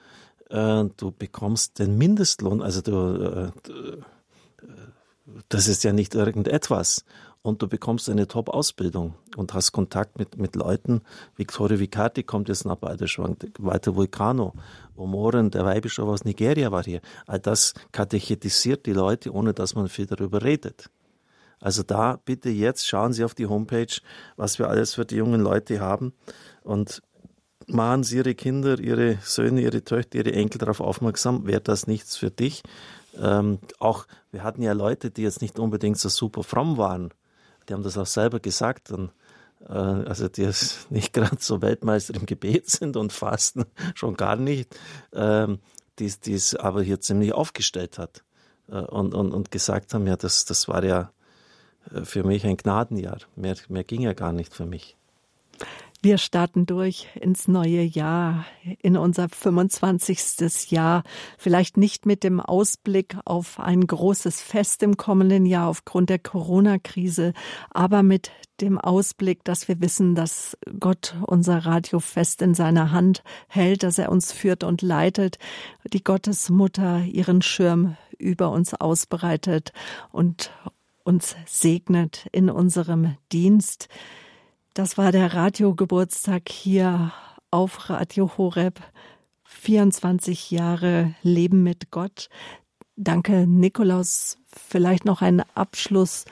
[0.51, 2.61] Äh, du bekommst den Mindestlohn.
[2.61, 3.73] Also du, äh,
[5.49, 7.05] das ist ja nicht irgendetwas
[7.45, 11.03] und du bekommst eine Top-Ausbildung und hast Kontakt mit, mit Leuten.
[11.37, 14.55] Victoria Vicati kommt jetzt nach Balderschwang, Walter Vulcano,
[14.97, 17.03] Omoren, der Weihbischof aus Nigeria war hier.
[17.27, 20.89] All das katechetisiert die Leute, ohne dass man viel darüber redet.
[21.61, 23.95] Also da bitte jetzt schauen Sie auf die Homepage,
[24.37, 26.15] was wir alles für die jungen Leute haben
[26.63, 27.03] und
[27.67, 32.17] machen Sie Ihre Kinder, Ihre Söhne, Ihre Töchter, Ihre Enkel darauf aufmerksam, wäre das nichts
[32.17, 32.63] für dich.
[33.21, 37.13] Ähm, auch wir hatten ja Leute, die jetzt nicht unbedingt so super fromm waren,
[37.69, 39.11] die haben das auch selber gesagt, und,
[39.69, 43.65] äh, also die jetzt nicht gerade so Weltmeister im Gebet sind und fasten,
[43.95, 44.75] schon gar nicht,
[45.13, 45.59] ähm,
[45.99, 48.25] die es aber hier ziemlich aufgestellt hat
[48.69, 51.13] äh, und, und, und gesagt haben, ja, das, das war ja
[51.93, 53.19] äh, für mich ein Gnadenjahr.
[53.37, 54.97] Mehr, mehr ging ja gar nicht für mich.
[56.05, 58.45] Wir starten durch ins neue Jahr,
[58.83, 60.71] in unser 25.
[60.71, 61.03] Jahr.
[61.39, 67.33] Vielleicht nicht mit dem Ausblick auf ein großes Fest im kommenden Jahr aufgrund der Corona-Krise,
[67.71, 73.23] aber mit dem Ausblick, dass wir wissen, dass Gott unser Radio fest in seiner Hand
[73.49, 75.39] hält, dass er uns führt und leitet,
[75.91, 79.73] die Gottesmutter ihren Schirm über uns ausbreitet
[80.13, 80.51] und
[81.03, 83.89] uns segnet in unserem Dienst.
[84.75, 87.13] Das war der Radiogeburtstag hier
[87.53, 88.81] auf Radio Horeb.
[89.45, 92.29] 24 Jahre Leben mit Gott.
[92.97, 94.37] Danke, Nikolaus.
[94.49, 96.25] Vielleicht noch ein Abschluss.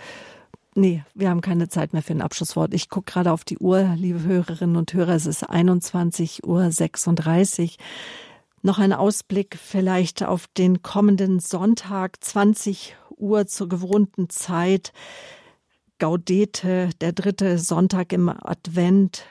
[0.74, 2.74] Nee, wir haben keine Zeit mehr für ein Abschlusswort.
[2.74, 5.14] Ich gucke gerade auf die Uhr, liebe Hörerinnen und Hörer.
[5.14, 7.76] Es ist 21.36 Uhr.
[8.62, 14.92] Noch ein Ausblick vielleicht auf den kommenden Sonntag, 20 Uhr zur gewohnten Zeit.
[15.98, 19.24] Gaudete, der dritte Sonntag im Advent,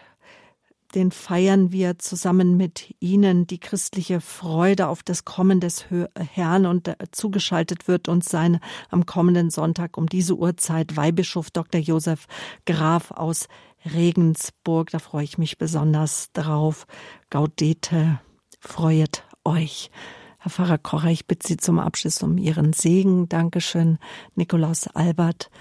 [0.96, 5.86] den feiern wir zusammen mit Ihnen, die christliche Freude auf das Kommen des
[6.34, 8.60] Herrn und äh, zugeschaltet wird uns sein
[8.90, 11.80] am kommenden Sonntag um diese Uhrzeit Weihbischof Dr.
[11.80, 12.28] Josef
[12.66, 13.48] Graf aus
[13.86, 14.90] Regensburg.
[14.92, 16.86] Da freue ich mich besonders drauf.
[17.30, 18.20] Gaudete,
[18.60, 19.92] freuet euch.
[20.40, 23.30] Herr Pfarrer Kocher, ich bitte Sie zum Abschluss um Ihren Segen.
[23.30, 24.00] Dankeschön,
[24.36, 25.52] Nikolaus Albert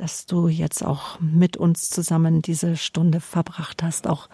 [0.00, 4.06] dass du jetzt auch mit uns zusammen diese Stunde verbracht hast.
[4.06, 4.30] Auch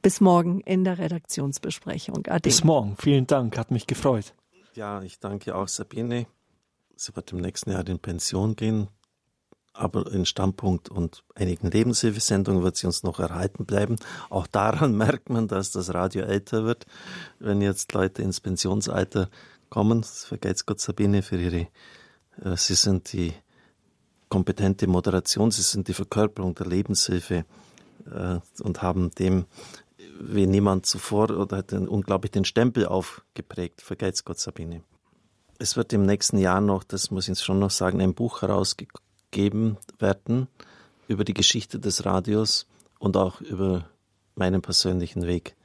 [0.00, 2.26] bis morgen in der Redaktionsbesprechung.
[2.26, 2.40] Ade.
[2.40, 2.96] Bis morgen.
[2.98, 3.58] Vielen Dank.
[3.58, 4.34] Hat mich gefreut.
[4.72, 6.26] Ja, ich danke auch Sabine.
[6.96, 8.88] Sie wird im nächsten Jahr in Pension gehen,
[9.74, 13.96] aber in Standpunkt und einigen Lebenshilfesendungen wird sie uns noch erhalten bleiben.
[14.30, 16.86] Auch daran merkt man, dass das Radio älter wird,
[17.40, 19.28] wenn jetzt Leute ins Pensionsalter
[19.68, 20.00] kommen.
[20.00, 21.68] Das vergeht Gott Sabine für ihre,
[22.42, 23.34] äh, sie sind die
[24.28, 25.50] kompetente Moderation.
[25.50, 27.44] Sie sind die Verkörperung der Lebenshilfe
[28.10, 29.46] äh, und haben dem
[30.20, 33.82] wie niemand zuvor oder hat den, unglaublich den Stempel aufgeprägt.
[33.82, 34.82] Vergeht's Gott, Sabine.
[35.58, 39.76] Es wird im nächsten Jahr noch, das muss ich schon noch sagen, ein Buch herausgegeben
[39.98, 40.48] werden
[41.08, 42.66] über die Geschichte des Radios
[42.98, 43.88] und auch über
[44.34, 45.56] meinen persönlichen Weg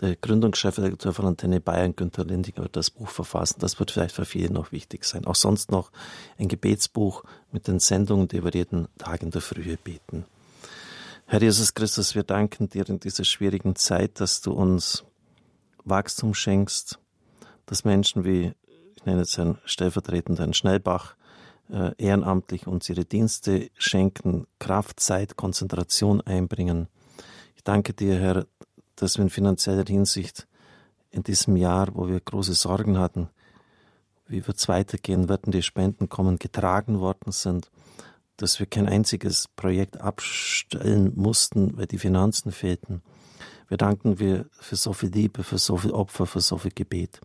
[0.00, 3.60] der Gründungschefredakteur von Antenne Bayern, Günther Lindinger, wird das Buch verfassen.
[3.60, 5.26] Das wird vielleicht für viele noch wichtig sein.
[5.26, 5.90] Auch sonst noch
[6.38, 10.24] ein Gebetsbuch mit den Sendungen, die wir jeden Tag in der Frühe beten.
[11.26, 15.04] Herr Jesus Christus, wir danken dir in dieser schwierigen Zeit, dass du uns
[15.84, 16.98] Wachstum schenkst,
[17.66, 18.52] dass Menschen wie
[19.00, 21.14] ich nenne jetzt Herrn stellvertretend Herrn Schnellbach,
[21.72, 26.88] äh, ehrenamtlich uns ihre Dienste schenken, Kraft, Zeit, Konzentration einbringen.
[27.56, 28.46] Ich danke dir, Herr,
[29.02, 30.46] dass wir in finanzieller Hinsicht
[31.10, 33.28] in diesem Jahr, wo wir große Sorgen hatten,
[34.26, 37.70] wie wird es weitergehen, werden die Spenden kommen, getragen worden sind,
[38.36, 43.02] dass wir kein einziges Projekt abstellen mussten, weil die Finanzen fehlten.
[43.68, 47.20] Wir danken dir für so viel Liebe, für so viel Opfer, für so viel Gebet.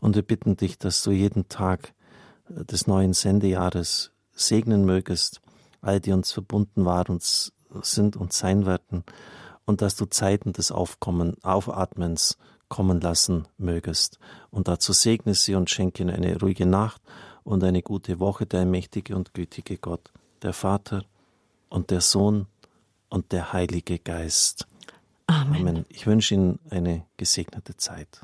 [0.00, 1.92] Und wir bitten dich, dass du jeden Tag
[2.48, 5.40] äh, des neuen Sendejahres segnen mögest,
[5.82, 7.22] all die uns verbunden waren und
[7.82, 9.04] sind und sein werden,
[9.70, 12.36] und dass du Zeiten des Aufkommen, Aufatmens
[12.68, 14.18] kommen lassen mögest.
[14.50, 17.00] Und dazu segne sie und schenke ihnen eine ruhige Nacht
[17.44, 20.10] und eine gute Woche, der mächtige und gütige Gott,
[20.42, 21.04] der Vater
[21.68, 22.46] und der Sohn
[23.10, 24.66] und der Heilige Geist.
[25.28, 25.60] Amen.
[25.60, 25.86] Amen.
[25.88, 28.22] Ich wünsche Ihnen eine gesegnete Zeit.